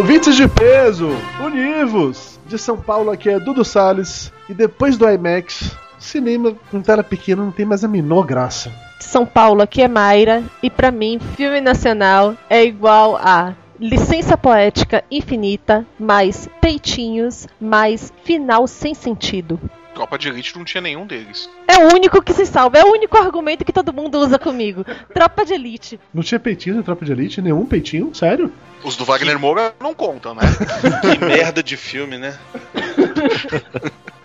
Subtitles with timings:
[0.00, 1.10] Ouvintes de peso,
[1.44, 2.40] univos!
[2.46, 7.44] De São Paulo aqui é Dudu Salles e depois do IMAX, cinema com tela pequena
[7.44, 8.72] não tem mais a menor graça.
[8.96, 14.38] De São Paulo aqui é Mayra e pra mim filme nacional é igual a licença
[14.38, 19.60] poética infinita, mais peitinhos, mais final sem sentido.
[19.94, 21.48] Tropa de Elite não tinha nenhum deles.
[21.66, 24.84] É o único que se salva, é o único argumento que todo mundo usa comigo.
[25.12, 26.00] Tropa de Elite.
[26.14, 27.42] Não tinha peitinho na Tropa de Elite?
[27.42, 28.14] Nenhum peitinho?
[28.14, 28.52] Sério?
[28.84, 30.42] Os do Wagner Moura não contam, né?
[31.02, 32.38] Que merda de filme, né?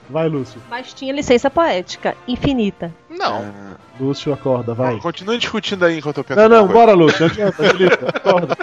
[0.10, 0.62] Vai, Lúcio.
[0.70, 2.94] Mas tinha licença poética infinita.
[3.10, 3.54] Não.
[4.00, 5.00] Lúcio, acorda, vai.
[5.00, 6.40] Continua discutindo aí enquanto eu penso.
[6.40, 7.26] Não, não, bora, Lúcio.
[7.26, 8.56] Adianta, Felipe, acorda.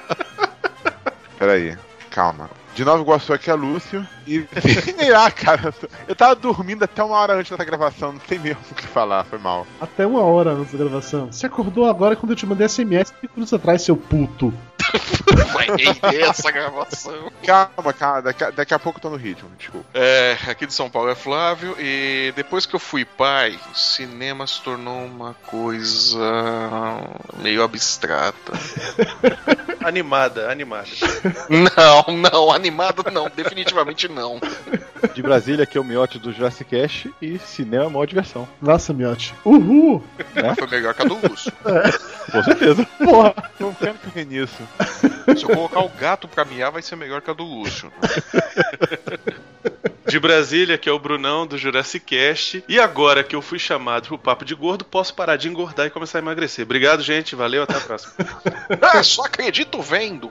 [1.38, 1.76] Peraí,
[2.10, 2.48] calma.
[2.74, 4.06] De Nova Iguaçu aqui é Lúcio.
[4.26, 4.46] E
[4.96, 5.74] sei lá, cara.
[6.06, 9.24] Eu tava dormindo até uma hora antes dessa gravação, não sei mesmo o que falar,
[9.24, 9.66] foi mal.
[9.80, 11.32] Até uma hora antes da gravação.
[11.32, 14.52] Você acordou agora quando eu te mandei SMS 5 minutos atrás, seu puto.
[15.52, 17.30] Vai render essa gravação.
[17.44, 19.86] Calma, calma, daqui a, daqui a pouco eu tô no ritmo, desculpa.
[19.94, 24.46] É, aqui de São Paulo é Flávio e depois que eu fui pai, o cinema
[24.46, 26.18] se tornou uma coisa
[27.38, 28.52] meio abstrata.
[29.84, 30.88] Animada, animada.
[31.48, 34.40] Não, não, animado não, definitivamente não.
[35.14, 38.48] De Brasília, aqui é o Miote do Jurassic Cast e cinema é a maior diversão.
[38.60, 39.34] Nossa, miote.
[39.44, 40.02] Uhul!
[40.34, 41.52] Mas Foi melhor que a do Lúcio.
[42.30, 42.86] Com certeza.
[43.04, 43.34] Porra!
[43.58, 44.62] Não quero correr nisso.
[45.36, 47.92] Se eu colocar o gato pra miar, vai ser melhor que a do Lúcio.
[50.06, 52.64] De Brasília, que é o Brunão do Jurassic Cast.
[52.68, 55.90] E agora que eu fui chamado pro Papo de Gordo, posso parar de engordar e
[55.90, 56.64] começar a emagrecer.
[56.64, 57.34] Obrigado, gente.
[57.34, 58.12] Valeu, até a próxima.
[58.80, 60.30] Ah, só acredito vendo.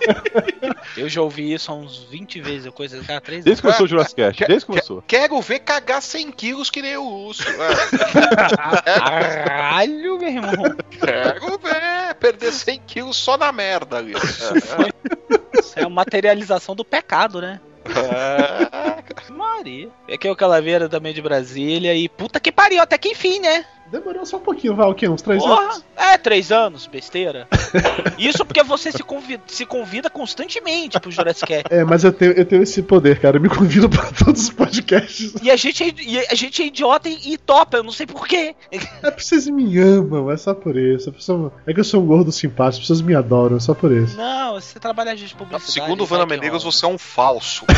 [0.96, 3.86] Eu já ouvi isso há uns 20 vezes, eu coisa cada três Desde que começou
[3.86, 5.02] o Jurassic Cast, desde que começou.
[5.06, 7.46] Quero ver cagar 100 quilos que nem o Lúcio.
[7.58, 10.76] Ah, Caralho, meu irmão.
[10.90, 14.12] Quero ver perder 100 quilos só na merda ali.
[14.12, 17.60] Isso é a materialização do pecado, né?
[19.30, 19.88] Maria.
[20.08, 23.40] É que é o Calaveira também de Brasília e puta que pariu, até que enfim,
[23.40, 23.64] né?
[23.92, 25.06] Demorou só um pouquinho, vai, o quê?
[25.06, 25.84] Uns três Porra, anos?
[25.98, 27.46] é, três anos, besteira.
[28.18, 31.66] Isso porque você se convida, se convida constantemente pro Jurassic Cast.
[31.70, 33.36] É, mas eu tenho, eu tenho esse poder, cara.
[33.36, 35.34] Eu me convido pra todos os podcasts.
[35.42, 38.06] E a gente, é, e a gente é idiota e, e topa, eu não sei
[38.06, 38.54] porquê.
[38.70, 41.10] É porque vocês me amam, é só por isso.
[41.10, 43.92] A É que eu sou um gordo simpático, as pessoas me adoram, é só por
[43.92, 44.16] isso.
[44.16, 45.70] Não, você trabalha de publicidade.
[45.70, 46.58] Segundo o Vana rola.
[46.58, 47.66] você é um falso.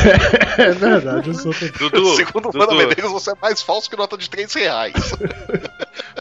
[0.57, 1.53] É verdade, eu sou.
[1.77, 4.95] Dudu, Segundo o Vana Medeiros, você é mais falso que nota de 3 reais.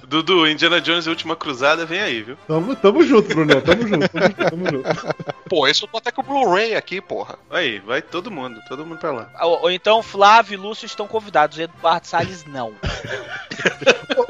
[0.07, 2.37] Dudu, Indiana Jones e a Última Cruzada, vem aí, viu?
[2.47, 3.61] Tamo, tamo junto, Bruno.
[3.61, 5.15] Tamo junto, tamo junto, tamo junto.
[5.49, 7.37] Pô, esse eu tô até com o Blu-ray aqui, porra.
[7.49, 9.29] Aí, vai todo mundo, todo mundo pra lá.
[9.41, 12.73] Ou, ou então Flávio e Lúcio estão convidados, Eduardo Salles não.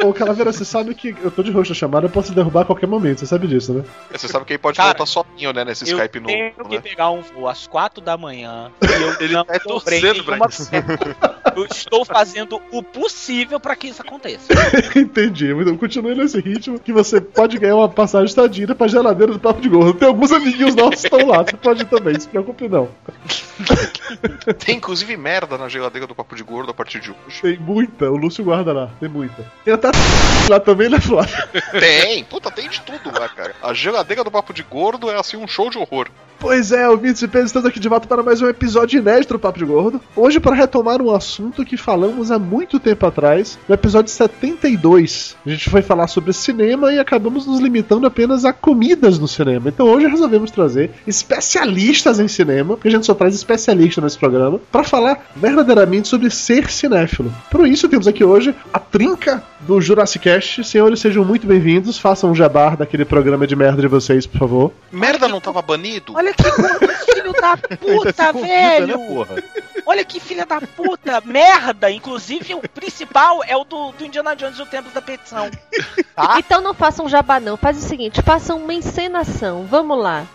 [0.04, 2.66] Ô, ô, Calaveira, você sabe que eu tô de rosto chamada, eu posso derrubar a
[2.66, 3.84] qualquer momento, você sabe disso, né?
[4.12, 6.76] Você sabe que ele pode Cara, voltar sozinho, né, nesse eu Skype novo, tenho que
[6.76, 6.82] né?
[6.82, 10.38] pegar um voo às quatro da manhã e eu Ele não tá comprei torcendo pra
[10.50, 10.70] isso.
[11.56, 14.48] Eu estou fazendo o possível para que isso aconteça.
[14.96, 15.43] Entendi.
[15.52, 19.62] Então continue nesse ritmo que você pode ganhar uma passagem estadina pra geladeira do Papo
[19.62, 19.94] de Gordo.
[19.94, 22.90] Tem alguns amiguinhos nossos que estão lá, você pode ir também, se preocupe não.
[24.66, 27.42] Tem inclusive merda na geladeira do Papo de Gordo a partir de hoje.
[27.42, 29.46] Tem muita, o Lúcio guarda lá, tem muita.
[29.64, 29.90] Tem até
[30.50, 31.36] lá também, né, Flávio?
[31.80, 33.56] Tem, puta, tem de tudo lá, cara.
[33.62, 36.08] A geladeira do Papo de Gordo é assim um show de horror.
[36.40, 39.40] Pois é, ouvintes de peso, estamos aqui de volta para mais um episódio inédito do
[39.40, 40.02] Papo de Gordo.
[40.16, 45.33] Hoje para retomar um assunto que falamos há muito tempo atrás, no episódio 72.
[45.46, 49.70] A gente foi falar sobre cinema e acabamos nos limitando apenas a comidas no cinema.
[49.70, 54.60] Então hoje resolvemos trazer especialistas em cinema, porque a gente só traz especialistas nesse programa,
[54.72, 57.34] para falar verdadeiramente sobre ser cinéfilo.
[57.52, 60.64] Por isso temos aqui hoje a trinca do Jurassic Cast.
[60.64, 61.98] Senhores, sejam muito bem-vindos.
[61.98, 64.72] Façam um jabar daquele programa de merda de vocês, por favor.
[64.92, 66.14] Merda não tava banido?
[66.16, 68.88] Olha que filho da puta, Convida, velho!
[68.88, 69.36] né, porra?
[69.86, 71.92] Olha que filha da puta, merda!
[71.92, 75.50] Inclusive, o principal é o do, do Indiana Jones e o Templo da Petição.
[76.38, 80.26] Então não façam jabá não, faz o seguinte, façam uma encenação, vamos lá.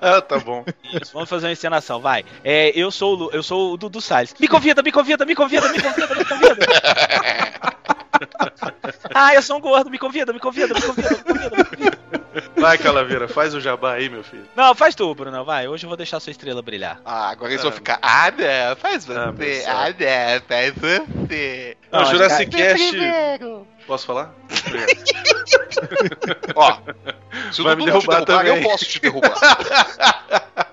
[0.00, 0.64] Ah, tá bom.
[0.84, 2.24] Isso, vamos fazer uma encenação, vai.
[2.42, 4.34] É, eu sou o, Lu- eu sou o Dudu Salles.
[4.40, 6.66] Me convida, me convida, me convida, me convida, me convida.
[9.14, 11.95] ah, eu sou um gordo, me convida, me convida, me convida, me convida, me convida.
[12.66, 14.44] Vai, Calaveira, faz o jabá aí, meu filho.
[14.56, 15.68] Não, faz tu, Bruno, vai.
[15.68, 17.00] Hoje eu vou deixar a sua estrela brilhar.
[17.04, 17.96] Ah, agora eles vão ficar.
[18.02, 19.60] Ah, não, faz Ah, você.
[19.60, 19.72] céu.
[19.72, 21.76] Ah, não, faz você.
[21.92, 22.96] Não, Não, Jurassic Cast.
[23.86, 24.34] Posso falar?
[26.56, 26.78] Ó,
[27.52, 28.56] se o Vai Dudu me não te derrubar derrubar, também.
[28.56, 29.32] eu posso te derrubar.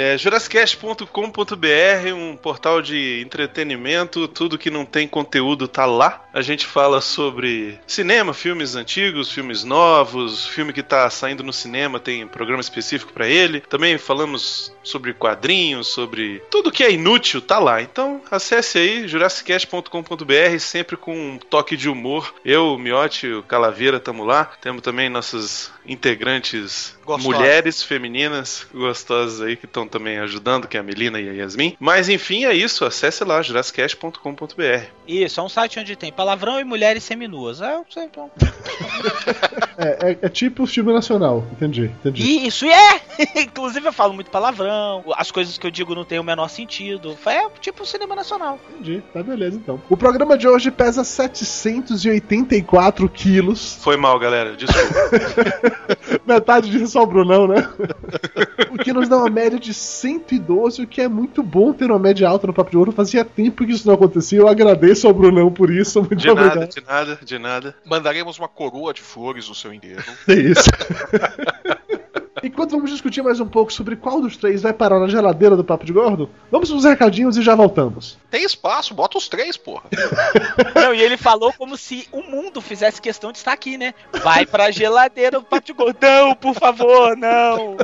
[0.00, 6.24] É, Jurassicast.com.br, um portal de entretenimento, tudo que não tem conteúdo tá lá.
[6.32, 11.98] A gente fala sobre cinema, filmes antigos, filmes novos, filme que tá saindo no cinema,
[11.98, 13.60] tem programa específico pra ele.
[13.62, 17.82] Também falamos sobre quadrinhos, sobre tudo que é inútil, tá lá.
[17.82, 22.32] Então, acesse aí jurassicast.com.br, sempre com um toque de humor.
[22.44, 24.44] Eu, o Miotti, o Calaveira, tamo lá.
[24.60, 27.24] Temos também nossas integrantes Gostosas.
[27.38, 31.76] mulheres femininas gostosas aí que estão também ajudando, que é a Melina e a Yasmin.
[31.80, 32.84] Mas enfim, é isso.
[32.84, 34.84] Acesse lá, jurassicast.com.br.
[35.06, 37.60] Isso, é um site onde tem palavrão e mulheres seminuas.
[37.60, 38.30] É, eu sei, então.
[39.80, 41.46] É, é- é tipo filme nacional.
[41.52, 42.46] Entendi, entendi.
[42.48, 43.00] Isso, e é!
[43.42, 47.16] Inclusive eu falo muito palavrão, as coisas que eu digo não têm o menor sentido.
[47.24, 48.58] É tipo cinema nacional.
[48.74, 49.00] Entendi.
[49.12, 49.80] Tá beleza então.
[49.88, 53.78] O programa de hoje pesa 784 quilos.
[53.80, 54.56] Foi mal, galera.
[54.56, 54.88] Desculpa.
[56.26, 57.68] Metade disso é só o Brunão, né?
[58.70, 61.98] o que nos dá uma média de 112, o que é muito bom ter uma
[61.98, 62.92] média alta no Papo de Ouro.
[62.92, 64.38] Fazia tempo que isso não acontecia.
[64.38, 66.00] Eu agradeço ao Brunão por isso.
[66.00, 66.70] Muito De nada, obrigado.
[66.70, 67.74] de nada, de nada.
[67.84, 70.02] Mandaremos uma coroa de flores no seu enterro.
[70.28, 70.68] É isso.
[72.42, 75.64] Enquanto vamos discutir mais um pouco sobre qual dos três vai parar na geladeira do
[75.64, 78.18] Papo de Gordo, vamos pros recadinhos e já voltamos.
[78.30, 79.84] Tem espaço, bota os três, porra.
[80.74, 83.94] Não, e ele falou como se o mundo fizesse questão de estar aqui, né?
[84.22, 85.98] Vai pra geladeira do Papo de Gordo.
[86.00, 87.76] Não, por favor, não.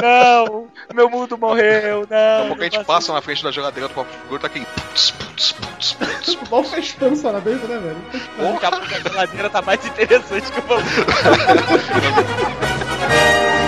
[0.00, 0.68] Não.
[0.94, 2.46] Meu mundo morreu, Daqui a não.
[2.48, 4.64] pouco a gente não passa na frente da geladeira do papo de gordo, tá aqui.
[4.64, 6.38] Putz, putz, putz, putz.
[6.50, 7.96] Mal fechando só na dentro, né, velho?
[8.60, 10.84] Daqui a geladeira tá mais interessante que o bagulho.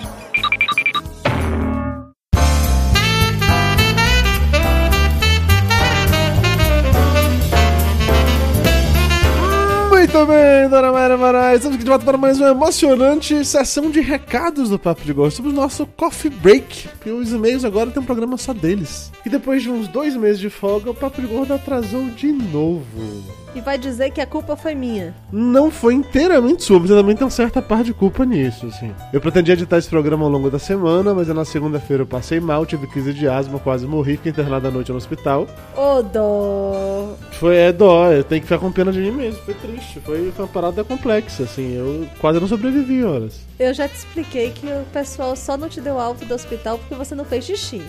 [10.61, 11.57] bem, Dona Mayra Moraes.
[11.57, 15.37] Estamos aqui de volta para mais uma emocionante sessão de recados do Papo de Gosto
[15.37, 16.87] sobre o nosso Coffee Break.
[16.89, 19.11] Porque os e-mails agora tem um programa só deles.
[19.25, 23.40] E depois de uns dois meses de folga, o Papo de Gordo atrasou de novo.
[23.53, 25.13] E vai dizer que a culpa foi minha.
[25.31, 28.93] Não foi inteiramente sua, mas eu também tem uma certa parte de culpa nisso, assim.
[29.11, 32.65] Eu pretendia editar esse programa ao longo da semana, mas na segunda-feira eu passei mal,
[32.65, 35.47] tive crise de asma, quase morri, fiquei internado à noite no hospital.
[35.75, 37.15] Ô, dó.
[37.33, 40.31] Foi, é dó, eu tenho que ficar com pena de mim mesmo, foi triste, foi,
[40.31, 43.41] foi uma parada complexa, assim, eu quase não sobrevivi horas.
[43.59, 46.95] Eu já te expliquei que o pessoal só não te deu alta do hospital porque
[46.95, 47.81] você não fez xixi.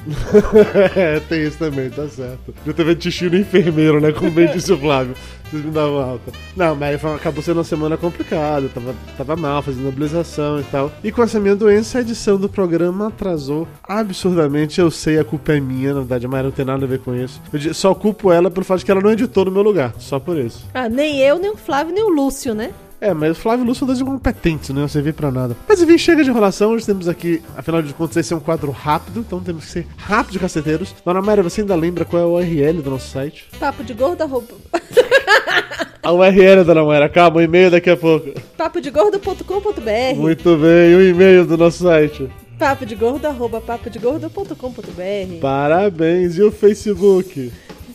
[0.96, 2.54] é, tem isso também, tá certo.
[2.66, 5.14] Eu teve xixi no enfermeiro, né, como bem disse o Flávio,
[5.58, 6.32] davam alta.
[6.56, 10.90] Não, mas acabou sendo uma semana complicada, tava, tava mal, fazendo nebulização e tal.
[11.02, 15.52] E com essa minha doença, a edição do programa atrasou absurdamente, eu sei, a culpa
[15.52, 17.40] é minha, na verdade, mas não tem nada a ver com isso.
[17.52, 20.18] Eu só culpo ela pelo fato de que ela não editou no meu lugar, só
[20.18, 20.64] por isso.
[20.74, 22.72] Ah, nem eu, nem o Flávio, nem o Lúcio, né?
[23.02, 25.56] É, mas o Flávio e o Lúcio são dois incompetentes, não iam servir pra nada.
[25.68, 28.70] Mas enfim, chega de enrolação, hoje temos aqui, afinal de contas, esse é um quadro
[28.70, 30.94] rápido, então temos que ser rápido, caceteiros.
[31.04, 33.48] Dona Mayra, você ainda lembra qual é o URL do nosso site?
[33.58, 34.46] Papo de gordo, arroba...
[36.00, 38.30] A URL, Dona Mayra, calma, o e-mail daqui a pouco.
[38.56, 42.30] papodegordo.com.br Muito bem, o e-mail do nosso site.
[42.56, 47.50] Papo de gordo, arroba papodegordo.com.br Parabéns, e o Facebook?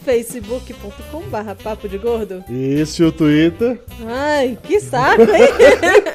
[0.08, 3.78] facebook.com barra papo de gordo Isso, e o Twitter?
[4.08, 5.50] Ai, que saco, hein?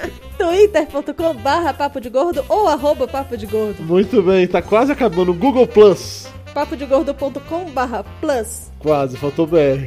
[0.38, 5.34] twitter.com barra papo de gordo ou arroba papo de gordo Muito bem, tá quase acabando
[5.34, 6.26] Google Plus.
[6.54, 9.86] papodegordo.com barra plus Quase, faltou BR.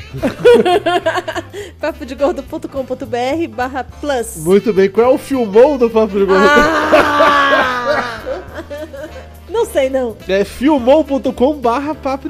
[1.82, 6.46] papodegordo.com.br barra plus Muito bem, qual é o filmou do Papo de Gordo?
[6.48, 8.22] Ah!
[9.56, 10.18] Não sei, não.
[10.28, 11.32] É filmou.com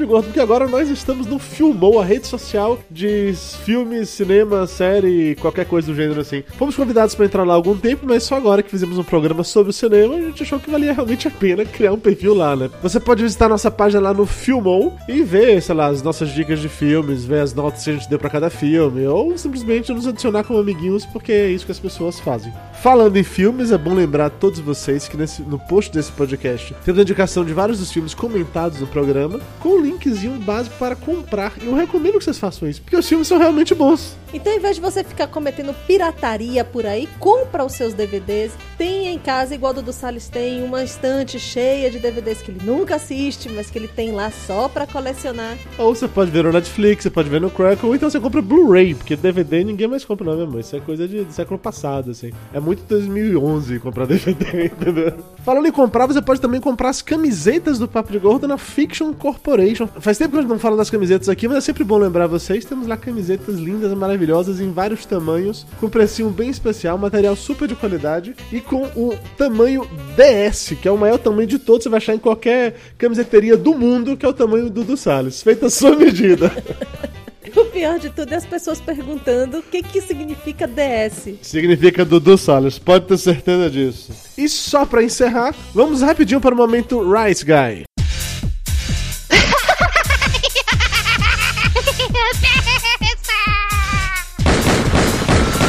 [0.06, 5.66] Gordo, porque agora nós estamos no Filmou, a rede social de filmes, cinema, série, qualquer
[5.66, 6.44] coisa do gênero assim.
[6.56, 9.44] Fomos convidados para entrar lá há algum tempo, mas só agora que fizemos um programa
[9.44, 12.56] sobre o cinema, a gente achou que valia realmente a pena criar um perfil lá,
[12.56, 12.70] né?
[12.84, 16.60] Você pode visitar nossa página lá no Filmou e ver, sei lá, as nossas dicas
[16.60, 20.06] de filmes, ver as notas que a gente deu para cada filme, ou simplesmente nos
[20.06, 22.54] adicionar como amiguinhos, porque é isso que as pessoas fazem.
[22.82, 26.76] Falando em filmes, é bom lembrar a todos vocês que nesse, no post desse podcast
[26.86, 30.96] temos a indicação de vários dos filmes comentados no programa, com um linkzinho básico para
[30.96, 31.54] comprar.
[31.62, 34.16] E eu recomendo que vocês façam isso, porque os filmes são realmente bons.
[34.34, 38.52] Então, em vez de você ficar cometendo pirataria por aí, compra os seus DVDs.
[38.78, 42.60] Tem em casa, igual o Dudu Salles tem, uma estante cheia de DVDs que ele
[42.64, 45.58] nunca assiste, mas que ele tem lá só pra colecionar.
[45.78, 48.42] Ou você pode ver no Netflix, você pode ver no Crackle, ou então você compra
[48.42, 50.60] Blu-ray, porque DVD ninguém mais compra, não, meu amor.
[50.60, 52.32] Isso é coisa de, do século passado, assim.
[52.54, 55.14] É muito 2011 comprar DVD, entendeu?
[55.44, 59.14] Falando em comprar, você pode também comprar as camisetas do Papo de Gordo na Fiction
[59.14, 59.88] Corporation.
[60.00, 62.26] Faz tempo que a gente não fala das camisetas aqui, mas é sempre bom lembrar
[62.26, 62.66] vocês.
[62.66, 67.76] Temos lá camisetas lindas maravilhosas em vários tamanhos, com precinho bem especial, material super de
[67.76, 71.84] qualidade e com o tamanho DS, que é o maior tamanho de todos.
[71.84, 75.42] Você vai achar em qualquer camiseteria do mundo, que é o tamanho do do Salles,
[75.42, 76.52] feita à sua medida.
[77.56, 81.36] O pior de tudo é as pessoas perguntando o que, que significa DS.
[81.42, 84.12] Significa Dudu Salles, pode ter certeza disso.
[84.38, 87.84] E só pra encerrar, vamos rapidinho para o momento Rice Guy.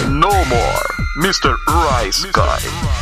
[0.09, 0.87] No more,
[1.19, 1.55] Mr.
[1.69, 2.97] Rice Guy.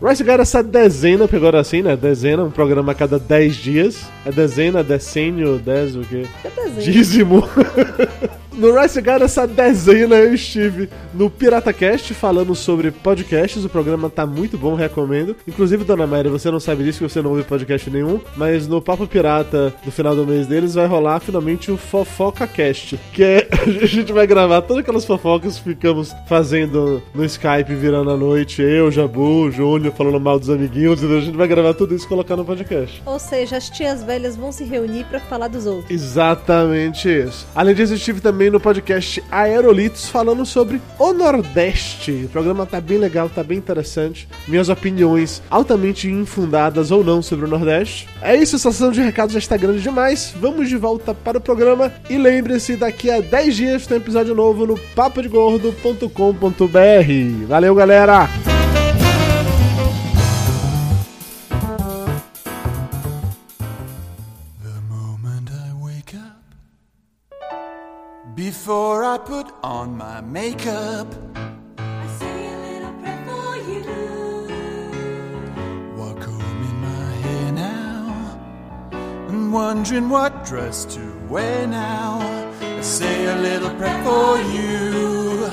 [0.00, 1.96] Rice Guy é essa dezena, porque agora assim, né?
[1.96, 4.06] Dezena, um programa a cada 10 dias.
[4.24, 6.24] É dezena, decênio, dez, o quê?
[6.44, 6.92] É desenho.
[6.92, 7.48] Dízimo.
[8.58, 13.64] No Rice Guy, essa dezena, eu estive no PirataCast falando sobre podcasts.
[13.64, 15.36] O programa tá muito bom, recomendo.
[15.46, 18.20] Inclusive, Dona Maria, você não sabe disso, que você não ouve podcast nenhum.
[18.36, 22.98] Mas no Papo Pirata, no final do mês deles, vai rolar finalmente o FofocaCast.
[23.12, 23.48] Que é,
[23.80, 28.60] a gente vai gravar todas aquelas fofocas que ficamos fazendo no Skype, virando a noite.
[28.60, 31.00] Eu, Jabu, Júnior, falando mal dos amiguinhos.
[31.04, 33.00] A gente vai gravar tudo isso e colocar no podcast.
[33.06, 35.88] Ou seja, as tias velhas vão se reunir pra falar dos outros.
[35.92, 37.46] Exatamente isso.
[37.54, 42.24] Além disso, eu estive também no podcast Aerolitos falando sobre o Nordeste.
[42.24, 44.28] O programa tá bem legal, tá bem interessante.
[44.46, 48.08] Minhas opiniões altamente infundadas ou não sobre o Nordeste.
[48.20, 50.34] É isso, a sessão de recados já está grande demais.
[50.40, 51.92] Vamos de volta para o programa.
[52.08, 57.46] E lembre-se, daqui a 10 dias tem episódio novo no papodegordo.com.br.
[57.46, 58.57] Valeu, galera!
[68.58, 71.06] Before I put on my makeup,
[71.78, 73.84] I say a little prayer for you.
[75.96, 78.40] while combing my hair now,
[79.28, 82.18] and wondering what dress to wear now.
[82.60, 85.46] I say a little prayer for you.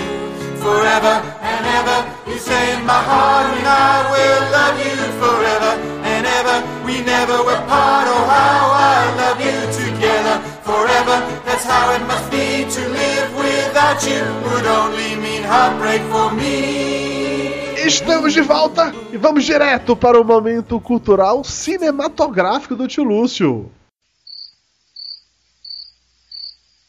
[0.66, 1.16] Forever
[1.52, 1.98] and ever,
[2.32, 5.72] you say in my heart, and I will love you forever
[6.12, 6.58] and ever.
[6.88, 11.35] We never were part, oh how I love you together forever.
[11.68, 14.22] How it must be to live without you.
[14.50, 17.54] Would only mean heartbreak for me.
[17.86, 23.72] Estamos de volta e vamos direto para o momento cultural cinematográfico do tio Lúcio.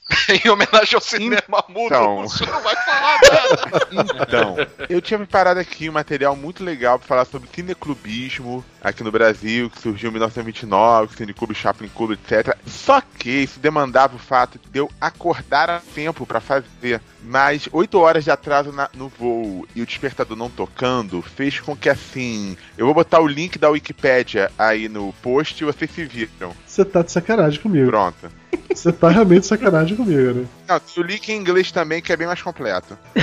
[0.29, 2.23] em homenagem ao cinema mudo, Então.
[2.29, 4.23] você não vai falar nada.
[4.23, 4.57] Então,
[4.89, 9.69] eu tinha preparado aqui um material muito legal para falar sobre cineclubismo aqui no Brasil,
[9.69, 12.57] que surgiu em 1929, Cineclube, Chaplin Clube, etc.
[12.67, 17.01] Só que isso demandava o fato de eu acordar a tempo para fazer.
[17.25, 21.75] Mas oito horas de atraso na- no voo e o despertador não tocando fez com
[21.77, 22.57] que assim.
[22.79, 26.53] Eu vou botar o link da Wikipédia aí no post e vocês se viram.
[26.65, 27.89] Você tá de sacanagem comigo.
[27.91, 28.31] Pronto.
[28.73, 30.47] Você tá realmente de sacanagem comigo, né?
[30.69, 32.99] Não, tem o link em inglês também, que é bem mais completo.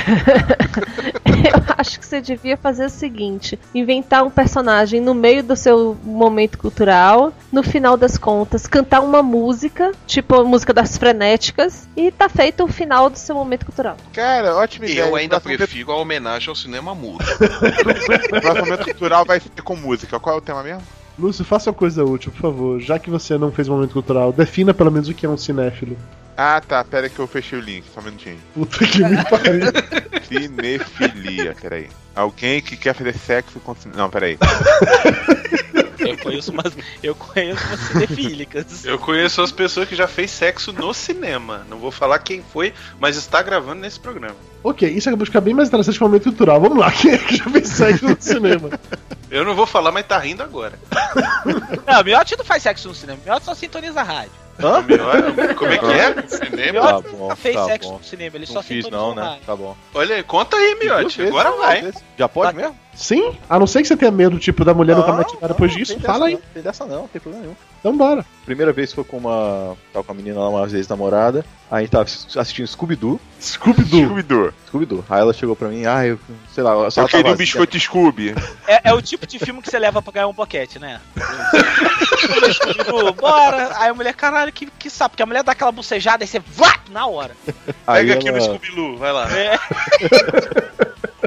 [1.43, 5.97] Eu acho que você devia fazer o seguinte: inventar um personagem no meio do seu
[6.03, 12.11] momento cultural, no final das contas, cantar uma música, tipo a música das frenéticas, e
[12.11, 13.97] tá feito o final do seu momento cultural.
[14.13, 15.07] Cara, ótima ideia.
[15.07, 17.25] Eu ainda prefiro a homenagem ao cinema mudo.
[17.25, 20.19] O próximo momento cultural vai ser com música.
[20.19, 20.83] Qual é o tema mesmo?
[21.17, 22.79] Lúcio, faça uma coisa útil, por favor.
[22.79, 25.95] Já que você não fez momento cultural, defina pelo menos o que é um cinéfilo.
[26.37, 26.83] Ah, tá.
[26.83, 27.85] Pera que eu fechei o link.
[27.93, 28.39] Só um minutinho.
[28.53, 29.71] Puta que me pariu.
[30.27, 31.55] Cinefilia.
[31.59, 31.89] Peraí.
[32.15, 33.75] Alguém que quer fazer sexo com...
[33.95, 34.37] Não, peraí.
[35.99, 38.85] Eu conheço umas, eu conheço umas cinefílicas.
[38.85, 41.65] Eu conheço as pessoas que já fez sexo no cinema.
[41.69, 44.35] Não vou falar quem foi, mas está gravando nesse programa.
[44.63, 46.59] Ok, isso acabou de ficar bem mais interessante que o momento cultural.
[46.59, 48.69] Vamos lá, quem é que já fez sexo no cinema?
[49.31, 50.77] Eu não vou falar, mas tá rindo agora.
[51.87, 53.19] Não, o Miotti não faz sexo no cinema.
[53.21, 54.42] O Miotti só sintoniza a rádio.
[54.59, 54.83] Hã?
[55.55, 56.09] Como é que é?
[56.11, 56.79] O Cinema?
[56.81, 57.97] Tá Miotti bom, nunca fez tá sexo bom.
[57.97, 59.39] no cinema, ele Não só fiz não, né?
[59.45, 59.75] Tá bom.
[59.93, 61.21] Olha aí, conta aí, Miotti.
[61.23, 61.91] Agora vai.
[62.17, 62.75] Já pode mesmo?
[62.93, 65.37] Sim, a não ser que você tenha medo, tipo, da mulher nunca Não, mais te
[65.39, 66.33] dar depois não, disso, fala dessa aí.
[66.33, 67.55] Não, tem dessa não, não tem problema nenhum.
[67.83, 68.25] Então bora.
[68.45, 69.75] Primeira vez foi com uma.
[69.91, 71.43] Tava com a menina lá, uma ex-namorada.
[71.69, 73.19] Aí a gente tava assistindo Scooby-Doo.
[73.41, 74.05] Scooby-Doo.
[74.05, 74.53] Scooby-Doo.
[74.67, 75.05] Scooby-Doo.
[75.09, 76.17] Aí ela chegou pra mim, ah, eu.
[76.53, 78.33] Sei lá, só Eu queria tava um biscoito Scooby.
[78.65, 81.01] É, é o tipo de filme que você leva pra ganhar um boquete, né?
[82.53, 83.71] Scooby-Doo, Bora!
[83.77, 86.39] Aí a mulher, caralho, que, que sapo, porque a mulher dá aquela bucejada e você
[86.39, 87.35] vá na hora.
[87.85, 89.27] Aí Pega aqui ela- no Scooby-Loo, vai lá.
[89.37, 89.59] É.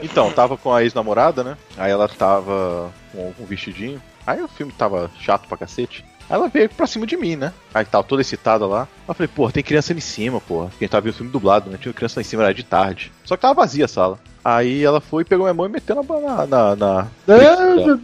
[0.03, 1.57] Então, tava com a ex-namorada, né?
[1.77, 4.01] Aí ela tava com um vestidinho.
[4.27, 6.05] Aí o filme tava chato pra cacete.
[6.28, 7.52] Aí ela veio pra cima de mim, né?
[7.73, 8.88] Aí tava toda excitada lá.
[9.06, 10.71] Eu falei, pô, tem criança ali em cima, porra.
[10.80, 11.78] Gente tava vendo o filme dublado, né?
[11.80, 13.12] Tinha criança lá em cima, era de tarde.
[13.25, 14.18] Só que tava vazia a sala.
[14.49, 16.47] Aí ela foi, pegou minha mão e meteu na.
[16.47, 17.07] na, na...
[17.29, 17.97] Ah,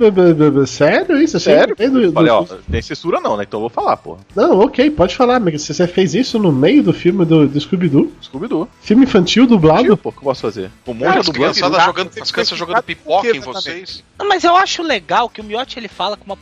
[0.51, 1.39] b- Sério isso?
[1.39, 1.77] Sério?
[1.77, 3.45] do- do- Falei, ó, tem censura não, né?
[3.47, 4.19] Então eu vou falar, porra.
[4.35, 8.13] Não, ok, pode falar, mas você fez isso no meio do filme do, do Scooby-Doo?
[8.21, 8.69] Scooby-Doo.
[8.81, 9.97] Filme infantil dublado?
[9.97, 10.69] Pô, o que eu posso fazer?
[10.85, 11.33] Um monte de
[11.71, 11.85] Tá?
[11.85, 14.03] jogando, as crianças jogando pipoca em vocês.
[14.19, 16.37] Não, Mas eu acho legal que o Miotti ele fala com uma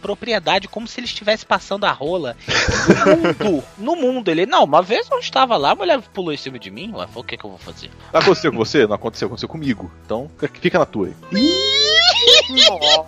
[0.00, 2.36] propriedade, como se ele estivesse passando a rola
[3.40, 3.64] no mundo.
[3.78, 4.28] No mundo.
[4.30, 7.06] Ele, não, uma vez eu estava lá, a mulher pulou em cima de mim, ué,
[7.14, 7.90] o que, que eu vou fazer?
[8.12, 8.86] Aconteceu com você?
[8.86, 9.90] Não aconteceu, aconteceu comigo.
[10.04, 11.14] Então, fica na tua aí.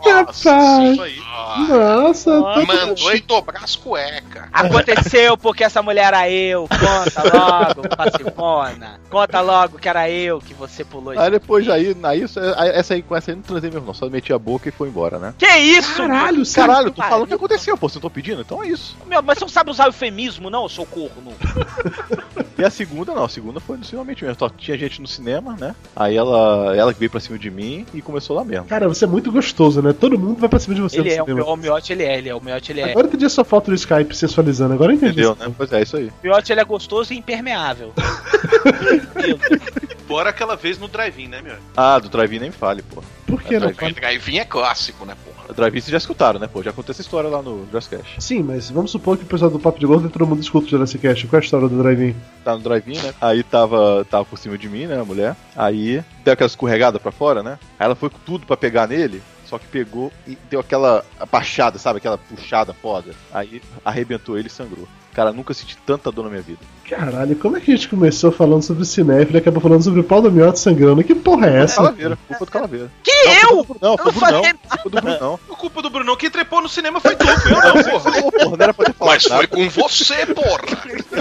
[0.05, 0.93] Rapaz!
[0.93, 1.17] Isso aí.
[1.69, 4.45] Nossa, tô- Mandou ele dobrar as cuecas.
[4.53, 6.69] Aconteceu porque essa mulher era eu.
[6.69, 9.01] Conta logo, passivona.
[9.11, 11.19] Conta logo que era eu que você pulou.
[11.19, 13.87] Aí depois já aí, aí isso- aí essa aí com essa aí não transei mesmo,
[13.87, 13.95] não.
[13.95, 15.35] Só meti a boca e foi embora, né?
[15.39, 15.97] Que isso?
[15.97, 16.71] Caralho, sério?
[16.71, 17.89] Caralho, tu falou o que aconteceu, pô.
[17.89, 18.41] Você não tô pedindo?
[18.41, 18.97] Então é isso.
[19.07, 21.33] Meu, mas você não sabe usar eufemismo, não, seu corno?
[22.59, 23.25] E a segunda, não.
[23.25, 24.39] A segunda foi finalmente mesmo.
[24.39, 25.75] Só tinha gente no cinema, né?
[25.95, 28.67] Aí ela, ela veio pra cima de mim e começou lá mesmo.
[28.67, 29.93] Cara, você é muito gostoso, né?
[29.93, 31.49] Todo mundo vai pra cima de você Ele é, o, cinema.
[31.49, 32.91] o Miotti ele é, ele é, o Miotti ele é.
[32.91, 35.23] Agora eu entendi a sua foto no Skype sensualizando, agora eu entendi.
[35.23, 35.53] Entendeu, né?
[35.57, 36.09] Pois é, isso aí.
[36.09, 37.93] O Miotti ele é gostoso e impermeável.
[40.07, 41.57] Bora aquela vez no drive-in, né, meu?
[41.77, 43.03] Ah, do drive-in nem fale, pô.
[43.27, 43.73] Por que não?
[43.73, 43.95] Drive-in.
[43.95, 45.36] Drive-in é clássico, né, porra?
[45.49, 46.63] O drive-in vocês já escutaram, né, pô?
[46.63, 48.23] Já aconteceu essa história lá no Jurassic Cast.
[48.23, 50.71] Sim, mas vamos supor que o pessoal do Papo de Gordo todo mundo escuta o
[50.71, 51.27] Jurassic Cast.
[51.27, 52.15] Qual é a história do drive-in?
[52.45, 53.15] Tá no drive-in, né?
[53.21, 55.37] Aí tava, tava por cima de mim, né, a mulher.
[55.55, 57.59] Aí deu aquela escorregada pra fora, né?
[57.79, 59.23] Aí ela foi com tudo pra pegar nele.
[59.49, 61.99] Só que pegou e deu aquela baixada, sabe?
[61.99, 63.13] Aquela puxada foda.
[63.33, 64.89] Aí arrebentou ele e sangrou.
[65.15, 66.59] Cara, nunca senti tanta dor na minha vida.
[66.87, 70.05] Caralho, como é que a gente começou falando sobre cinéfilo e acabou falando sobre o
[70.05, 71.03] pau do miote sangrando?
[71.03, 71.77] Que porra é essa?
[71.77, 72.91] Calaveira, culpa do Calaveira.
[73.03, 73.77] Que Não, eu?
[73.81, 74.43] Não, foi não do Brunão.
[74.69, 75.41] Culpa do Brunão.
[75.57, 78.13] Culpa do Brunão, quem trepou no cinema foi tu, eu não, porra.
[78.21, 79.37] Pô, porra, não era pra ter falado Mas nada.
[79.39, 80.61] foi com você, porra!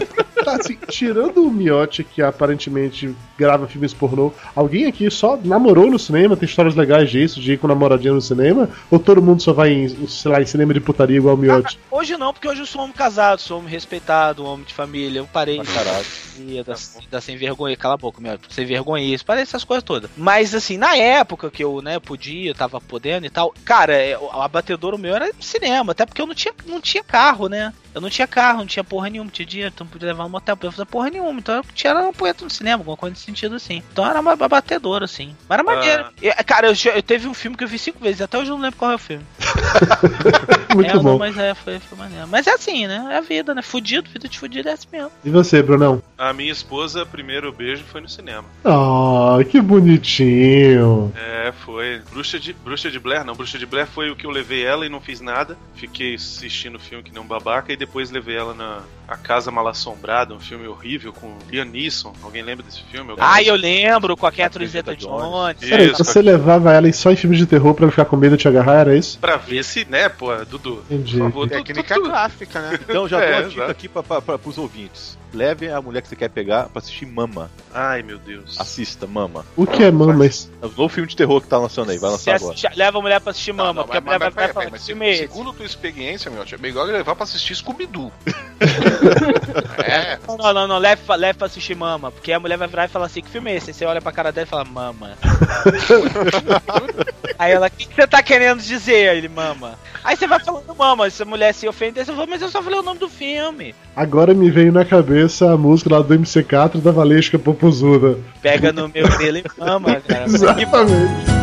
[0.46, 5.98] Tá, assim, tirando o miote que aparentemente grava filmes pornô, alguém aqui só namorou no
[6.00, 6.38] cinema?
[6.38, 8.70] Tem histórias legais disso, de ir com namoradinha no cinema?
[8.92, 11.80] Ou todo mundo só vai em, sei lá, em cinema de putaria igual o miote?
[11.90, 14.66] Hoje não, porque hoje eu sou um homem casado, sou um homem respeitado, um homem
[14.66, 15.20] de família.
[15.20, 16.06] Eu parei caralho.
[16.38, 16.76] de- da,
[17.10, 20.10] da sem vergonha, cala a boca, meu, sem vergonha, isso, parei essas coisas todas.
[20.16, 24.30] Mas assim, na época que eu, né, podia, tava podendo e tal, cara, é, o
[24.42, 27.74] abatedouro meu era no cinema, até porque eu não tinha, não tinha carro, né?
[27.94, 30.24] Eu não tinha carro, não tinha porra nenhuma, não tinha dinheiro, então não podia levar
[30.26, 31.40] no motel, não podia fazer porra nenhuma.
[31.40, 33.82] Então eu tinha uma poeta no cinema, alguma coisa nesse sentido assim.
[33.92, 35.36] Então era uma abatedouro, assim.
[35.48, 36.06] Mas era maneiro.
[36.22, 38.56] E, cara, eu, eu teve um filme que eu vi cinco vezes, até hoje eu
[38.56, 39.26] não lembro qual é o filme.
[40.76, 41.18] Muito é, não, bom.
[41.18, 42.28] mas é, foi, foi maneiro.
[42.28, 43.08] Mas é assim, né?
[43.12, 43.62] É a vida, né?
[43.62, 45.12] Fudido, vida de fudido é assim mesmo.
[45.24, 46.04] E você, Brunão?
[46.18, 48.46] A minha esposa, primeiro beijo foi no cinema.
[48.64, 51.14] Ah, que bonitinho.
[51.16, 52.02] É, foi.
[52.12, 53.36] Bruxa de, Bruxa de Blair, não.
[53.36, 55.58] Bruxa de Blair foi o que eu levei ela e não fiz nada.
[55.76, 59.52] Fiquei assistindo o filme que nem um babaca e depois levei ela na A Casa
[59.52, 62.12] Mal Assombrada, um filme horrível com Liam Neeson.
[62.24, 63.12] Alguém lembra desse filme?
[63.12, 63.52] Alguém Ah, lembra?
[63.52, 65.58] eu lembro, com a Catherine Zeta-Jones.
[65.60, 68.36] Peraí, Isso, você levava ela só em filmes de terror pra ela ficar com medo
[68.36, 69.20] de te agarrar, era isso?
[69.20, 70.84] Pra ver se, né, pô, Dudu.
[70.90, 71.18] Entendi.
[71.18, 72.80] Por favor, tu- Técnica tu- tu- clássica, né?
[72.82, 73.72] Então já É, dou uma dica exato.
[73.72, 75.18] aqui pra, pra, pra, pros ouvintes.
[75.36, 77.52] Levem a mulher que você quer pegar pra assistir Mama.
[77.74, 78.58] Ai, meu Deus.
[78.60, 79.46] Assista, Mama.
[79.58, 80.50] O que é mamas?
[80.62, 82.54] É o novo filme de terror que tá lançando aí, vai lançar agora.
[82.54, 84.66] assiste- leva a mulher pra assistir Mama, Não, porque a mas, mulher vai, mas, vai
[84.70, 85.22] falar filme é esse.
[85.24, 88.12] segundo tua experiência, meu, é melhor levar pra assistir Scooby-Doo.
[89.84, 92.86] é, Não, não, não, leve, pra- leve pra assistir Mama, porque a mulher vai virar
[92.86, 93.72] e falar assim, que filme é esse?
[93.72, 95.18] Aí você olha pra cara dela e fala, Mama.
[97.38, 99.10] Aí ela, o que, que você tá querendo dizer?
[99.10, 99.78] Aí ele, Mama.
[100.04, 102.62] Aí você vai falando Mama, se a mulher se ofender, você fala, mas eu só
[102.62, 103.76] falei o nome do filme.
[103.96, 108.18] Agora me veio na cabeça a música lá do MC4 da Valesca Popozuda.
[108.42, 110.26] Pega no meu pelo e Mama, cara.
[110.26, 111.36] Exatamente.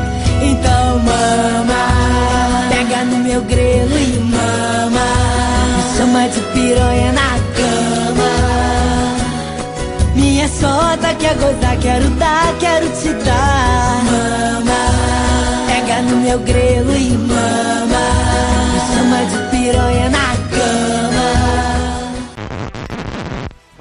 [0.43, 5.07] Então mama, pega no meu grelo e mama,
[5.77, 8.33] me chama de piranha na cama.
[10.17, 14.03] Minha sota quer gozar, quero dar, quero te dar.
[14.05, 14.83] Mama,
[15.67, 18.05] pega Pega no meu grelo e mama.
[18.73, 20.32] Me chama de piranha na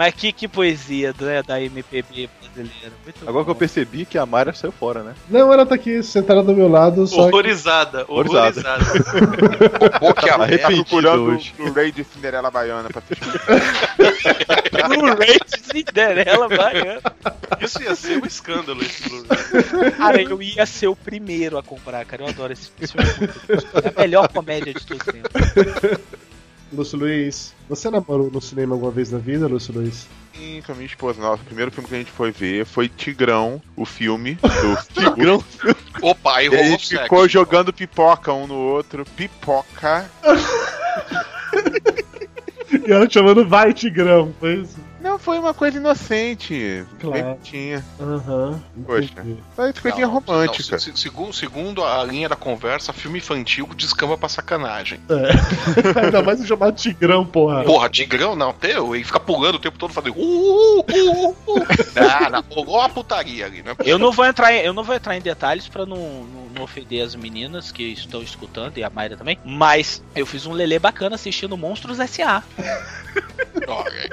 [0.02, 2.92] Mas que, que poesia né, da MPB brasileira.
[3.04, 5.14] Muito Agora que eu percebi que a Mayra saiu fora, né?
[5.30, 7.22] Não, ela tá aqui sentada do meu lado, só que...
[7.22, 8.60] Horrorizada, Horrorizada.
[8.60, 10.00] horrorizada.
[10.02, 11.54] Boca Tá aberta arrependido procurando hoje.
[11.54, 13.30] o Blu-ray de Cinderela Baiana pra assistir.
[14.90, 17.02] Blu-ray de Cinderela baiana.
[17.60, 19.92] Isso ia ser um escândalo, esse Blu-ray.
[19.92, 22.24] Cara, eu ia ser o primeiro a comprar, cara.
[22.24, 23.08] Eu adoro esse filme.
[23.08, 23.88] é bom.
[23.88, 26.02] É a melhor comédia de todos os tempos.
[26.72, 30.08] Lúcio Luiz, você namorou no cinema alguma vez na vida, Lúcio Luiz?
[30.34, 31.22] Sim, com a minha esposa.
[31.22, 34.36] Nossa, o primeiro filme que a gente foi ver foi Tigrão, o filme.
[34.36, 34.78] Do
[35.16, 35.44] Tigrão?
[36.02, 37.04] Opa, aí E a rolou gente sexo.
[37.04, 39.06] ficou jogando pipoca um no outro.
[39.16, 40.10] Pipoca.
[42.88, 44.78] E ela te chamando Vai Tigrão, foi isso?
[45.02, 46.86] Não, foi uma coisa inocente.
[47.00, 47.24] Claro.
[47.24, 47.84] Bonitinha.
[48.00, 48.62] Aham.
[48.86, 49.26] Poxa.
[49.56, 50.72] Foi coisinha Não, romântica.
[50.72, 55.00] não, se- se- segundo, segundo a linha da conversa, filme infantil descamba pra sacanagem.
[55.10, 56.02] É.
[56.06, 57.64] Ainda mais se chamar Tigrão, porra.
[57.64, 60.16] Porra, Tigrão não, teu, ele fica pulando o tempo todo fazendo.
[60.18, 61.66] Uh, uh, uh, uh.
[61.96, 63.76] Ah, não, rolou uma putaria ali, né?
[63.84, 66.64] Eu não vou entrar em, eu não vou entrar em detalhes pra não, não, não
[66.64, 70.78] ofender as meninas que estão escutando e a Mayra também, mas eu fiz um lelê
[70.80, 72.44] bacana assistindo Monstros S.A.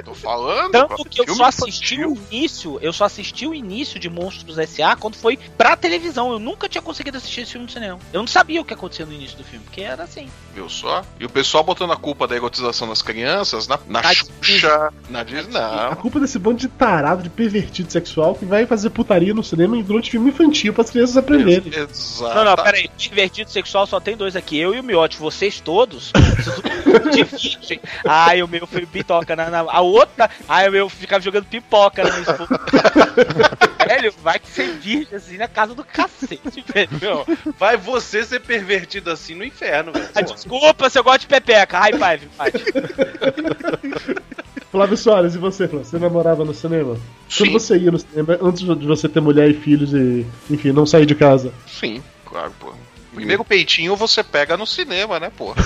[0.04, 0.72] Tô falando.
[0.72, 2.12] Tanto que eu só assisti infantil.
[2.12, 4.96] o início, eu só assisti o início de Monstros S.A.
[4.96, 6.32] quando foi pra televisão.
[6.32, 7.98] Eu nunca tinha conseguido assistir esse filme no cinema.
[8.12, 10.28] Eu não sabia o que acontecia no início do filme, porque era assim.
[10.54, 11.02] Viu só?
[11.18, 15.56] E o pessoal botando a culpa da erotização das crianças na, na Xuxa, na Disney.
[15.56, 15.96] A Não.
[15.96, 19.82] culpa desse bando de tarado, de pervertido sexual que vai fazer putaria no cinema e
[19.82, 21.72] durante filme infantil para as crianças aprenderem.
[21.72, 22.34] Exato.
[22.34, 22.90] Não, não, peraí.
[22.96, 24.58] Divertido sexual só tem dois aqui.
[24.58, 25.18] Eu e o Miotti.
[25.18, 26.12] Vocês todos.
[27.12, 27.80] de virgem.
[28.04, 30.28] Ai, o meu foi bitoca na, na- A outra.
[30.48, 32.48] Ai, o meu ficava jogando pipoca na minha esposa.
[33.88, 37.24] Velho, vai que ser virgem assim na casa do cacete, velho.
[37.58, 40.10] Vai você ser pervertido assim no inferno, velho.
[40.14, 41.78] Ah, Desculpa se eu gosto de pepeca.
[41.78, 42.52] High five, pai.
[44.70, 45.86] Flávio Soares, e você, Flávio?
[45.86, 46.96] Você namorava no cinema?
[47.28, 47.44] Sim.
[47.46, 50.84] Quando você ia no cinema, antes de você ter mulher e filhos e, enfim, não
[50.84, 51.52] sair de casa?
[51.66, 52.74] Sim, claro, pô.
[53.18, 55.54] Primeiro peitinho você pega no cinema, né, pô?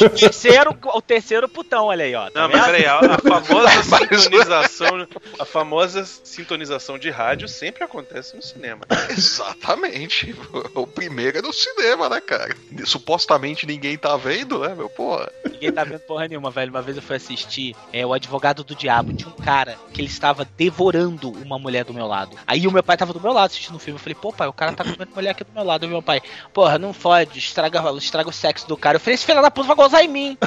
[0.00, 2.30] O terceiro, o terceiro putão, olha aí, ó.
[2.30, 8.36] Tá Não, mas peraí, a, a famosa sintonização, a famosa sintonização de rádio sempre acontece
[8.36, 8.80] no cinema.
[9.10, 10.34] Exatamente.
[10.74, 12.54] O primeiro é no cinema, né, cara?
[12.84, 15.30] Supostamente ninguém tá vendo, né, meu porra?
[15.44, 16.70] Ninguém tá vendo porra nenhuma, velho.
[16.70, 19.12] Uma vez eu fui assistir é, O Advogado do Diabo.
[19.12, 22.36] Tinha um cara que ele estava devorando uma mulher do meu lado.
[22.46, 23.98] Aí o meu pai tava do meu lado assistindo o filme.
[23.98, 25.84] Eu falei, pô, pai, o cara tá comendo mulher aqui do meu lado.
[25.84, 26.22] E meu pai,
[26.70, 28.96] porra, não fode, estraga, estraga o sexo do cara.
[28.96, 30.38] Eu falei, esse filho da puta vai gozar em mim.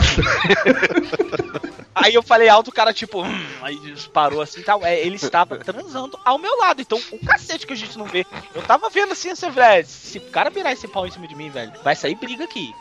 [1.96, 3.78] Aí eu falei alto, o cara, tipo, hum, aí
[4.12, 4.84] parou assim e tal.
[4.84, 6.82] É, ele estava transando ao meu lado.
[6.82, 8.26] Então, o cacete que a gente não vê.
[8.56, 9.86] Eu tava vendo assim, assim, velho.
[9.88, 12.74] Se o cara virar esse pau em cima de mim, velho, vai sair briga aqui.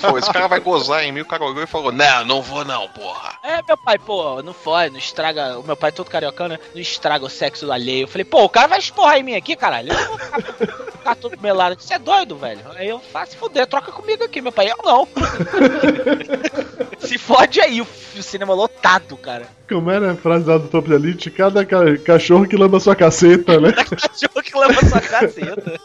[0.00, 2.64] Pô, esse cara vai gozar em mim, o cara olhou e falou: Não, não vou
[2.64, 3.38] não, porra.
[3.44, 5.58] É, meu pai, pô, não fode, não estraga.
[5.58, 6.60] O meu pai é todo cariocano, né?
[6.74, 8.04] Não estraga o sexo do alheio.
[8.04, 9.92] Eu falei, pô, o cara vai esporrar em mim aqui, caralho.
[9.92, 11.76] Eu não vou ficar, todo melado.
[11.80, 12.60] Você é doido, velho?
[12.74, 14.70] Aí eu faço se fuder, troca comigo aqui, meu pai.
[14.70, 15.06] Eu não.
[16.98, 19.46] se fode aí, o, o cinema lotado, cara.
[19.68, 21.30] Como era a frase lá do Top Elite?
[21.30, 23.72] Cada ca- cachorro que lama sua caceta, né?
[23.76, 25.80] Cachorro que leva sua caceta.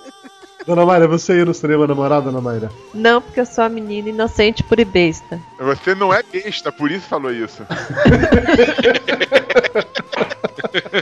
[0.66, 2.72] Dona Mayra, você ia no cinema namorada, Dona Mayra?
[2.94, 5.40] Não, porque eu sou a menina inocente pura e besta.
[5.60, 7.64] Você não é besta, por isso falou isso.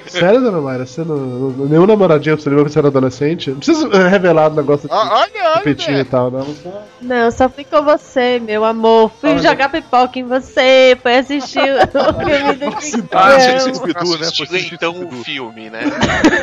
[0.07, 0.85] Sério, Dona Mayra?
[0.85, 3.49] Você não, não- nenhum namoradinho pro cinema quando você era adolescente?
[3.51, 5.61] Não precisa revelar o negócio de Ah, olha, olha.
[5.61, 6.45] petinho e tal, não.
[6.55, 9.11] Só- Não, só fui com você, meu amor.
[9.21, 9.39] Fui Olha.
[9.43, 12.67] jogar pipoca em você, foi assistir o filme do.
[13.15, 14.25] Ah, você Scooby-Doo, né?
[14.25, 15.81] assistiu Foi então o filme, né?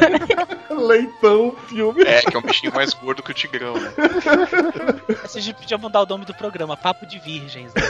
[0.71, 2.03] Leitão, filme.
[2.03, 3.93] É, que é um bichinho mais gordo que o Tigrão, né?
[5.25, 7.73] Essa gente podia mudar o nome do programa, Papo de Virgens.
[7.73, 7.83] Né?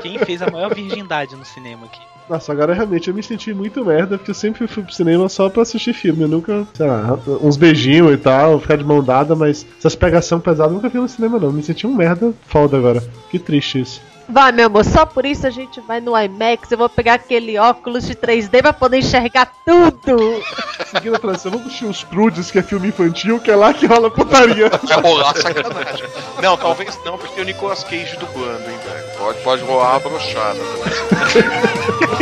[0.00, 2.00] Quem fez a maior virgindade no cinema aqui?
[2.30, 5.50] Nossa, agora realmente eu me senti muito merda, porque eu sempre fui pro cinema só
[5.50, 6.22] pra assistir filme.
[6.22, 10.38] Eu nunca, sei lá, uns beijinhos e tal, ficar de mão dada, mas essas pegação
[10.38, 11.52] pesadas eu nunca vi no cinema, não.
[11.52, 13.02] Me senti um merda foda agora.
[13.28, 14.00] Que triste isso.
[14.32, 16.72] Vai, meu amor, só por isso a gente vai no IMAX.
[16.72, 20.42] Eu vou pegar aquele óculos de 3D pra poder enxergar tudo.
[20.90, 23.84] Seguindo a tradição, vamos assistir os Prudes, que é filme infantil, que é lá que
[23.84, 24.70] rola putaria.
[24.88, 26.06] Vai rolar sacanagem.
[26.42, 29.18] Não, talvez não, porque tem o Nicolas Cage dublando, hein, velho.
[29.18, 30.60] Pode, pode rolar a brochada.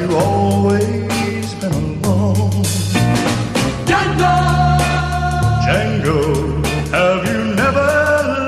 [0.00, 2.50] you always been alone?
[5.64, 6.24] Django,
[6.90, 7.90] have you never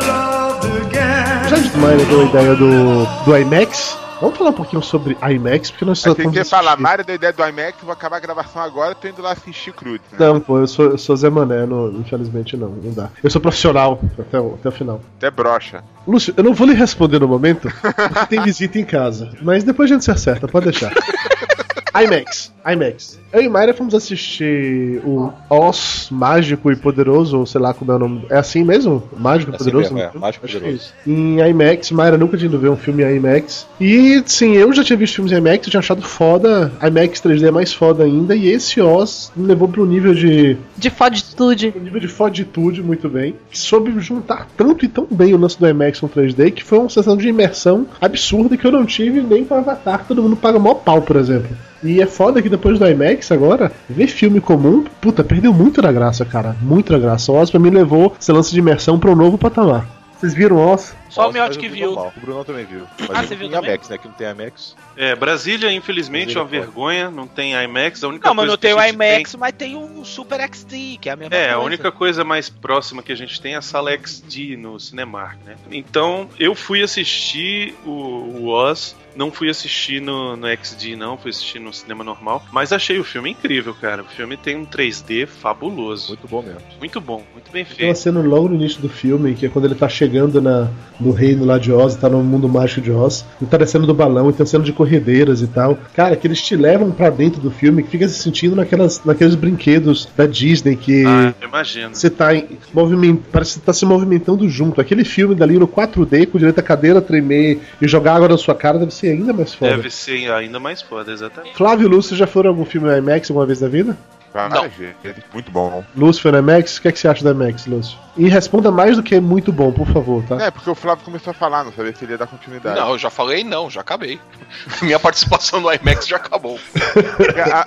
[0.08, 1.48] loved again?
[1.50, 5.16] Já que o Mayra deu a ideia do, do IMAX, vamos falar um pouquinho sobre
[5.22, 8.16] IMAX, porque nós Aí você estamos quer falar, Mário da ideia do IMAX, vou acabar
[8.16, 10.00] a gravação agora, tô indo lá assistir Cruz.
[10.12, 10.18] Né?
[10.18, 13.10] Não, pô, eu sou, eu sou Zé Mané, não- infelizmente não, não dá.
[13.22, 15.00] Eu sou profissional até o, até o final.
[15.18, 15.82] Até brocha.
[16.06, 19.30] Lúcio, eu não vou lhe responder no momento, porque tem visita em casa.
[19.42, 20.92] Mas depois a gente se acerta, pode deixar.
[21.94, 23.18] IMAX, IMAX.
[23.32, 27.96] Eu e Mayra fomos assistir o Oz Mágico e Poderoso, ou sei lá como é
[27.96, 28.26] o nome.
[28.30, 29.02] É assim mesmo?
[29.18, 29.94] Mágico e É assim Poderoso?
[29.94, 30.92] mesmo, é, Mágico e que Poderoso.
[31.06, 33.66] Em IMAX, Mayra nunca tinha ido ver um filme em IMAX.
[33.80, 36.72] E sim, eu já tinha visto filmes em IMAX, eu tinha achado foda.
[36.82, 38.34] IMAX 3D é mais foda ainda.
[38.34, 41.74] E esse Oz me levou pro nível de De foditude.
[41.78, 43.34] nível de foditude muito bem.
[43.52, 46.88] Soube juntar tanto e tão bem o lance do IMAX com 3D que foi uma
[46.88, 50.58] sensação de imersão absurda que eu não tive nem com Avatar, que todo mundo paga
[50.58, 51.50] mó pau, por exemplo.
[51.82, 55.90] E é foda que depois do IMAX agora, ver filme comum, puta, perdeu muito da
[55.90, 56.56] graça, cara.
[56.62, 57.32] Muito da graça.
[57.32, 59.86] O Oz pra mim levou esse lance de imersão pra um novo patamar.
[60.18, 60.94] Vocês viram Oz?
[61.10, 61.88] Só o Miotti que viu.
[61.88, 62.12] normal.
[62.16, 62.82] O Bruno também viu.
[63.00, 63.70] Mas Ah, você viu tem também?
[63.70, 63.98] IMAX, né?
[63.98, 64.76] Que não tem IMAX.
[64.96, 68.04] É, Brasília, infelizmente, é uma vergonha, não tem IMAX.
[68.04, 71.12] A única Não, mas não tem o IMAX, mas tem o Super XT, que é
[71.12, 71.54] a mesma É, coisa.
[71.56, 75.38] a única coisa mais próxima que a gente tem é a sala XD no Cinemark,
[75.44, 75.56] né?
[75.72, 81.30] Então, eu fui assistir o, o Oz, não fui assistir no, no XD, não, fui
[81.30, 84.02] assistir no cinema normal, mas achei o filme incrível, cara.
[84.02, 86.08] O filme tem um 3D fabuloso.
[86.08, 86.60] Muito bom mesmo.
[86.78, 87.98] Muito bom, muito bem Tem uma feito.
[87.98, 91.44] cena logo no início do filme, que é quando ele tá chegando na, no reino
[91.44, 94.32] lá de Oz, tá no mundo mágico de Oz, ele tá descendo do balão e
[94.32, 95.78] tem cena de corredeiras e tal.
[95.94, 99.34] Cara, que eles te levam pra dentro do filme, que fica se sentindo naquelas, naqueles
[99.34, 101.04] brinquedos da Disney que.
[101.06, 101.94] Ah, imagino.
[101.94, 104.80] Você tá em movimento, parece que você tá se movimentando junto.
[104.80, 108.54] Aquele filme dali no 4D, com direito a cadeira tremer e jogar água na sua
[108.54, 109.76] cara, deve ser ainda mais foda.
[109.76, 111.56] Deve ser ainda mais foda, exatamente.
[111.56, 113.96] Flávio e Lúcio já foram a algum filme IMAX alguma vez na vida?
[114.32, 114.94] Várias vezes.
[115.32, 115.84] Muito bom.
[115.94, 116.78] Lúcio foi no IMAX?
[116.78, 117.98] O que, é que você acha do IMAX, Lúcio?
[118.16, 120.36] E responda mais do que é muito bom, por favor, tá?
[120.42, 122.78] É, porque o Flávio começou a falar, não sabia se ele ia dar continuidade.
[122.78, 124.20] Não, eu já falei não, já acabei.
[124.82, 126.58] Minha participação no IMAX já acabou.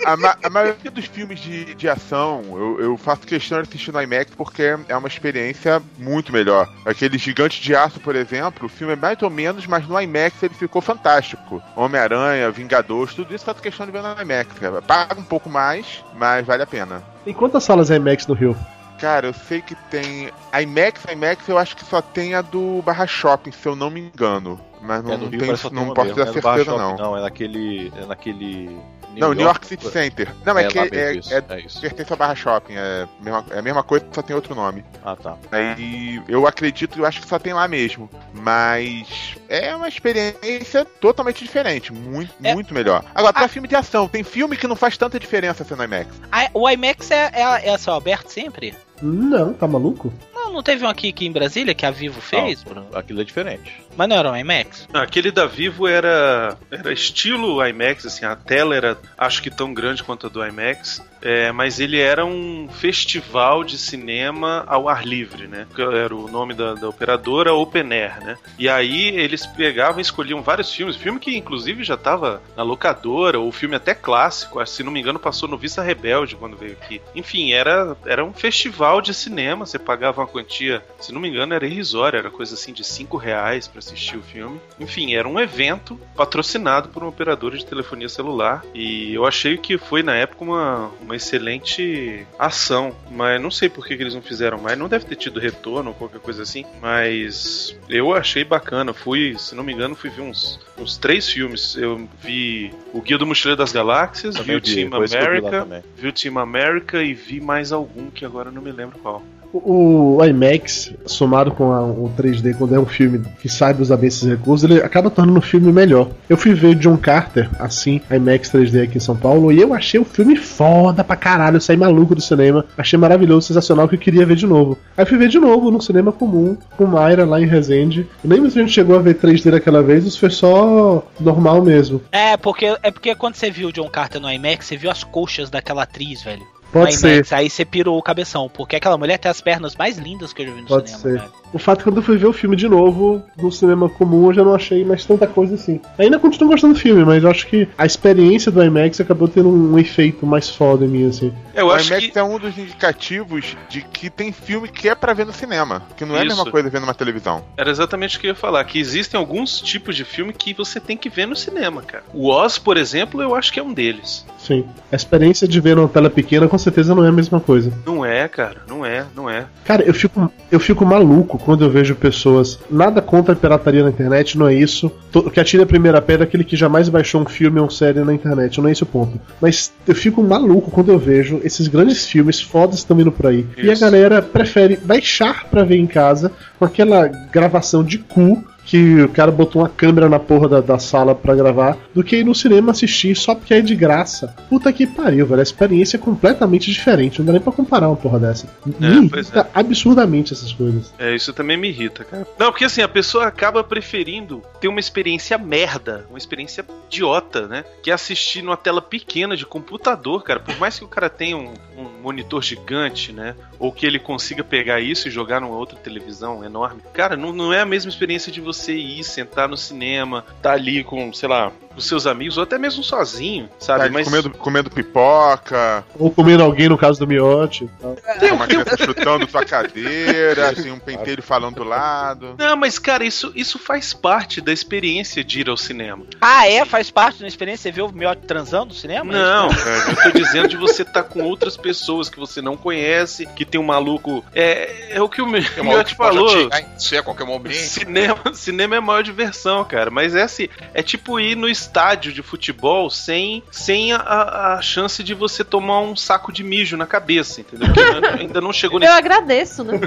[0.05, 3.67] a, a ma- a maioria dos filmes de, de ação eu, eu faço questão de
[3.67, 6.69] assistir no IMAX porque é uma experiência muito melhor.
[6.85, 10.43] Aquele Gigante de Aço, por exemplo, o filme é mais ou menos, mas no IMAX
[10.43, 11.61] ele ficou fantástico.
[11.75, 14.59] Homem-Aranha, Vingadores, tudo isso faço questão de ver no IMAX.
[14.59, 14.81] Cara.
[14.81, 17.03] Paga um pouco mais, mas vale a pena.
[17.23, 18.55] Tem quantas salas IMAX no Rio?
[18.99, 20.31] Cara, eu sei que tem.
[20.61, 23.99] IMAX, IMAX, eu acho que só tem a do Barra Shopping, se eu não me
[23.99, 24.59] engano.
[24.81, 26.95] Mas não, é, não só tem não posso ter é Barra certeza, não.
[26.95, 27.17] não.
[27.17, 27.91] É naquele.
[27.97, 28.79] É naquele.
[29.19, 30.29] Não, New York City Center.
[30.45, 31.81] Não, é, É que é, isso, é- é isso.
[31.81, 32.73] pertence ao Barra Shopping.
[32.75, 34.83] É a mesma, é a mesma coisa, só tem outro nome.
[35.03, 35.35] Ah, tá.
[35.51, 38.09] Aí eu acredito, eu acho que só tem lá mesmo.
[38.33, 41.91] Mas é uma experiência totalmente diferente.
[41.93, 42.53] Muito, É.
[42.53, 43.03] muito melhor.
[43.13, 46.07] Agora, pra filme de ação, tem filme que não faz tanta diferença sendo IMAX.
[46.31, 48.75] Ah, o IMAX é, é, é só aberto sempre?
[49.01, 50.13] Não, tá maluco?
[50.55, 52.87] Não, não teve um aqui, aqui em Brasília que a Vivo fez, Bruno?
[52.93, 53.83] Aquilo é diferente.
[53.97, 54.87] Mas não era um IMAX?
[54.93, 59.73] Ah, Aquele da Vivo era, era estilo IMAX, assim, a tela era acho que tão
[59.73, 65.05] grande quanto a do IMAX, é, mas ele era um festival de cinema ao ar
[65.05, 65.65] livre, né?
[65.73, 68.37] Que Era o nome da, da operadora Open Air, né?
[68.59, 73.39] E aí eles pegavam e escolhiam vários filmes, filme que inclusive já estava na locadora,
[73.39, 76.73] ou filme até clássico, acho, se não me engano passou no Vista Rebelde quando veio
[76.73, 77.01] aqui.
[77.15, 81.53] Enfim, era, era um festival de cinema, você pagava uma quantia, se não me engano
[81.53, 84.61] era irrisória, era coisa assim de 5 reais para assistir o filme.
[84.79, 89.77] Enfim, era um evento patrocinado por uma operadora de telefonia celular e eu achei que
[89.77, 94.21] foi na época uma, uma excelente ação, mas não sei por que, que eles não
[94.21, 98.93] fizeram mais, não deve ter tido retorno ou qualquer coisa assim, mas eu achei bacana.
[98.93, 101.75] Fui, se não me engano, fui ver uns, uns três filmes.
[101.75, 106.37] Eu vi o Guia do Mochileiro das Galáxias, vi o Team eu vi o Team
[106.37, 109.23] America e vi mais algum que agora eu não me lembro qual.
[109.63, 114.07] O IMAX, somado com a- o 3D, quando é um filme que saiba usar bem
[114.07, 116.09] esses recursos, ele acaba tornando o filme melhor.
[116.29, 119.99] Eu fui ver John Carter, assim, IMAX 3D aqui em São Paulo, e eu achei
[119.99, 121.57] o filme foda pra caralho.
[121.57, 124.77] Eu saí maluco do cinema, achei maravilhoso, sensacional, que eu queria ver de novo.
[124.97, 128.05] Aí fui ver de novo no cinema comum, com Mayra lá em Resende.
[128.23, 132.01] Nem mesmo a gente chegou a ver 3D daquela vez, isso foi só normal mesmo.
[132.11, 135.49] É, porque é porque quando você viu John Carter no IMAX, você viu as coxas
[135.49, 136.43] daquela atriz, velho.
[136.81, 137.13] Pode no ser.
[137.15, 140.41] IMAX, aí você pirou o cabeção, porque aquela mulher tem as pernas mais lindas que
[140.41, 141.01] eu já vi no Pode cinema.
[141.03, 141.19] ser.
[141.19, 141.45] cara.
[141.53, 144.27] O fato é que quando eu fui ver o filme de novo, no cinema comum,
[144.27, 145.79] eu já não achei mais tanta coisa assim.
[145.97, 149.47] Ainda continuo gostando do filme, mas eu acho que a experiência do IMAX acabou tendo
[149.49, 151.33] um efeito mais foda em mim, assim.
[151.55, 155.31] o IMAX é um dos indicativos de que tem filme que é pra ver no
[155.33, 155.81] cinema.
[155.95, 156.35] Que não é a Isso.
[156.35, 157.43] mesma coisa ver numa televisão.
[157.55, 160.79] Era exatamente o que eu ia falar, que existem alguns tipos de filme que você
[160.79, 162.03] tem que ver no cinema, cara.
[162.13, 164.25] O Oz, por exemplo, eu acho que é um deles.
[164.45, 164.63] Sim.
[164.91, 167.73] A experiência de ver numa tela pequena com certeza não é a mesma coisa.
[167.85, 169.45] Não é, cara, não é, não é.
[169.63, 172.59] Cara, eu fico, eu fico maluco quando eu vejo pessoas.
[172.69, 174.91] Nada contra a pirataria na internet, não é isso.
[175.13, 177.71] O que atira a primeira pedra é aquele que jamais baixou um filme ou uma
[177.71, 179.19] série na internet, não é esse o ponto.
[179.41, 183.45] Mas eu fico maluco quando eu vejo esses grandes filmes fodas estão indo por aí.
[183.57, 183.81] E a Isso.
[183.81, 188.43] galera prefere baixar pra ver em casa com aquela gravação de cu.
[188.65, 192.17] Que o cara botou uma câmera na porra da, da sala pra gravar, do que
[192.17, 194.35] ir no cinema assistir só porque é de graça.
[194.49, 195.39] Puta que pariu, velho.
[195.39, 197.19] A experiência é completamente diferente.
[197.19, 198.47] Não dá nem pra comparar uma porra dessa.
[198.65, 200.93] Me pois irrita absurdamente essas coisas.
[200.97, 202.27] É, isso também me irrita, cara.
[202.39, 207.63] Não, porque assim, a pessoa acaba preferindo ter uma experiência merda, uma experiência idiota, né?
[207.83, 210.39] Que é assistir numa tela pequena de computador, cara.
[210.39, 213.35] Por mais que o cara tenha um, um monitor gigante, né?
[213.59, 216.81] Ou que ele consiga pegar isso e jogar numa outra televisão enorme.
[216.93, 220.83] Cara, não, não é a mesma experiência de você ir, sentar no cinema, tá ali
[220.83, 223.85] com, sei lá, os seus amigos, ou até mesmo sozinho, sabe?
[223.85, 227.65] Tá, Mas comendo, comendo pipoca, Ou comendo alguém no caso do miote.
[227.65, 227.95] e tal.
[228.35, 232.35] uma criança chutando sua cadeira, assim, um penteiro falando do lado.
[232.37, 236.05] Não, mas cara, isso, isso faz parte da experiência de ir ao cinema.
[236.21, 236.65] Ah, é?
[236.65, 237.63] Faz parte da experiência?
[237.63, 239.11] Você viu o Miotti transando no cinema?
[239.11, 243.25] Não, cara, eu tô dizendo de você estar com outras pessoas que você não conhece,
[243.35, 244.23] que tem um maluco.
[244.33, 246.29] É, é o que o Tem pode falou.
[246.29, 247.53] chegar em você a qualquer momento.
[247.55, 249.89] Cinema, cinema é a maior diversão, cara.
[249.89, 255.03] Mas é assim, é tipo ir no estádio de futebol sem, sem a, a chance
[255.03, 257.67] de você tomar um saco de mijo na cabeça, entendeu?
[257.67, 257.79] Porque
[258.21, 258.93] ainda- não chegou Eu nesse.
[258.93, 259.79] agradeço, né?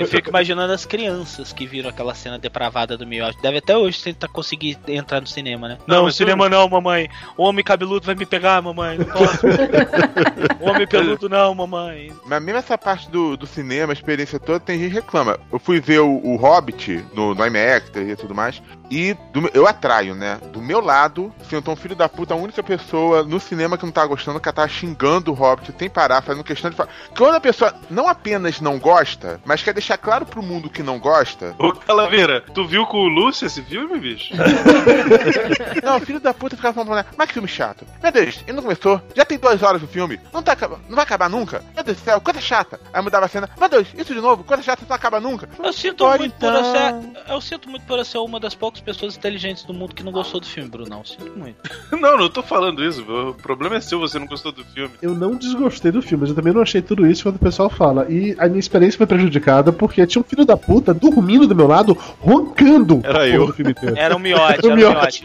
[0.00, 3.40] Eu fico imaginando as crianças que viram aquela cena depravada do Miotti.
[3.42, 5.78] Deve até hoje tentar conseguir entrar no cinema, né?
[5.86, 7.08] Não, Não, cinema não, mamãe.
[7.36, 8.98] O homem cabeludo vai me pegar, mamãe.
[8.98, 9.46] Não posso.
[10.60, 12.12] o homem peludo não, mamãe.
[12.24, 15.38] Mas mesmo essa parte do, do cinema, a experiência toda, tem gente que reclama.
[15.52, 19.66] Eu fui ver o, o Hobbit no, no IMAX e tudo mais, e do eu
[19.66, 20.38] atraio, né?
[20.52, 23.92] Do meu lado, sentou um filho da puta, a única pessoa no cinema que não
[23.92, 26.90] tava gostando, que ela tava xingando o Hobbit sem parar, fazendo questão de falar.
[27.16, 30.98] Quando a pessoa não apenas não gosta, mas quer deixar claro pro mundo que não
[30.98, 31.54] gosta.
[31.58, 34.34] Ô, Calaveira, tu viu com o Lúcio esse filme, bicho?
[35.82, 37.86] Não, filho da puta ficava falando, pra mim, mas que filme chato.
[38.02, 39.00] Meu Deus, ele não começou.
[39.14, 40.18] Já tem duas horas o filme.
[40.32, 40.56] Não, tá,
[40.88, 41.62] não vai acabar nunca.
[41.74, 42.80] Meu Deus do céu, coisa chata.
[42.92, 43.48] Aí mudava a cena.
[43.58, 45.48] Meu Deus, isso de novo, coisa chata, não acaba nunca.
[45.58, 46.56] Eu sinto, muito por então.
[46.56, 49.94] eu, ser, eu sinto muito por eu ser uma das poucas pessoas inteligentes do mundo
[49.94, 51.04] que não gostou do filme, Brunão.
[51.04, 51.56] Sinto muito.
[51.96, 53.02] Não, não tô falando isso.
[53.02, 54.90] O problema é seu, você não gostou do filme.
[55.00, 57.70] Eu não desgostei do filme, mas eu também não achei tudo isso quando o pessoal
[57.70, 58.06] fala.
[58.10, 61.66] E a minha experiência foi prejudicada porque tinha um filho da puta dormindo do meu
[61.66, 63.00] lado, roncando.
[63.02, 63.46] Era eu.
[63.46, 63.96] do filme inteiro.
[63.96, 65.22] Era o Miotti, Era era o Miotti.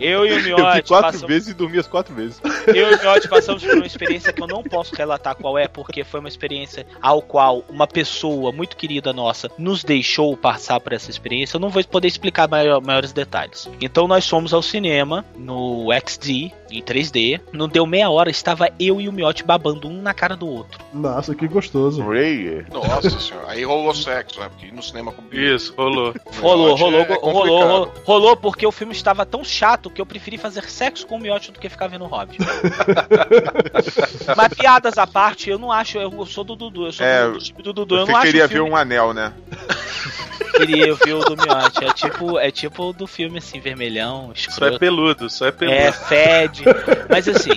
[0.00, 2.40] Eu e o Eu vi Miotti quatro passamos- vezes e dormi as quatro vezes.
[2.66, 5.66] Eu e o Miotti passamos por uma experiência que eu não posso relatar qual é,
[5.68, 10.92] porque foi uma experiência ao qual uma pessoa muito querida nossa nos deixou passar por
[10.92, 11.56] essa experiência.
[11.56, 13.68] Eu não vou poder explicar maior- maiores detalhes.
[13.80, 17.40] Então nós fomos ao cinema no XD em 3D.
[17.52, 20.78] Não deu meia hora, estava eu e o Miotti babando um na cara do outro.
[20.92, 22.02] Nossa, que gostoso.
[22.02, 22.64] Ray.
[22.72, 24.48] Nossa senhora, aí rolou sexo, né?
[24.48, 26.14] Porque no cinema com Isso, rolou.
[26.40, 30.36] Rolou, rolou, é rolou, rolou, rolou, porque o filme estava tão chato que eu preferi
[30.38, 32.38] fazer sexo com o Miotti do que ficar vendo o Hobbit.
[34.36, 37.32] Mas piadas à parte, eu não acho, eu sou do Dudu, eu sou É, do,
[37.32, 38.70] do time do Dudu, eu não acho queria o ver filme...
[38.70, 39.32] um anel, né?
[40.56, 44.50] queria ver o do Miotti, é tipo, é tipo do filme assim, vermelhão, Só é
[44.50, 44.78] escroto.
[44.78, 45.76] peludo, só é peludo.
[45.76, 46.63] É, fede,
[47.08, 47.50] mas assim...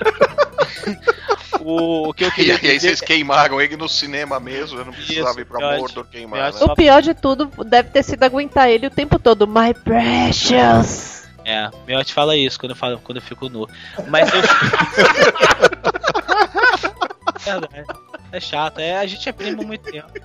[1.62, 2.80] O, o que eu E queria aí, dizer...
[2.80, 6.54] vocês queimaram ele no cinema mesmo, eu não precisava ir pra Miotti, Mordor queimar.
[6.54, 6.60] Né?
[6.62, 9.48] O pior de tudo deve ter sido aguentar ele o tempo todo.
[9.48, 11.28] My precious.
[11.44, 13.70] É, Miotti fala isso quando eu, falo, quando eu fico nu.
[14.10, 14.42] Mas eu.
[17.40, 17.86] Verdade.
[18.32, 20.08] É chato, é, a gente é primo há muito tempo.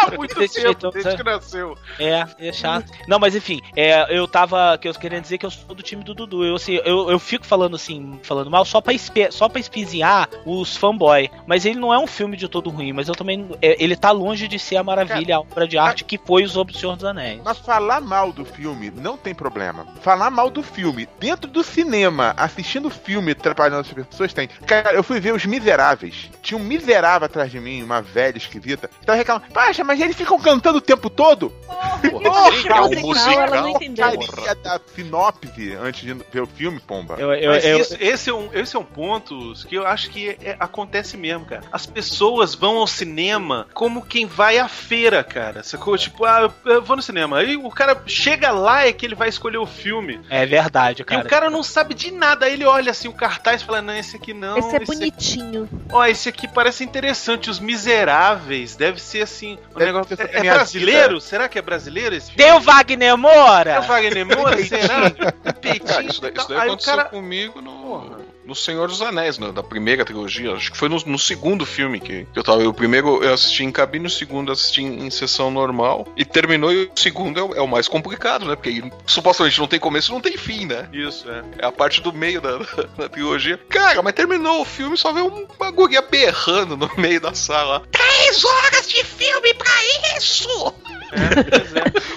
[0.00, 1.76] Há muito tempo, jeitão, desde que nasceu.
[1.98, 2.90] É, é chato.
[3.06, 4.78] Não, mas enfim, é, eu tava.
[4.78, 6.44] Que eu queria dizer que eu sou do time do Dudu.
[6.44, 10.28] Eu, assim, eu, eu fico falando assim, falando mal só pra, espe, só pra espizinhar
[10.46, 11.30] os fanboy.
[11.46, 13.50] Mas ele não é um filme de todo ruim, mas eu também.
[13.60, 16.54] é, ele tá longe de ser a maravilha, a obra de arte que foi os
[16.54, 17.40] do Senhor dos Anéis.
[17.44, 19.86] Mas falar mal do filme não tem problema.
[20.00, 24.48] Falar mal do filme dentro do cinema, assistindo o filme, atrapalhando as pessoas, tem.
[24.66, 26.30] Cara, eu fui ver Os Miseráveis.
[26.42, 30.16] Tinha um miserável atrás de mim, uma velha esquisita, que tava reclamando, Poxa, mas eles
[30.16, 31.50] ficam cantando o tempo todo?
[32.10, 32.42] Porra,
[32.82, 34.10] o musical, ela não entendeu.
[34.12, 37.16] porcaria da sinopse antes de ver o filme, pomba.
[37.46, 41.16] Mas isso- esse, é um, esse é um ponto que eu acho que é- acontece
[41.16, 41.62] mesmo, cara.
[41.72, 45.62] As pessoas vão ao cinema como quem vai à feira, cara.
[45.62, 45.96] Sacou?
[45.96, 47.38] Tipo, ah, eu- eu vou no cinema.
[47.38, 50.20] Aí o cara chega lá é que ele vai escolher o filme.
[50.30, 51.22] É verdade, cara.
[51.22, 52.46] E o cara não sabe de nada.
[52.46, 54.56] Aí ele olha assim o cartaz e fala: Não, esse aqui não.
[54.58, 55.68] Esse é aqui- bonitinho.
[55.90, 57.50] Ó, esse aqui parece interessante.
[57.50, 58.76] Os Miseráveis.
[58.76, 59.58] Deve ser assim.
[59.74, 60.16] Um Deve negócio...
[60.16, 61.08] ser É, é brasileiro?
[61.14, 61.20] vida.
[61.20, 62.42] Será que é brasileiro esse filme?
[62.42, 63.70] Tem o Wagner Moura?
[63.70, 64.64] É o Wagner Moura?
[64.64, 65.10] Será?
[65.60, 66.08] Peitinho.
[66.10, 67.08] isso daí, isso e daí aconteceu cara.
[67.08, 70.52] comigo no, no Senhor dos Anéis, né, da primeira trilogia.
[70.54, 72.66] Acho que foi no, no segundo filme que, que eu tava.
[72.66, 76.06] O primeiro eu assisti em cabine, o segundo eu assisti em, em sessão normal.
[76.16, 78.56] E terminou, e o segundo é, o- é o mais complicado, né?
[78.56, 80.88] Porque aí, supostamente não tem começo e não tem fim, né?
[80.92, 81.42] Isso, é.
[81.58, 83.58] É a parte do meio da, da, da trilogia.
[83.68, 87.82] Cara, mas terminou o filme só vê um bagulho berrando no meio da sala.
[87.90, 89.70] Três horas de filme pra
[90.16, 90.74] isso!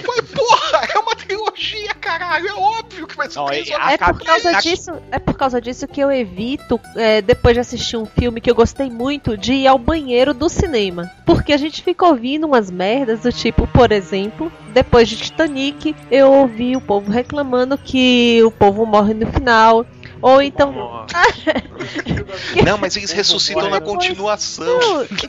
[0.08, 2.48] Mas, porra, é uma trilogia, caralho.
[2.48, 3.92] É óbvio que vai ser Não, três é- horas.
[3.94, 7.60] É por causa na- disso, é por causa disso que eu evito, é, depois de
[7.60, 11.12] assistir um filme que eu gostei muito, de ir ao banheiro do cinema.
[11.26, 16.32] Porque a gente fica ouvindo umas merdas do tipo, por exemplo, depois de Titanic, eu
[16.32, 19.86] ouvi o povo reclamando que o povo morre no final.
[20.26, 20.74] Ou então.
[22.66, 24.66] Não, mas eles ressuscitam na continuação.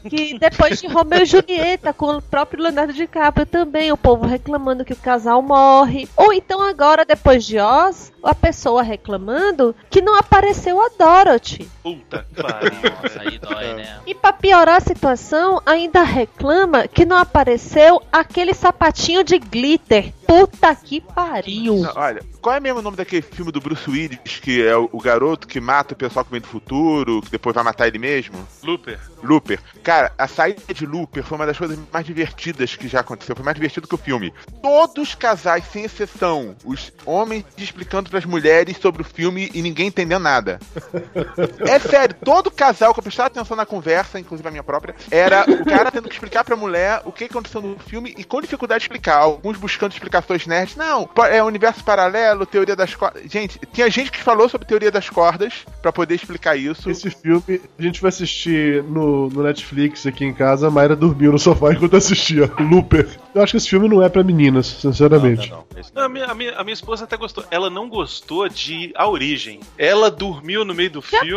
[0.09, 4.87] Que depois de Romeu e Julieta, com o próprio Leonardo DiCaprio também, o povo reclamando
[4.87, 6.09] que o casal morre.
[6.17, 11.69] Ou então agora, depois de Oz, a pessoa reclamando que não apareceu a Dorothy.
[11.83, 12.71] Puta que pariu.
[13.03, 14.01] Nossa, aí dói, né?
[14.07, 20.11] E pra piorar a situação, ainda reclama que não apareceu aquele sapatinho de glitter.
[20.27, 21.77] Puta que pariu.
[21.77, 24.89] Não, olha, qual é mesmo o nome daquele filme do Bruce Willis, que é o,
[24.93, 27.99] o garoto que mata o pessoal que vem do futuro, que depois vai matar ele
[27.99, 28.37] mesmo?
[28.63, 29.01] Looper.
[29.21, 29.59] Looper.
[29.83, 33.35] Cara, a saída de Looper foi uma das coisas mais divertidas que já aconteceu.
[33.35, 34.33] Foi mais divertido que o filme.
[34.63, 39.89] Todos os casais, sem exceção, os homens explicando pras mulheres sobre o filme e ninguém
[39.89, 40.61] entendendo nada.
[41.67, 45.45] É sério, todo casal que eu prestava atenção na conversa, inclusive a minha própria, era
[45.49, 48.81] o cara tendo que explicar pra mulher o que aconteceu no filme e com dificuldade
[48.81, 49.17] de explicar.
[49.17, 50.77] Alguns buscando explicações nerds.
[50.77, 53.23] Não, é universo paralelo, teoria das cordas.
[53.31, 56.91] Gente, tinha gente que falou sobre teoria das cordas pra poder explicar isso.
[56.91, 60.67] Esse filme a gente vai assistir no, no Netflix aqui em casa.
[60.67, 62.51] A Mayra dormiu no sofá enquanto assistia.
[62.61, 63.09] Looper.
[63.35, 65.53] Eu acho que esse filme não é pra meninas, sinceramente.
[65.95, 67.45] Não, a, minha, a minha- a minha esposa até gostou.
[67.51, 69.61] Ela não gostou de A Origem.
[69.79, 71.31] Ela dormiu no meio do filme.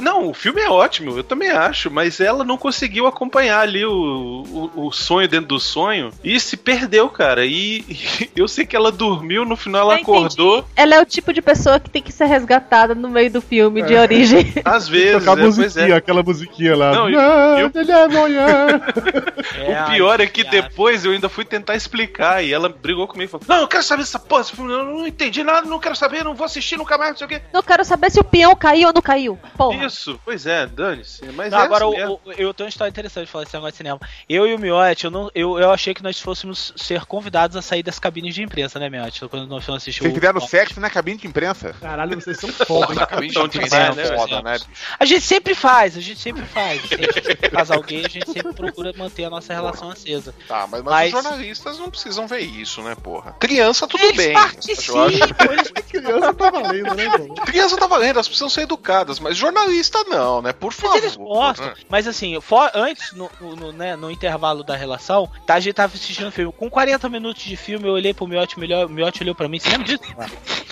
[0.00, 3.90] Não, o filme é ótimo, eu também acho, mas ela não conseguiu acompanhar ali o,
[4.74, 7.44] o, o sonho dentro do sonho e se perdeu, cara.
[7.44, 10.04] E, e eu sei que ela dormiu, no final ela Eu
[10.76, 13.82] Ela é o tipo de pessoa que tem que ser resgatada no meio do filme
[13.82, 14.00] de É.
[14.00, 14.52] origem.
[14.64, 15.96] Às vezes, Tocar a é, pois musiquinha, é.
[15.96, 16.92] aquela musiquinha lá.
[16.92, 18.80] Não, e- Ah, e o- ele é amanhã.
[19.86, 23.30] o pior é que depois eu ainda fui tentar explicar e ela brigou comigo e
[23.30, 26.34] falou: Não, eu quero saber dessa porra, eu não entendi nada, não quero saber, não
[26.34, 27.42] vou assistir nunca mais, não sei o quê.
[27.52, 29.38] Não quero saber se o peão caiu ou não caiu.
[29.56, 29.84] Porra.
[29.84, 31.24] Isso, pois é, dane-se.
[31.34, 33.54] Mas Não, é agora, assim o- o- eu tenho uma história interessante de falar desse
[33.56, 34.00] negócio de cinema.
[34.28, 37.62] Eu e o Miotti, eu, não, eu, eu achei que nós fôssemos ser convidados a
[37.62, 39.26] sair das cabines de imprensa, né, Miotti?
[39.28, 40.19] Quando nós fomos assistir o.
[40.20, 41.74] fizeram sexo na cabine de imprensa?
[41.80, 42.98] Caralho, vocês são foda, hein?
[43.00, 44.58] Acabei de né, foda, né, né?
[44.98, 46.80] A gente sempre faz, a gente sempre faz.
[46.84, 50.34] A gente, casal gay, a gente sempre procura manter a nossa relação acesa.
[50.46, 53.32] Tá, mas, mas Mas- os jornalistas não precisam ver isso, né, porra?
[53.40, 54.32] Criança, tudo Eles bem.
[54.32, 57.34] participam, eles Criança tá valendo, né, irmão?
[57.46, 60.52] Criança tá valendo, elas precisam ser educadas, mas jornalista não, né?
[60.52, 60.94] Por favor.
[60.94, 61.66] Mas eles gostam.
[61.66, 61.74] né?
[61.88, 65.74] Mas assim, for- antes, no, no- no, né, no intervalo da relação, tá, a gente
[65.74, 66.52] tava assistindo o filme.
[66.52, 69.58] Com 40 minutos de filme, eu olhei pro Miotti- o Miotti olhou pra mim.
[69.58, 70.00] Você lembra disso?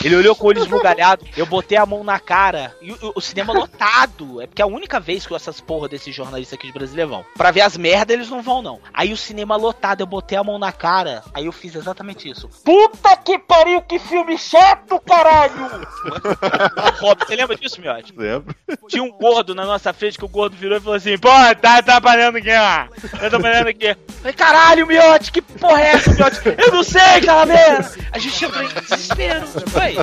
[0.05, 2.75] Ele olhou com o olho esbugalhado, eu botei a mão na cara.
[2.81, 4.41] E o, o cinema lotado.
[4.41, 7.25] É porque é a única vez que essas porra desses jornalistas aqui de Brasília vão.
[7.37, 8.81] Pra ver as merdas, eles não vão, não.
[8.93, 11.23] Aí o cinema lotado, eu botei a mão na cara.
[11.35, 12.49] Aí eu fiz exatamente isso.
[12.65, 15.53] Puta que pariu, que filme chato, caralho!
[17.01, 18.15] Rob, você lembra disso, Miotti?
[18.17, 18.55] Lembro.
[18.89, 21.29] Tinha um gordo na nossa frente que o gordo virou e falou assim: Pô,
[21.61, 23.19] tá atrapalhando aqui, ó.
[23.19, 23.97] Tá atrapalhando aqui.
[24.19, 26.41] Falei, caralho, Miotti, que porra é essa, Miotti?
[26.57, 27.91] Eu não sei, calaveira.
[28.13, 29.28] A gente entrou em desespero.
[29.71, 29.95] Foi.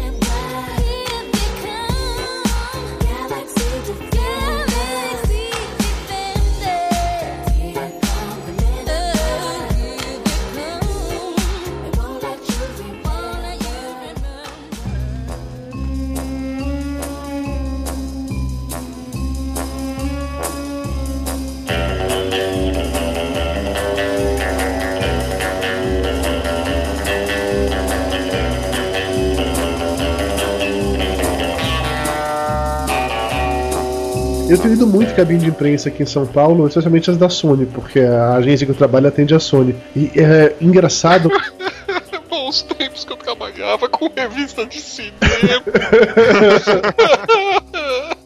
[34.51, 37.66] Eu tenho ido muito cabine de imprensa aqui em São Paulo, especialmente as da Sony,
[37.66, 39.76] porque a agência que eu trabalho atende a Sony.
[39.94, 41.30] E é engraçado.
[42.28, 45.14] Bons tempos que eu trabalhava com revista de cinema.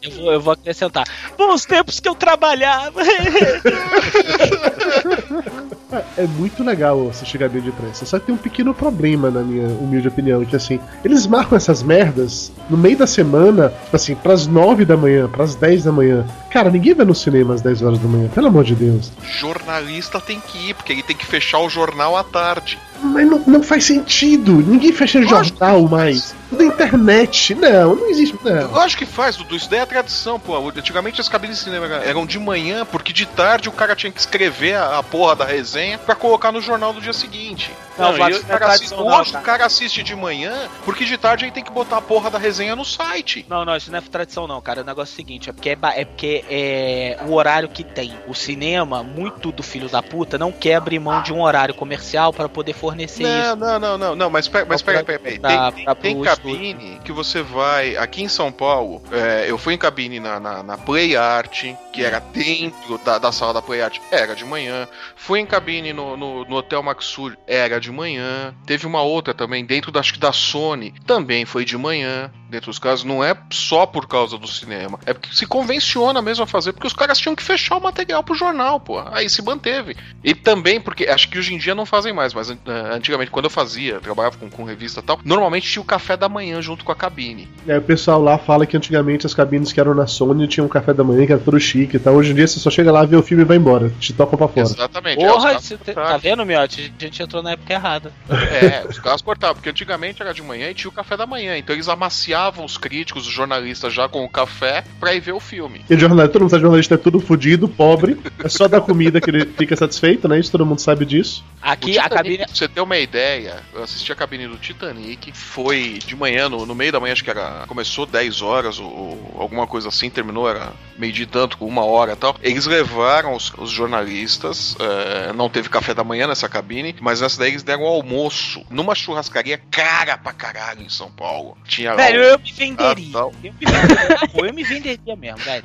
[0.00, 1.04] Eu vou, eu vou acrescentar.
[1.36, 3.02] Bons tempos que eu trabalhava.
[6.16, 8.04] É muito legal assistir cabine de imprensa.
[8.04, 11.82] Só que tem um pequeno problema, na minha humilde opinião, que assim, eles marcam essas
[11.82, 16.26] merdas no meio da semana, assim, pras 9 da manhã, pras 10 da manhã.
[16.50, 19.10] Cara, ninguém vai no cinema às 10 horas da manhã, pelo amor de Deus.
[19.22, 22.78] Jornalista tem que ir, porque ele tem que fechar o jornal à tarde.
[23.02, 24.52] Mas não, não faz sentido.
[24.52, 26.34] Ninguém fecha jornal mais.
[26.50, 27.54] Tudo internet.
[27.54, 28.36] Não, não existe.
[28.42, 28.70] Não.
[28.72, 29.56] Lógico que faz, Dudu.
[29.56, 30.56] Isso daí é tradição, pô.
[30.56, 34.18] Antigamente as cabines de cinema eram de manhã, porque de tarde o cara tinha que
[34.18, 37.70] escrever a, a porra da resenha pra colocar no jornal do dia seguinte.
[37.98, 39.40] Não, Não, é cara assiste, não, tá?
[39.40, 42.38] o cara assiste de manhã, porque de tarde ele tem que botar a porra da
[42.38, 43.44] resenha no site.
[43.48, 44.82] Não, não, isso não é tradição não, cara.
[44.82, 48.14] O negócio é o seguinte, é porque é, é porque é o horário que tem.
[48.26, 52.32] O cinema, muito do filho da puta, não quer abrir mão de um horário comercial
[52.32, 52.87] para poder fornecer
[53.22, 53.56] Não, isso.
[53.56, 55.18] não, não, não, não, mas mas pera, pera.
[55.18, 57.96] Pra- Tem, pra- tem, cabine que você vai.
[57.96, 62.02] Aqui em São Paulo, é, eu fui em cabine na, na, na Play Art, que
[62.04, 64.86] era dentro da, da sala da Play Art, era de manhã.
[65.16, 68.54] Fui em cabine no, no, no Hotel Maxur, era de manhã.
[68.66, 72.30] Teve uma outra também, dentro da, acho que da Sony, também foi de manhã.
[72.48, 74.98] Dentro dos casos, não é só por causa do cinema.
[75.04, 78.22] É porque se convenciona mesmo a fazer, porque os caras tinham que fechar o material
[78.22, 78.98] pro jornal, pô.
[79.12, 79.96] Aí se manteve.
[80.24, 82.56] E também, porque acho que hoje em dia não fazem mais, mas eh,
[82.92, 86.28] antigamente, quando eu fazia, trabalhava com, com revista e tal, normalmente tinha o café da
[86.28, 87.48] manhã junto com a cabine.
[87.66, 90.70] É, o pessoal lá fala que antigamente as cabines que eram na Sony tinham um
[90.70, 92.14] café da manhã que era todo chique e tal.
[92.14, 93.90] Hoje em dia você só chega lá, vê o filme e vai embora.
[94.00, 94.60] Te tocam pra fora.
[94.66, 95.22] Exatamente.
[95.22, 96.08] é, Porra, te- cortaram.
[96.12, 96.94] tá vendo, Miotti?
[96.98, 98.10] A gente entrou na época errada.
[98.30, 101.58] É, os caras cortavam, porque antigamente era de manhã e tinha o café da manhã.
[101.58, 105.40] Então eles amaciavam os críticos, os jornalistas já com o café pra ir ver o
[105.40, 105.84] filme.
[105.88, 108.18] E jornalista, todo mundo sabe que jornalista é tudo fudido, pobre.
[108.42, 110.38] É só dar comida que ele fica satisfeito, né?
[110.38, 111.44] Isso todo mundo sabe disso.
[111.60, 112.38] Aqui O a Titanic, cabine.
[112.38, 116.64] Pra você ter uma ideia, eu assisti a cabine do Titanic, foi de manhã, no,
[116.64, 117.64] no meio da manhã, acho que era.
[117.66, 121.84] Começou 10 horas ou, ou alguma coisa assim, terminou, era meio de tanto, com uma
[121.84, 122.36] hora e tal.
[122.42, 127.38] Eles levaram os, os jornalistas, é, não teve café da manhã nessa cabine, mas nessa
[127.38, 131.56] daí eles deram almoço numa churrascaria cara pra caralho em São Paulo.
[131.66, 133.18] Tinha Velho, eu me venderia.
[133.18, 133.28] Ah.
[133.42, 135.64] Eu me venderia, pô, eu me venderia mesmo, velho.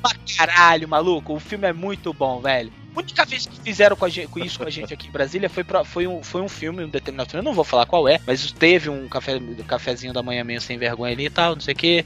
[0.00, 1.34] pra caralho, maluco.
[1.34, 2.72] O filme é muito bom, velho.
[2.94, 5.48] A única vez que fizeram com, gente- com isso com a gente aqui em Brasília
[5.48, 7.40] foi, pra- foi, um, foi um filme, um determinado filme.
[7.40, 10.76] Eu não vou falar qual é, mas teve um café, cafezinho da manhã meio sem
[10.76, 12.04] vergonha ali e tal, não sei o que.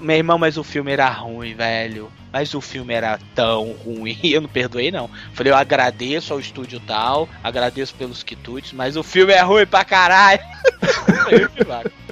[0.00, 2.10] Meu irmão, mas o filme era ruim, velho.
[2.32, 4.18] Mas o filme era tão ruim.
[4.24, 5.08] Eu não perdoei, não.
[5.34, 9.84] Falei, eu agradeço ao estúdio tal, agradeço pelos quitutes, mas o filme é ruim pra
[9.84, 10.40] caralho.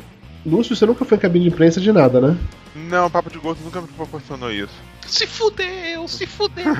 [0.44, 2.36] Lúcio, você nunca foi em cabine de imprensa de nada, né?
[2.74, 4.74] Não, Papo de Gosto nunca me proporcionou isso.
[5.06, 6.64] Se fudeu, se fudeu.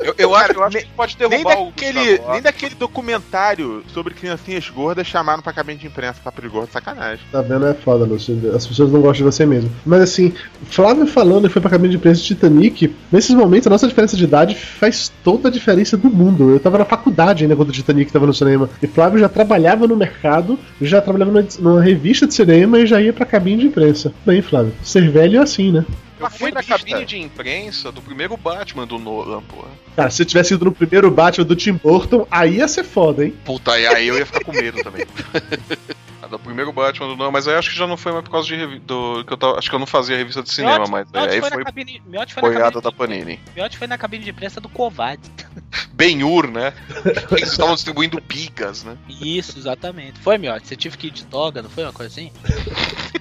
[0.00, 3.84] eu, eu acho, eu acho que pode Nem derrubar o daquele, Gustavo nem daquele documentário
[3.92, 7.24] sobre criancinhas gordas chamaram pra cabine de imprensa Papo de Gordo, sacanagem.
[7.30, 7.66] Tá vendo?
[7.66, 8.54] É foda, Lúcio.
[8.54, 9.70] As pessoas não gostam de você mesmo.
[9.86, 10.32] Mas assim,
[10.64, 14.16] Flávio falando que foi pra cabine de imprensa de Titanic, nesses momentos a nossa diferença
[14.16, 16.50] de idade faz toda a diferença do mundo.
[16.50, 18.68] Eu tava na faculdade ainda quando o Titanic tava no cinema.
[18.82, 23.00] E Flávio já trabalhava no mercado, já trabalhava numa, numa revista de cinema e já
[23.00, 24.01] ia pra cabine de imprensa.
[24.24, 25.84] Bem, Flávio, ser velho é assim, né?
[26.18, 29.68] Eu fui na cabine de imprensa do primeiro Batman do Nolan, porra.
[29.96, 33.24] Cara, se eu tivesse ido no primeiro Batman do Tim Burton, aí ia ser foda,
[33.24, 33.34] hein?
[33.44, 35.04] Puta, e aí eu ia ficar com medo também.
[36.32, 38.48] Do primeiro Batman do Nolan, mas aí acho que já não foi mais por causa
[38.48, 41.10] de do que eu tava, acho que eu não fazia revista de cinema, Miotti- mas
[41.12, 43.40] Miotti aí foi foi na cabine, Miotti foi na boiada cabine da Panini.
[43.54, 45.20] Miotti foi na cabine de imprensa do Covad.
[45.92, 46.72] Ben-Hur, né?
[47.30, 48.96] Eles estavam distribuindo bigas, né?
[49.08, 50.18] Isso, exatamente.
[50.20, 50.66] Foi, Miotti?
[50.68, 52.32] Você tive que ir de toga, não foi uma coisa assim?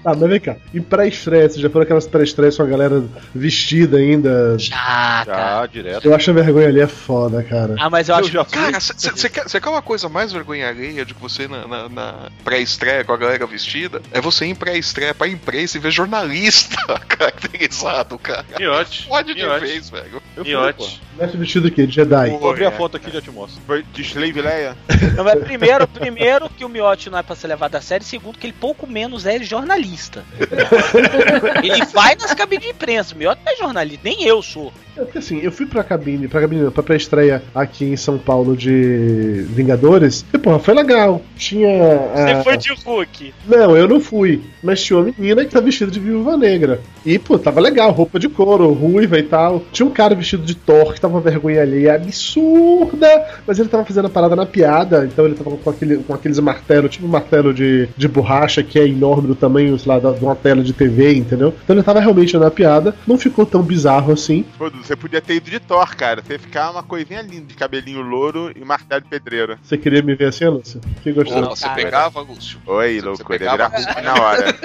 [0.03, 0.55] Tá, mas vem cá.
[0.73, 3.03] E pré-estreia, você já foram aquelas pré-estreias com a galera
[3.35, 4.57] vestida ainda?
[4.57, 6.05] Já, Já, direto.
[6.05, 7.75] Eu acho a vergonha ali é foda, cara.
[7.77, 8.37] Ah, mas eu acho que.
[8.51, 11.89] Cara, você quer, cê quer uma coisa mais vergonha alheia de que você na, na-
[11.89, 14.01] na pré-estreia com a galera vestida?
[14.11, 16.77] É você ir em pré-estreia pra imprensa e ver jornalista
[17.07, 18.45] caracterizado, cara.
[18.57, 19.07] Miote.
[19.07, 19.65] Pode de Miote.
[19.65, 20.21] vez, velho.
[20.35, 21.01] Eu Miote.
[21.17, 21.85] Veste vestido o quê?
[21.85, 22.29] De Jedi.
[22.31, 22.71] Vou abrir a é.
[22.71, 23.61] foto aqui e já te mostro.
[23.93, 24.77] De Slave Leia?
[25.15, 28.37] Não, mas primeiro, primeiro que o Miotti não é pra ser levado a sério, segundo
[28.37, 30.23] que ele pouco menos é jornalista.
[31.63, 33.13] ele vai nas cabines de imprensa.
[33.13, 34.71] O Miotti não é jornalista, nem eu sou.
[34.97, 38.57] É porque assim, eu fui pra cabine, pra cabine, pra pré-estreia aqui em São Paulo
[38.57, 41.21] de Vingadores, e porra, foi legal.
[41.37, 41.69] Tinha.
[42.13, 43.33] Você a- foi de Hulk.
[43.47, 44.41] Não, eu não fui.
[44.61, 46.81] Mas tinha uma menina que tá vestida de viúva negra.
[47.05, 49.63] E, pô, tava legal, roupa de couro, ruiva e tal.
[49.71, 54.05] Tinha um cara vestido de Thor, tava uma vergonha alheia absurda, mas ele tava fazendo
[54.05, 57.53] a parada na piada, então ele tava com, aquele, com aqueles martelos, tipo um martelo
[57.53, 61.15] de, de borracha que é enorme do tamanho, sei lá, de uma tela de TV,
[61.15, 61.53] entendeu?
[61.63, 64.45] Então ele tava realmente na piada, não ficou tão bizarro assim.
[64.57, 66.21] Pô, você podia ter ido de Thor, cara.
[66.21, 69.57] Você ia ficar uma coisinha linda de cabelinho louro e martelo de pedreiro.
[69.63, 70.81] Você queria me ver assim, Lúcio?
[71.01, 71.41] Que gostou?
[71.41, 72.59] Não, você pegava, Lúcio.
[72.65, 74.55] Oi, louco, ele ia pegava- virar Hulk na hora.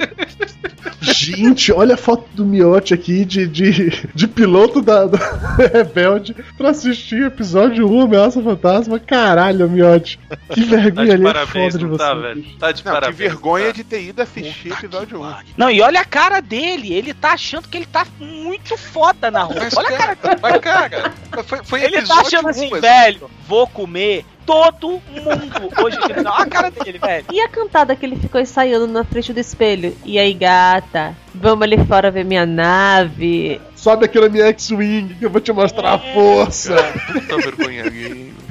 [1.00, 5.18] Gente, olha a foto do Miotti aqui de, de, de piloto da, da
[5.72, 8.98] Rebelde pra assistir episódio 1 Ameaça Fantasma.
[8.98, 10.18] Caralho, Miotti.
[10.52, 11.98] Que Tá vergonha de ali parabéns, foda de não você.
[11.98, 12.44] tá, velho?
[12.58, 13.16] Tá de Não, que parabéns.
[13.18, 15.34] vergonha de ter ido assistir episódio 1.
[15.56, 16.92] Não, e olha a cara dele.
[16.92, 19.56] Ele tá achando que ele tá muito foda na rua.
[19.60, 20.36] Mas, Olha a cara dele.
[20.42, 21.12] Mas, cara,
[21.44, 25.98] foi, foi Ele tá achando um, assim, mas- velho, vou comer todo mundo hoje.
[26.14, 26.34] final.
[26.34, 27.26] Olha a cara dele, velho.
[27.32, 29.94] E a cantada que ele ficou ensaiando na frente do espelho?
[30.04, 31.14] E aí, gata?
[31.34, 33.60] Vamos ali fora ver minha nave.
[33.74, 36.76] Sobe aqui na minha X-Wing que eu vou te mostrar a força.
[37.12, 37.84] Puta vergonha.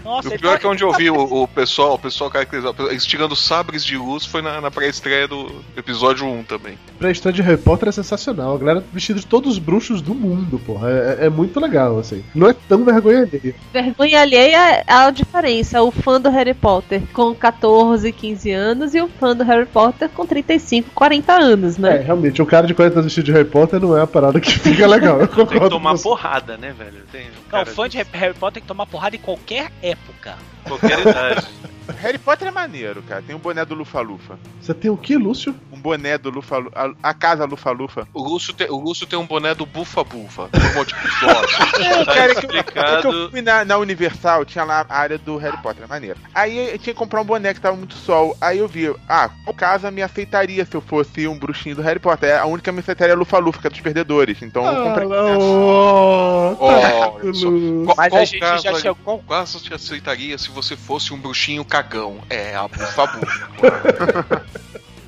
[0.06, 2.88] Nossa, o pior tá- é que onde eu vi o, o pessoal, o pessoal caracterizado,
[2.90, 6.78] eles tirando sabres de luz foi na, na pré-estreia do episódio 1 também.
[7.00, 8.56] Pra história de Harry Potter é sensacional.
[8.56, 10.90] A galera vestida de todos os bruxos do mundo, porra.
[10.92, 12.24] É, é muito legal, assim.
[12.34, 13.56] Não é tão vergonha alheia.
[13.74, 15.82] Vergonha alheia é a diferença.
[15.82, 20.08] O fã do Harry Potter com 14, 15 anos e o fã do Harry Potter
[20.10, 21.98] com 35, 40 anos, É, né?
[21.98, 24.52] realmente, o cara de 40 anos vestido de Harry Potter não é a parada que
[24.60, 25.20] fica legal.
[25.20, 27.04] Eu Tem que concordo tomar porrada, né, velho?
[27.12, 29.95] Tem um Não, cara fã de Harry Potter tem que tomar porrada em qualquer época.
[30.04, 31.48] De qualquer idade.
[32.02, 33.22] Harry Potter é maneiro, cara.
[33.22, 34.40] Tem um boné do Lufa-Lufa.
[34.60, 35.56] Você tem o que, Lúcio?
[35.72, 36.72] Um boné do Lufa-Lufa.
[37.04, 38.08] A, a casa Lufa-Lufa.
[38.12, 41.58] O Lúcio, tem, o Lúcio tem um boné do Bufa Bufa, por motivo óbvio.
[41.80, 44.98] Não, Tá cara, é que, é que eu fui na, na Universal, tinha lá a
[44.98, 46.18] área do Harry Potter, é maneiro.
[46.34, 48.36] Aí eu tinha que comprar um boné que tava muito sol.
[48.42, 52.00] Aí eu vi, ah, qual casa me aceitaria se eu fosse um bruxinho do Harry
[52.00, 52.36] Potter?
[52.42, 54.42] A única que me aceitaria é Lufa-Lufa, que é dos perdedores.
[54.42, 55.08] Então eu comprei.
[55.08, 57.52] Oh, Olha só.
[57.86, 61.14] Qual, Mas qual a gente casa, já chegou- qual casa te aceitaria se você fosse
[61.14, 62.22] um bruxinho cagão?
[62.30, 64.46] É, a Bufa Bufa.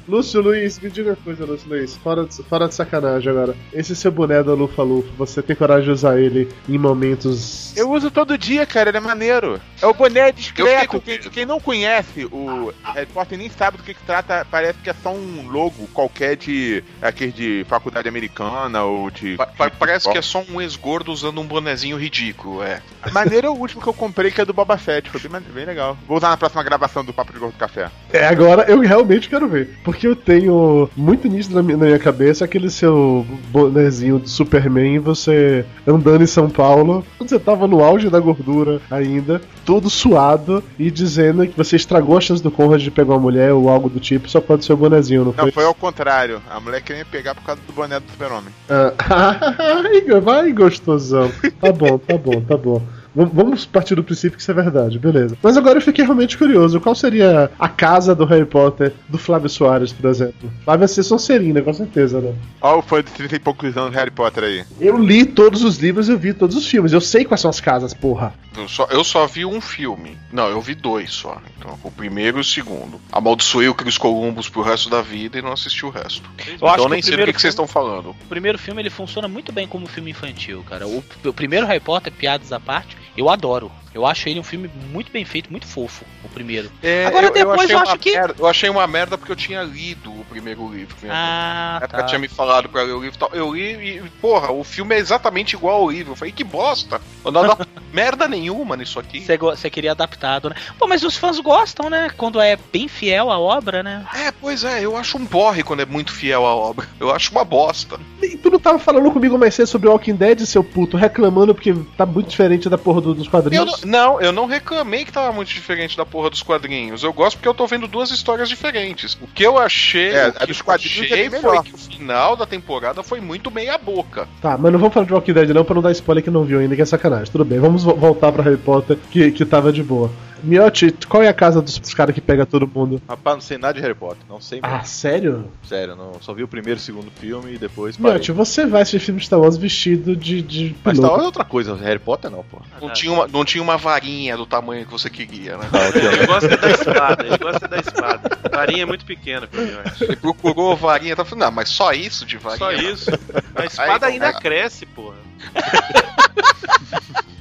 [0.08, 1.96] Lúcio Luiz, me diga uma coisa, Lúcio Luiz.
[1.98, 3.56] Fora de, fora de sacanagem agora.
[3.74, 7.76] Esse seu boné da Lufa Lufa, você tem coragem de usar ele em momentos.
[7.76, 9.60] Eu uso todo dia, cara, ele é maneiro.
[9.82, 11.02] É o boné discreto.
[11.02, 14.48] Quem, quem não conhece o Harry Potter nem sabe do que, que trata.
[14.50, 16.84] Parece que é só um logo qualquer de.
[17.02, 19.36] aquele de faculdade americana ou de.
[19.36, 22.82] Pa- pa- parece que é só um ex-gordo usando um bonezinho ridículo, é.
[23.12, 25.10] Maneiro é o último que eu comprei, que é do Boba Fett.
[25.10, 25.98] Foi bem, bem legal.
[26.08, 27.90] Vou usar na próxima gravação do Papo de Gordo Café.
[28.14, 29.78] É, agora eu realmente quero ver.
[29.84, 35.00] Porque eu tenho muito nítido na minha, na minha cabeça aquele seu bonezinho do Superman,
[35.00, 40.64] você andando em São Paulo, quando você tava no auge da gordura ainda, todo suado
[40.78, 43.90] e dizendo que você estragou a chance do Conrad de pegar uma mulher ou algo
[43.90, 45.46] do tipo só pode ser o bonezinho, não foi?
[45.46, 46.42] Não, foi ao contrário.
[46.50, 48.54] A mulher queria me pegar por causa do boné do Super-Homem.
[48.70, 49.64] Ah,
[50.22, 51.32] vai gostosão.
[51.60, 52.82] Tá bom, tá bom, tá bom.
[53.26, 55.38] Vamos partir do princípio que isso é verdade, beleza.
[55.42, 56.80] Mas agora eu fiquei realmente curioso.
[56.80, 60.52] Qual seria a casa do Harry Potter do Flávio Soares, por exemplo?
[60.64, 62.34] Flávio vai ser Sonserina, com certeza, né?
[62.62, 64.66] Olha o fã de 30 e poucos anos do Harry Potter aí.
[64.80, 66.94] Eu li todos os livros, eu vi todos os filmes.
[66.94, 68.34] Eu sei quais são as casas, porra.
[68.56, 70.18] Eu só, eu só vi um filme.
[70.32, 71.40] Não, eu vi dois só.
[71.58, 73.00] Então, o primeiro e o segundo.
[73.12, 76.30] Amaldiçoei o Chris Columbus pro resto da vida e não assisti o resto.
[76.48, 77.68] Eu então acho eu que nem o sei do primeiro que, que vocês filme- estão
[77.82, 78.10] falando.
[78.10, 80.88] O primeiro filme ele funciona muito bem como filme infantil, cara.
[80.88, 83.72] O, o primeiro Harry Potter, piadas à parte, eu adoro.
[83.94, 86.70] Eu acho ele um filme muito bem feito, muito fofo, o primeiro.
[86.84, 88.12] É, Agora depois achei eu, uma acho que.
[88.12, 90.96] merda- eu achei uma merda porque eu tinha lido o primeiro livro.
[91.02, 92.04] Minha Ah, época tá.
[92.06, 93.30] tinha me falado pra ler o livro e tal.
[93.34, 96.12] Eu li e, porra, o filme é exatamente igual ao livro.
[96.12, 97.02] Eu falei, que bosta.
[97.26, 97.58] Não dá
[97.98, 99.26] merda nenhuma nisso aqui.
[99.26, 100.56] Você queria adaptado, né?
[100.78, 102.12] Pô, mas os fãs gostam, né?
[102.16, 104.06] Quando é bem fiel à obra, né?
[104.16, 106.86] É, pois é, eu acho um porre quando é muito fiel à obra.
[107.00, 108.00] Eu acho uma bosta.
[108.22, 111.74] E tu não tava falando comigo mais cedo sobre Walking Dead, seu puto, reclamando porque
[111.98, 113.84] tá muito diferente da porra do- dos Eu quadrinhos.
[113.84, 117.02] não, não, eu não reclamei que tava muito diferente da porra dos quadrinhos.
[117.02, 119.18] Eu gosto porque eu tô vendo duas histórias diferentes.
[119.20, 122.36] O que eu achei, É, que dos eu quadrinhos achei é foi que o final
[122.36, 124.28] da temporada foi muito meia boca.
[124.40, 126.44] Tá, mas não vamos falar de Walking Dead não pra não dar spoiler que não
[126.44, 127.32] viu ainda, que é sacanagem.
[127.32, 130.12] Tudo bem, vamos voltar pra Harry Potter, que, que tava de boa.
[130.44, 133.02] Miotti, qual é a casa dos, dos caras que pega todo mundo?
[133.08, 134.24] Rapaz, não sei nada de Harry Potter.
[134.30, 134.76] Não sei mesmo.
[134.76, 135.52] Ah, sério?
[135.64, 137.98] Sério, não, só vi o primeiro e o segundo filme e depois.
[137.98, 140.98] Miotti, você vai assistir filme de Star Wars vestido de, de Mas.
[140.98, 142.62] Star Wars é outra coisa, Harry Potter não, pô.
[142.82, 145.68] Não tinha, uma, não tinha uma varinha do tamanho que você queria, né?
[145.96, 148.38] Ele gosta da espada, ele gosta da espada.
[148.44, 150.04] A varinha é muito pequena eu acho.
[150.04, 152.58] Ele procurou a varinha, tá falando, não, mas só isso de varinha?
[152.58, 153.12] Só isso.
[153.56, 155.16] A espada Aí, ainda então, cresce, porra.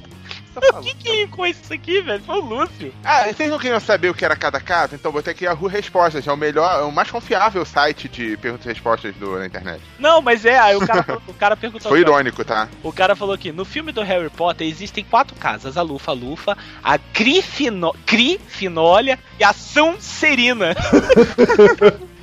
[0.81, 2.23] Quem que linkou isso aqui, velho?
[2.23, 2.93] Foi o Lúcio.
[3.03, 4.95] Ah, vocês não queriam saber o que era cada casa?
[4.95, 6.27] Então botei aqui a Ru Respostas.
[6.27, 9.81] É o melhor, é o mais confiável site de perguntas e respostas do, na internet.
[9.99, 11.89] Não, mas é, aí o cara, o cara perguntou.
[11.89, 12.01] Foi ó.
[12.01, 12.67] irônico, tá?
[12.83, 16.57] O cara falou aqui, no filme do Harry Potter existem quatro casas, a Lufa Lufa,
[16.83, 17.93] a Grifino...
[18.05, 20.75] Grifinólia e a Sonserina.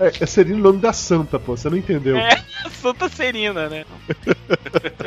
[0.00, 2.16] É, seria o nome da santa, pô, você não entendeu.
[2.16, 2.42] É,
[2.80, 3.84] Santa Serina, né?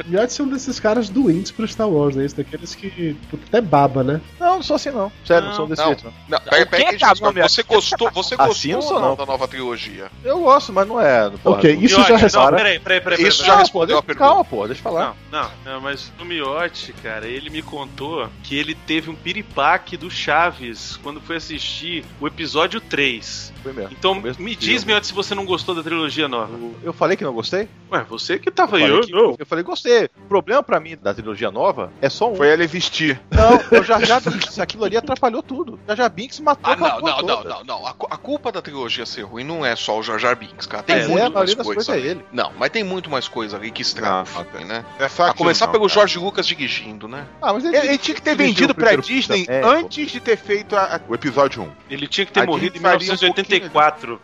[0.08, 2.26] Miotti é um desses caras doentes pro Star Wars, né?
[2.26, 4.22] Esse daqueles que puta, até baba, né?
[4.40, 5.12] Não, não sou assim não.
[5.26, 5.88] Sério, não, sou desse não.
[5.90, 6.14] jeito não.
[6.30, 7.42] Não, peraí, peraí, quê, que discorda.
[7.48, 9.16] Você gostou, você Assim gostou não não.
[9.16, 10.08] da nova trilogia?
[10.24, 11.30] Eu gosto, mas não é.
[11.30, 12.56] Porra, Ok, não- isso Miotti, já não, responde.
[12.58, 13.28] peraí, peraí, peraí.
[13.28, 14.28] Isso já Não, respondeu a pergunta.
[14.28, 15.16] calma, pô, deixa eu falar.
[15.32, 19.98] Não, não, não, mas o Miotti, cara, ele me contou que ele teve um piripaque
[19.98, 23.52] do Chaves quando foi assistir o episódio 3.
[23.74, 23.96] Foi mesmo.
[23.98, 24.56] Então, me filme.
[24.56, 26.58] diz, Miotti, se você não gostou da trilogia nova.
[26.84, 27.68] Eu falei que não gostei?
[27.92, 30.06] Ué, você que tava aí, eu que- eu falei, gostei.
[30.06, 32.36] O problema pra mim da trilogia nova é só um.
[32.36, 33.20] Foi ela existir.
[33.32, 35.80] Não, eu já já Binks, aquilo ali atrapalhou tudo.
[35.88, 37.50] Já já Binks matou Ah, não, não, não, toda.
[37.50, 37.88] não, não.
[37.88, 40.84] A, a culpa da trilogia ser ruim não é só o Jar Jar Binks, cara.
[40.84, 41.64] Tem é, muito a mais coisa.
[41.64, 42.08] coisas é ali.
[42.08, 42.26] ele.
[42.32, 44.84] Não, mas tem muito mais coisa ali que estraga o filme, né?
[45.00, 45.94] É A começar não, pelo cara.
[46.00, 47.26] Jorge Lucas dirigindo, né?
[47.42, 50.76] Ah, mas Ele, ele tinha que ter vendido o pra Disney antes de ter feito
[50.76, 51.70] a- a- o episódio 1.
[51.90, 52.82] Ele tinha que ter A morrido em
[53.18, 54.22] gente faria um 1984.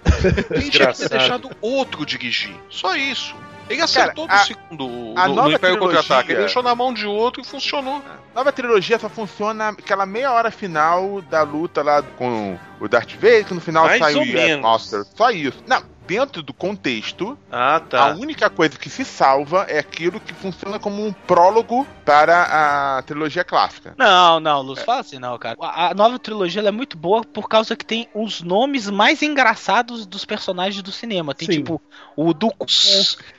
[0.52, 2.56] Ele tinha deixado outro dirigir.
[2.70, 3.36] Só isso.
[3.70, 6.32] Ele acertou Cara, a- do segundo a no, nova no Império Contra-Ataque.
[6.34, 8.04] Ele deixou na mão de outro e funcionou.
[8.36, 13.46] Nova trilogia só funciona aquela meia hora final da luta lá com o Darth Vader,
[13.46, 14.62] que no final Mais sai o menos.
[14.62, 15.06] Master.
[15.16, 15.64] Só isso.
[15.66, 18.08] Não, dentro do contexto, Ah, a tá.
[18.20, 23.44] única coisa que se salva é aquilo que funciona como um prólogo para a trilogia
[23.44, 23.94] clássica.
[23.98, 25.58] Não, não, Lúcio, fala assim não, cara.
[25.62, 29.22] A, a nova trilogia ela é muito boa por causa que tem os nomes mais
[29.22, 31.34] engraçados dos personagens do cinema.
[31.34, 31.58] Tem Sim.
[31.58, 31.82] tipo
[32.16, 32.66] o Duco,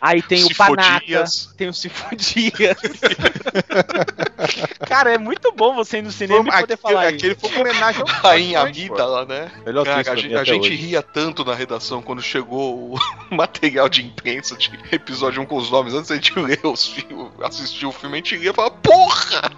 [0.00, 1.24] aí tem o Panaca,
[1.56, 2.76] tem o Sifodias.
[4.88, 7.16] cara, é muito bom você ir no cinema Foi- e poder aquele, falar isso.
[7.16, 8.66] aquele foi uma homenagem ao Rainha pô.
[8.66, 9.50] Amígdala, né?
[9.64, 12.98] Melhor Cara, a gente, a gente ria tanto na redação quando chegou o
[13.34, 15.94] material de imprensa de episódio 1 com os nomes.
[15.94, 19.52] Antes a gente ler os filmes, assistir o filme, a gente lia falava, porra!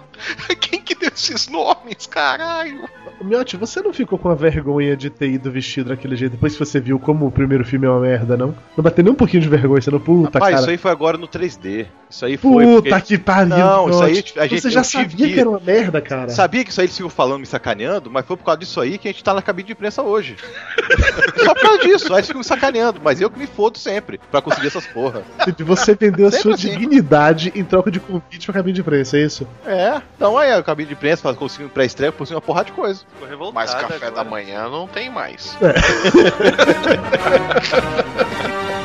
[0.59, 2.89] Quem que deu esses nomes, caralho?
[3.23, 6.59] Miotti, você não ficou com a vergonha de ter ido vestido daquele jeito depois que
[6.59, 8.55] você viu como o primeiro filme é uma merda, não?
[8.75, 9.99] Não bateu nem um pouquinho de vergonha, você não?
[9.99, 10.61] Puta, Rapaz, cara.
[10.61, 11.87] isso aí foi agora no 3D.
[12.09, 12.63] Isso aí foi.
[12.65, 13.57] Puta porque- que pariu.
[13.57, 15.39] Não, isso aí a gente Você já sabia que...
[15.39, 16.29] era uma merda, cara.
[16.29, 18.97] Sabia que isso aí eles ficam falando, me sacaneando, mas foi por causa disso aí
[18.97, 20.35] que a gente tá na cabine de imprensa hoje.
[21.43, 24.19] Só por causa disso, aí eles ficam me sacaneando, mas eu que me fodo sempre
[24.31, 25.23] pra conseguir essas porra.
[25.55, 26.69] De você vendeu a sua assim.
[26.69, 29.47] dignidade em troca de convite pra cabine de imprensa, é isso?
[29.65, 33.01] É, então aí a cabine de imprensa um pré-estreia, por uma porrada de coisa.
[33.13, 34.11] Ficou revoltado Mas café agora.
[34.11, 35.57] da manhã não tem mais.
[35.59, 35.75] Vamos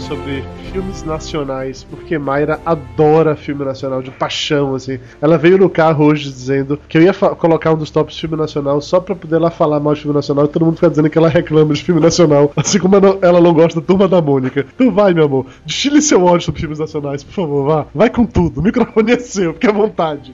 [0.00, 0.42] sobre
[0.72, 4.98] filmes nacionais, porque Mayra adora filme nacional de paixão, assim.
[5.20, 8.36] Ela veio no carro hoje dizendo que eu ia colocar um dos tops de filme
[8.36, 11.10] nacional só pra poder lá falar mal de filme nacional e todo mundo fica dizendo
[11.10, 14.06] que ela reclama de filme nacional, assim como ela não- ela não gosta da Turma
[14.08, 14.66] da Mônica.
[14.74, 17.86] Então vai, meu amor, destile seu ódio sobre filmes nacionais, por favor, vá.
[17.94, 20.32] Vai com tudo, o microfone é seu, fique à vontade.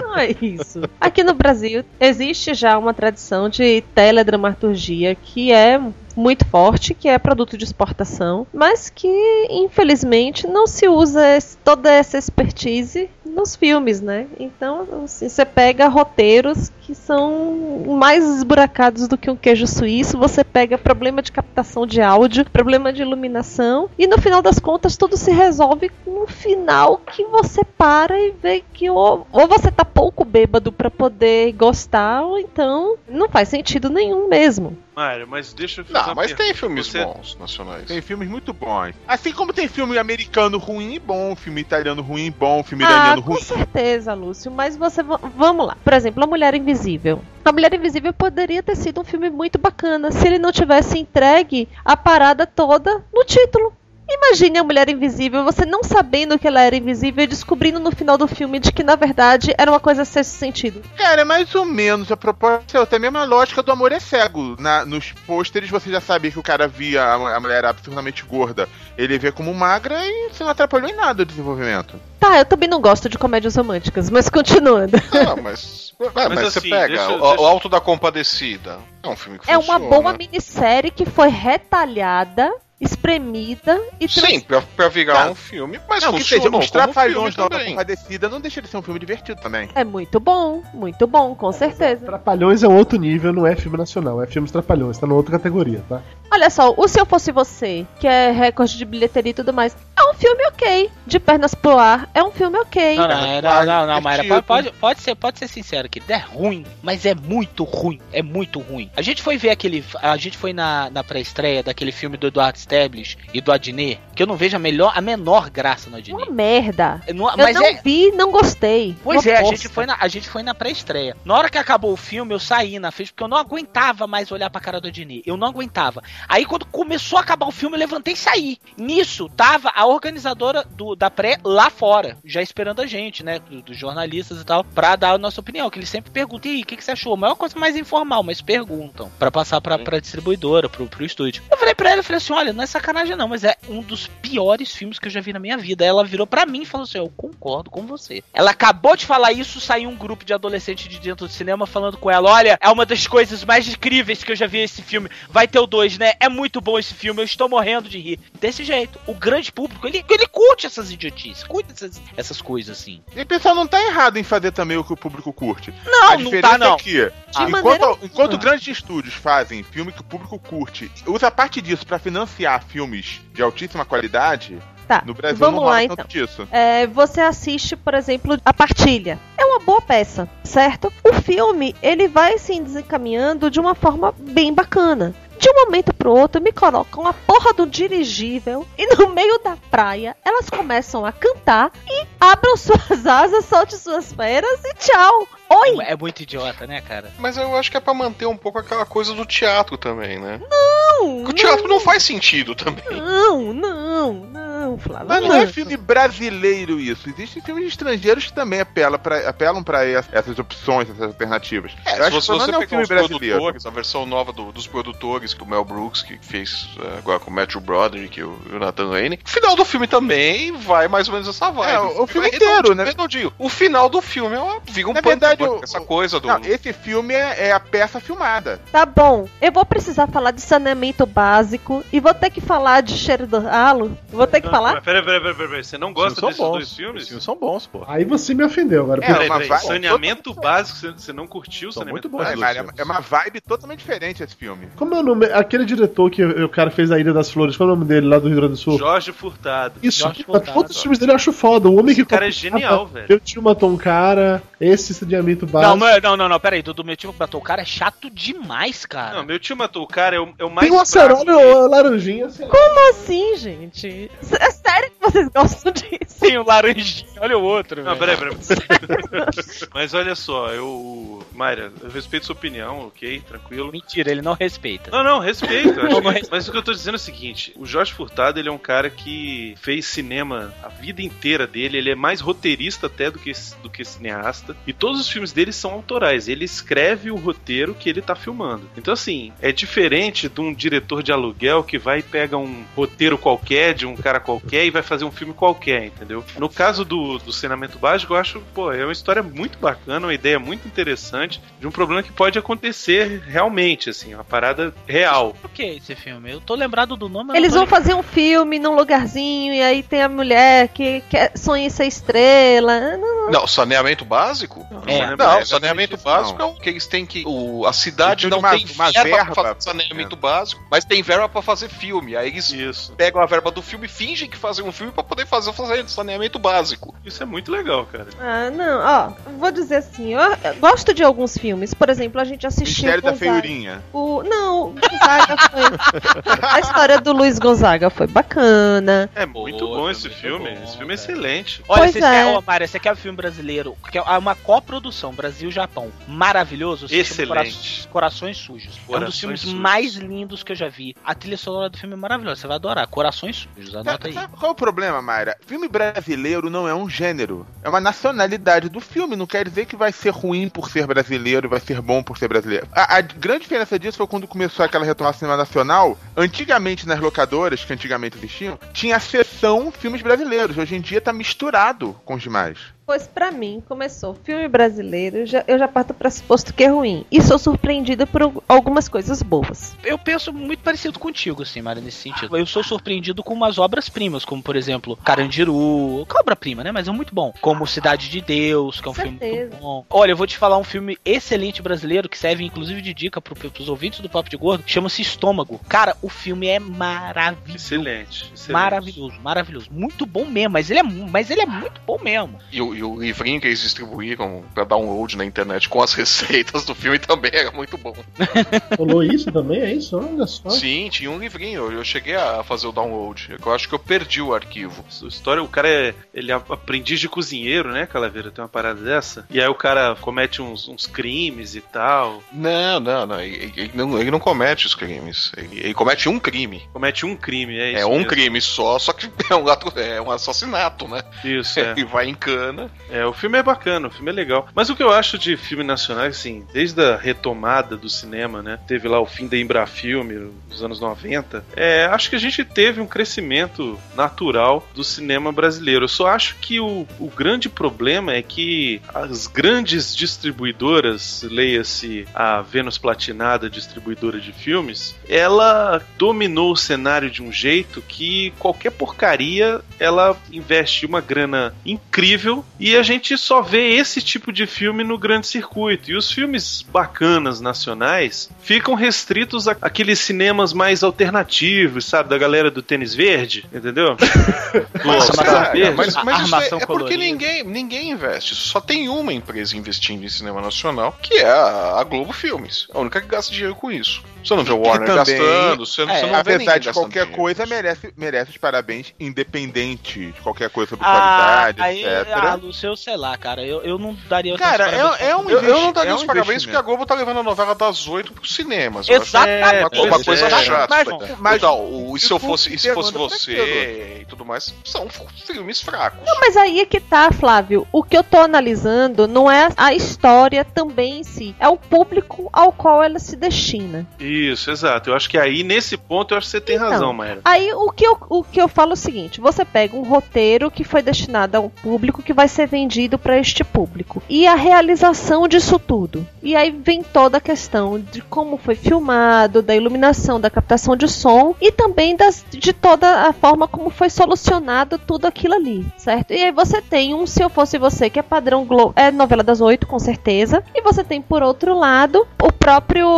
[0.00, 0.80] Não é isso.
[1.00, 5.80] Aqui no Brasil existe já uma tradição de teledramaturgia que é
[6.18, 11.20] muito forte, que é produto de exportação, mas que infelizmente não se usa
[11.64, 14.26] toda essa expertise nos filmes, né?
[14.38, 20.42] Então, assim, você pega roteiros que são mais esburacados do que um queijo suíço, você
[20.42, 25.16] pega problema de captação de áudio, problema de iluminação, e no final das contas tudo
[25.16, 29.84] se resolve com um final que você para e vê que ou, ou você tá
[29.84, 34.76] pouco bêbado pra poder gostar, ou então não faz sentido nenhum mesmo.
[34.98, 37.84] Mário, mas deixa eu fazer Não, mas tem filmes Você- bons nacionais.
[37.84, 38.96] Tem filmes muito bons.
[39.06, 42.90] Assim como tem filme americano ruim e bom, filme italiano ruim e bom, filme Ah,
[42.90, 43.40] iraniano com ruim.
[43.40, 44.50] certeza, Lúcio.
[44.50, 45.00] Mas você.
[45.04, 45.76] va- Vamos lá.
[45.84, 47.22] Por exemplo, A Mulher Invisível.
[47.44, 51.68] A Mulher Invisível poderia ter sido um filme muito bacana se ele não tivesse entregue
[51.84, 53.72] a parada toda no título.
[54.08, 58.16] Imagine a mulher invisível, você não sabendo que ela era invisível e descobrindo no final
[58.16, 60.82] do filme de que na verdade era uma coisa sexto sentido.
[60.96, 62.86] Cara, é mais ou menos a proposta.
[62.86, 64.56] Tem a mesma lógica do amor é cego.
[64.58, 68.66] Na, nos pôsteres você já sabia que o cara via a, a mulher absurdamente gorda.
[68.96, 72.00] Ele vê como magra e isso não atrapalhou em nada o desenvolvimento.
[72.18, 74.96] Tá, eu também não gosto de comédias românticas, mas continuando.
[75.12, 75.86] Ah, mas.
[76.14, 78.78] Mas, mas você assim, pega deixa- o, deixa- o Alto da Compadecida.
[79.02, 79.80] É um filme que É funciona.
[79.80, 86.02] uma boa minissérie que foi retalhada, espremida e Sim, pra, pra virar um filme, mas
[86.02, 87.70] não, que funcionou seja, os como Trapalhões filme também.
[87.70, 89.68] Compadecida não deixa de ser um filme divertido também.
[89.74, 92.04] É muito bom, muito bom, com certeza.
[92.04, 95.32] Trapalhões é um outro nível, não é filme nacional, é filmes Trapalhões, tá numa outra
[95.32, 96.02] categoria, tá?
[96.30, 99.76] Olha só, o Se Eu Fosse Você, que é recorde de bilheteria e tudo mais,
[99.96, 100.90] é um filme ok.
[101.06, 102.96] De pernas pro ar, é um filme ok.
[102.96, 106.02] Não, não, é, não, não, não, Mayra, pode, pode, pode ser, pode ser sincero aqui.
[106.08, 108.00] É ruim, mas é muito ruim.
[108.12, 108.90] É muito ruim.
[108.96, 109.84] A gente foi ver aquele.
[110.00, 114.22] A gente foi na, na pré-estreia daquele filme do Eduardo Stablish e do Adnet, que
[114.22, 116.14] eu não vejo a, melhor, a menor graça no Adnet.
[116.22, 117.00] Uma merda.
[117.14, 118.96] Não- eu mas não é- vi, não gostei.
[119.02, 121.16] Pois Uma é, a gente, foi na, a gente foi na pré-estreia.
[121.24, 124.30] Na hora que acabou o filme, eu saí na frente, porque eu não aguentava mais
[124.30, 125.22] olhar pra cara do Adnet.
[125.26, 126.02] Eu não aguentava.
[126.28, 128.58] Aí quando começou a acabar o filme, eu levantei e saí.
[128.76, 133.38] Nisso, tava a organizadora do, da pré lá fora, já esperando a gente, né?
[133.38, 135.68] do- Dos jornalistas e tal, pra dar a nossa opinião.
[135.68, 137.12] Que eles sempre perguntam, e aí, o que, que você achou?
[137.14, 139.10] A maior coisa mais informal, mas perguntam.
[139.18, 141.42] Pra passar pra, pra distribuidora, pro, pro estúdio.
[141.50, 143.82] Eu falei pra ela, eu falei assim, olha, não é sacanagem não, mas é um
[143.82, 145.84] dos piores filmes que eu já vi na minha vida.
[145.84, 148.22] Ela virou pra mim e falou assim, eu concordo com você.
[148.32, 151.96] Ela acabou de falar isso, saiu um grupo de adolescentes de dentro do cinema falando
[151.98, 155.10] com ela, olha, é uma das coisas mais incríveis que eu já vi esse filme.
[155.28, 156.07] Vai ter o dois, né?
[156.20, 158.20] É muito bom esse filme, eu estou morrendo de rir.
[158.40, 163.02] Desse jeito, o grande público, ele, ele curte essas idiotices, curte essas, essas coisas assim.
[163.14, 165.72] E o pessoal não tá errado em fazer também o que o público curte.
[165.84, 166.74] Não, a não diferença tá, não.
[166.74, 171.30] é que, De enquanto, maneira enquanto grandes estúdios fazem filme que o público curte, usa
[171.30, 176.06] parte disso pra financiar filmes de altíssima qualidade, Tá, no Brasil vamos lá, tanto então.
[176.06, 176.48] disso.
[176.50, 179.18] É, você assiste, por exemplo, a partilha.
[179.36, 180.90] É uma boa peça, certo?
[181.04, 185.14] O filme, ele vai se desencaminhando de uma forma bem bacana.
[185.38, 189.56] De um momento pro outro, me colocam a porra do dirigível e no meio da
[189.70, 195.37] praia elas começam a cantar e abram suas asas, solte suas feras e tchau.
[195.50, 195.78] Oi!
[195.86, 197.10] É muito idiota, né, cara?
[197.18, 200.40] Mas eu acho que é pra manter um pouco aquela coisa do teatro também, né?
[200.50, 201.24] Não!
[201.24, 202.84] O teatro não faz sentido também.
[202.90, 205.06] Não, não, não, Flávio.
[205.08, 207.08] Mas não é filme brasileiro isso.
[207.08, 211.72] Existem filmes estrangeiros que também apelam pra, apelam pra es- essas opções, essas alternativas.
[211.86, 213.36] É, Eu se acho você, que não você é um filme os brasileiro.
[213.36, 217.20] produtores, a versão nova do- dos produtores, que o Mel Brooks, que fez eh, agora
[217.20, 220.88] com o Matthew Broderick e o, o Nathan Lane, o final do filme também vai
[220.88, 221.70] mais ou menos essa vibe.
[221.72, 222.84] É, o filme vai inteiro, redondinho, né?
[222.84, 223.32] redondinho.
[223.38, 225.14] O final do filme é uma, fica um Na pano
[225.44, 226.28] verdade, essa coisa do...
[226.28, 228.60] Não, esse filme é, é a peça filmada.
[228.70, 232.94] Tá bom, eu vou precisar falar de saneamento básico e vou ter que falar de
[232.94, 233.96] cheiro do ralo.
[234.10, 234.80] Vou ter que falar?
[234.82, 236.50] Peraí, peraí, peraí, peraí, você não gosta desses bons.
[236.52, 237.02] dois filmes?
[237.02, 237.82] Os filmes são bons, pô.
[237.86, 239.04] Aí você me ofendeu agora.
[239.04, 242.28] É, Peraí, peraí, vibe- saneamento básico, você- não curtiu o São saneamento muito bons.
[242.28, 244.68] É, é, uma vibe totalmente diferente esse filme.
[244.76, 245.26] Como é o nome?
[245.26, 248.06] Aquele diretor que o cara fez a Ilha das Flores, qual é o nome dele
[248.06, 248.78] lá do Rio Grande do Sul?
[248.78, 249.74] Jorge Furtado.
[249.82, 250.52] Isso, Jorge Furtado.
[250.52, 251.68] todos os filmes dele eu acho foda.
[251.68, 252.08] O homem Esse que.
[252.10, 253.06] cara é genial, velho.
[253.08, 255.76] Eu tio matou um cara, esse saneamento Não, básico.
[255.78, 258.84] mas- não, não, não, peraí, do, do meu tipo bateu o cara é chato demais,
[258.86, 259.16] cara.
[259.16, 261.68] Não, meu tio matou o cara, é o, é o mais Tem um acerola ou
[261.68, 262.46] laranjinha, assim.
[262.48, 264.10] Como assim, gente?
[264.38, 265.88] É sério que vocês gostam disso?
[266.08, 267.82] Sim, o laranjinha, olha o outro.
[267.82, 268.16] Não, velho.
[268.16, 269.26] peraí, peraí.
[269.74, 271.24] Mas olha só, eu.
[271.32, 273.20] Mayra, eu respeito sua opinião, ok?
[273.20, 273.70] Tranquilo.
[273.70, 274.90] Mentira, ele não respeita.
[274.90, 275.78] Não, não, respeito.
[275.80, 276.28] acho Não, não que- respeito.
[276.30, 278.58] Mas o que eu tô dizendo é o seguinte: o Jorge Furtado, ele é um
[278.58, 281.78] cara que fez cinema a vida inteira dele.
[281.78, 284.56] Ele é mais roteirista até do que, do que cineasta.
[284.66, 286.28] E todos os filmes dele são autorais.
[286.28, 288.70] Ele escreve o roteiro que ele tá filmando.
[288.76, 293.18] Então, assim, é diferente de um diretor de aluguel que vai e pega um roteiro
[293.18, 296.24] qualquer, de um cara qualquer, e vai fazer um filme qualquer, entendeu?
[296.38, 300.14] No caso do, do saneamento básico, eu acho, pô, é uma história muito bacana, uma
[300.14, 305.34] ideia muito interessante de um problema que pode acontecer realmente, assim, uma parada real.
[305.42, 306.30] O que é esse filme?
[306.30, 307.36] Eu tô lembrado do nome.
[307.36, 311.32] Eles não vão fazer um filme num lugarzinho e aí tem a mulher que quer,
[311.36, 312.96] sonha em ser estrela.
[312.96, 314.64] Não, Não, saneamento básico?
[314.86, 315.07] É.
[315.16, 316.48] não, Não, saneamento isso básico não.
[316.48, 317.22] é o que eles têm que.
[317.26, 321.02] O, a cidade não uma- tem uma verba, verba pra fazer saneamento básico, mas tem
[321.02, 322.16] verba pra fazer filme.
[322.16, 322.92] Aí eles Isso.
[322.92, 325.88] pegam a verba do filme e fingem que fazem um filme pra poder fazer, fazer
[325.88, 326.94] saneamento básico.
[327.04, 328.08] Isso é muito legal, cara.
[328.20, 331.72] Ah, não, ó, vou dizer assim, eu, eu gosto de alguns filmes.
[331.74, 332.84] Por exemplo, a gente assistiu.
[332.84, 333.14] Mistério da.
[333.14, 333.82] Feiurinha.
[333.92, 336.32] O, não, o Gonzaga foi.
[336.42, 339.10] a história do Luiz Gonzaga foi bacana.
[339.14, 340.52] É muito bom esse filme.
[340.64, 341.62] esse filme é excelente.
[341.68, 342.00] Olha, Pois você é.
[342.02, 347.28] quer, ô, Mário, você quer um filme brasileiro, que é uma coprodução Brasil-Japão, maravilhoso, Excelente.
[347.28, 348.64] Corações, Corações Sujos.
[348.64, 349.54] é um dos Corações filmes Sujos.
[349.58, 350.94] mais lindos que eu já vi.
[351.04, 352.86] A trilha sonora do filme é maravilhosa, você vai adorar.
[352.88, 354.12] Corações Sujos, anota aí.
[354.12, 355.36] Sabe qual é o problema, Mayra?
[355.46, 357.46] Filme brasileiro não é um gênero.
[357.62, 359.16] É uma nacionalidade do filme.
[359.16, 362.18] Não quer dizer que vai ser ruim por ser brasileiro e vai ser bom por
[362.18, 362.68] ser brasileiro.
[362.72, 365.98] A, a grande diferença disso foi quando começou aquela retomada cinema nacional.
[366.16, 370.56] Antigamente, nas locadoras, que antigamente existiam, tinha a seção filmes brasileiros.
[370.58, 372.58] Hoje em dia tá misturado com os demais.
[372.88, 377.04] Pois pra mim, começou filme brasileiro, já- eu já parto do pressuposto que é ruim.
[377.12, 379.76] E sou surpreendida por al- algumas coisas boas.
[379.84, 382.34] Eu penso muito parecido contigo, assim, Mário, nesse sentido.
[382.34, 386.72] Eu sou surpreendido com umas obras-primas, como, por exemplo, Carandiru, que é obra-prima, né?
[386.72, 387.30] Mas é muito bom.
[387.42, 389.84] Como Cidade de Deus, que é um filme muito bom.
[389.90, 393.34] Olha, eu vou te falar um filme excelente brasileiro, que serve inclusive de dica pro,
[393.36, 395.60] pros ouvintes do Papo de Gordo, chama-se Estômago.
[395.68, 397.54] Cara, o filme é maravilhoso.
[397.54, 398.30] Excelente.
[398.32, 398.50] excelente.
[398.50, 399.66] Maravilhoso, maravilhoso.
[399.70, 402.38] Muito bom mesmo, mas ele é, mas ele é muito bom mesmo.
[402.50, 406.64] E o, e o livrinho que eles distribuíram pra download na internet com as receitas
[406.64, 407.94] do filme também era muito bom.
[408.78, 409.60] Rolou isso também?
[409.60, 409.96] É isso?
[409.98, 410.48] Olha só.
[410.50, 411.62] Sim, tinha um livrinho.
[411.62, 413.36] Eu, eu cheguei a fazer o download.
[413.44, 414.84] Eu acho que eu perdi o arquivo.
[415.02, 415.94] A história, o cara é.
[416.14, 418.30] Ele é aprendiz de cozinheiro, né, Calaveira?
[418.30, 419.26] Tem uma parada dessa.
[419.28, 422.22] E aí o cara comete uns, uns crimes e tal.
[422.32, 423.20] Não, não, não.
[423.20, 423.98] Ele, ele não.
[423.98, 425.32] ele não comete os crimes.
[425.36, 426.62] Ele, ele comete um crime.
[426.72, 427.80] Comete um crime, é isso.
[427.80, 428.08] É um mesmo.
[428.08, 429.46] crime só, só que é um,
[429.80, 431.02] é um assassinato, né?
[431.24, 431.72] Isso, é.
[431.72, 432.67] Ele vai em cana.
[432.90, 434.48] É, o filme é bacana, o filme é legal.
[434.54, 438.58] Mas o que eu acho de filme nacional, assim, desde a retomada do cinema, né?
[438.66, 441.44] Teve lá o fim da Embrafilme, nos anos 90.
[441.54, 445.84] É, acho que a gente teve um crescimento natural do cinema brasileiro.
[445.84, 452.40] Eu só acho que o, o grande problema é que as grandes distribuidoras, leia-se a
[452.40, 459.60] Vênus Platinada, distribuidora de filmes, ela dominou o cenário de um jeito que qualquer porcaria
[459.78, 464.98] ela investe uma grana incrível e a gente só vê esse tipo de filme no
[464.98, 465.90] grande circuito.
[465.90, 472.08] E os filmes bacanas nacionais ficam restritos a- àqueles cinemas mais alternativos, sabe?
[472.08, 473.96] Da galera do tênis verde, entendeu?
[474.48, 475.76] Do Mas, cara, verde.
[475.76, 476.96] mas, mas isso é, é porque colorida.
[476.98, 478.34] ninguém, ninguém investe.
[478.34, 482.66] Só tem uma empresa investindo em cinema nacional, que é a, a Globo Filmes.
[482.72, 484.02] É a única que gasta dinheiro com isso.
[484.24, 486.72] Você não vê o Warner também, gastando, você, não- é, você não vê apesar de
[486.72, 487.16] qualquer dinheiro.
[487.22, 492.08] coisa, merece, merece os parabéns, independente de qualquer coisa sobre Ah, qualidade, aí, etc.
[492.14, 493.44] ah, Lúcio, eu sei lá, cara.
[493.44, 495.94] Eu, eu não daria os Cara, parabéns é- é um Eu, eu não daria é
[495.94, 496.62] os um parabéns porque a.
[496.62, 498.88] Globo tá levando a novela das oito pros cinemas.
[498.88, 499.54] Exatamente.
[499.54, 500.30] é uma, uma coisa é.
[500.42, 500.66] chata.
[500.74, 504.24] Mas- Mas, mas- o, e se eu fosse, e se fosse pra você e tudo
[504.24, 504.86] mais, são
[505.26, 506.00] filmes fracos.
[506.06, 507.66] Não, mas aí é que tá, Flávio.
[507.70, 512.30] O que eu tô analisando não é a história também em si, é o público
[512.32, 513.86] ao qual ela se destina.
[514.00, 514.90] Isso, exato.
[514.90, 517.20] Eu acho que aí, nesse ponto, eu acho que você tem Então, razão, Mayra.
[517.24, 520.50] Aí o que, eu, o que eu falo é o seguinte: você pega um roteiro
[520.50, 524.00] que foi destinado a um público que vai ser vendido para este público.
[524.08, 526.06] E a realização disso tudo.
[526.22, 530.86] E aí vem toda a questão de como foi filmado, da iluminação, da captação de
[530.86, 536.12] som e também das, de toda a forma como foi solucionado tudo aquilo ali, certo?
[536.12, 539.24] E aí você tem um Se Eu Fosse Você, que é padrão Globo, é novela
[539.24, 540.44] das oito, com certeza.
[540.54, 542.88] E você tem, por outro lado, o próprio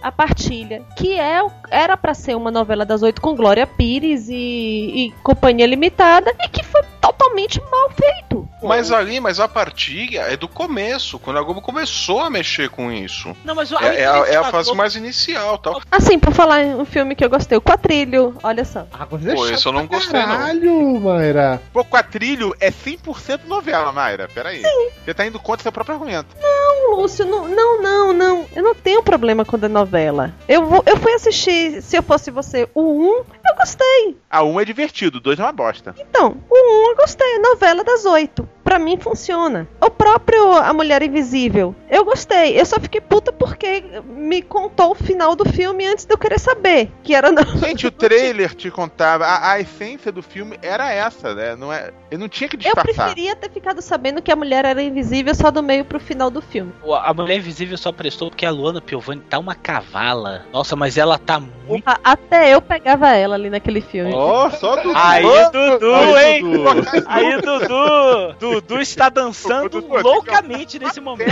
[0.00, 1.40] A Partilha, que é,
[1.70, 6.48] era para ser uma novela das oito com Glória Pires e, e Companhia Limitada, e
[6.48, 8.48] que foi totalmente mal feito.
[8.62, 12.92] Mas ali, mas a partilha é do começo, quando a Globo começou a mexer com
[12.92, 13.34] isso.
[13.44, 15.80] Não, mas o- É, é a, é a a fase Globo- mais inicial tal.
[15.90, 18.86] Assim, por falar em um filme que eu gostei, o Quatrilho, olha só.
[19.08, 20.28] Pô, esse eu não gostei, não.
[20.28, 21.62] Caralho, Mayra.
[21.72, 24.28] Pô, Quatrilho é 100% novela, Mayra.
[24.28, 24.62] Pera aí.
[25.04, 26.36] Você tá indo contra seu próprio argumento.
[26.40, 28.46] Não, Lúcio, não, não, não, não.
[28.54, 30.34] Eu não tenho problema com a novela.
[30.46, 33.06] Eu, vou, eu fui assistir, se eu fosse você, o 1,
[33.48, 34.16] eu gostei.
[34.30, 35.94] A 1 é divertido, o 2 é uma bosta.
[35.98, 38.48] Então, o 1 eu gostei, novela das oito.
[38.64, 39.66] Pra mim funciona.
[39.80, 42.60] O próprio A Mulher Invisível, eu gostei.
[42.60, 46.38] Eu só fiquei puta porque me contou o final do filme antes de eu querer
[46.38, 46.88] saber.
[47.02, 47.42] Que era não.
[47.58, 49.24] Gente, o trailer te contava.
[49.26, 51.56] A, a essência do filme era essa, né?
[51.56, 52.84] Não é, ele não tinha que Eu disfarçar.
[53.06, 56.40] preferia ter ficado sabendo que a mulher era invisível só do meio pro final do
[56.40, 56.72] filme.
[57.02, 60.44] A Mulher Invisível só prestou porque a Luana Piovani tá uma cavala.
[60.52, 61.82] Nossa, mas ela tá muito.
[62.04, 64.12] Até eu pegava ela ali naquele filme.
[64.14, 64.92] Ó, só Dudu.
[64.94, 66.42] Aí, Dudu, hein?
[66.82, 67.06] Dudu.
[67.06, 68.34] Aí, Dudu!
[68.38, 71.30] Dudu está dançando loucamente nesse momento.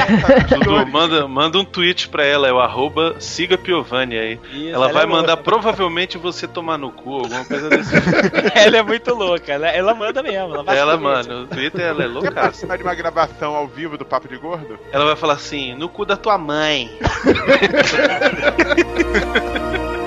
[0.48, 4.40] Dudu, manda, manda um tweet pra ela, é o arroba siga Piovani aí.
[4.52, 5.20] Isso, ela ela vai é louca.
[5.20, 8.08] mandar provavelmente você tomar no cu, alguma coisa desse tipo.
[8.58, 10.54] ela é muito louca, ela, ela manda mesmo.
[10.54, 11.30] Ela, vai Ela, isso.
[11.30, 12.32] no Twitter ela é Quer louca.
[12.32, 14.78] participar de uma gravação ao vivo do Papo de Gordo?
[14.92, 16.90] Ela vai falar assim, no cu da tua mãe.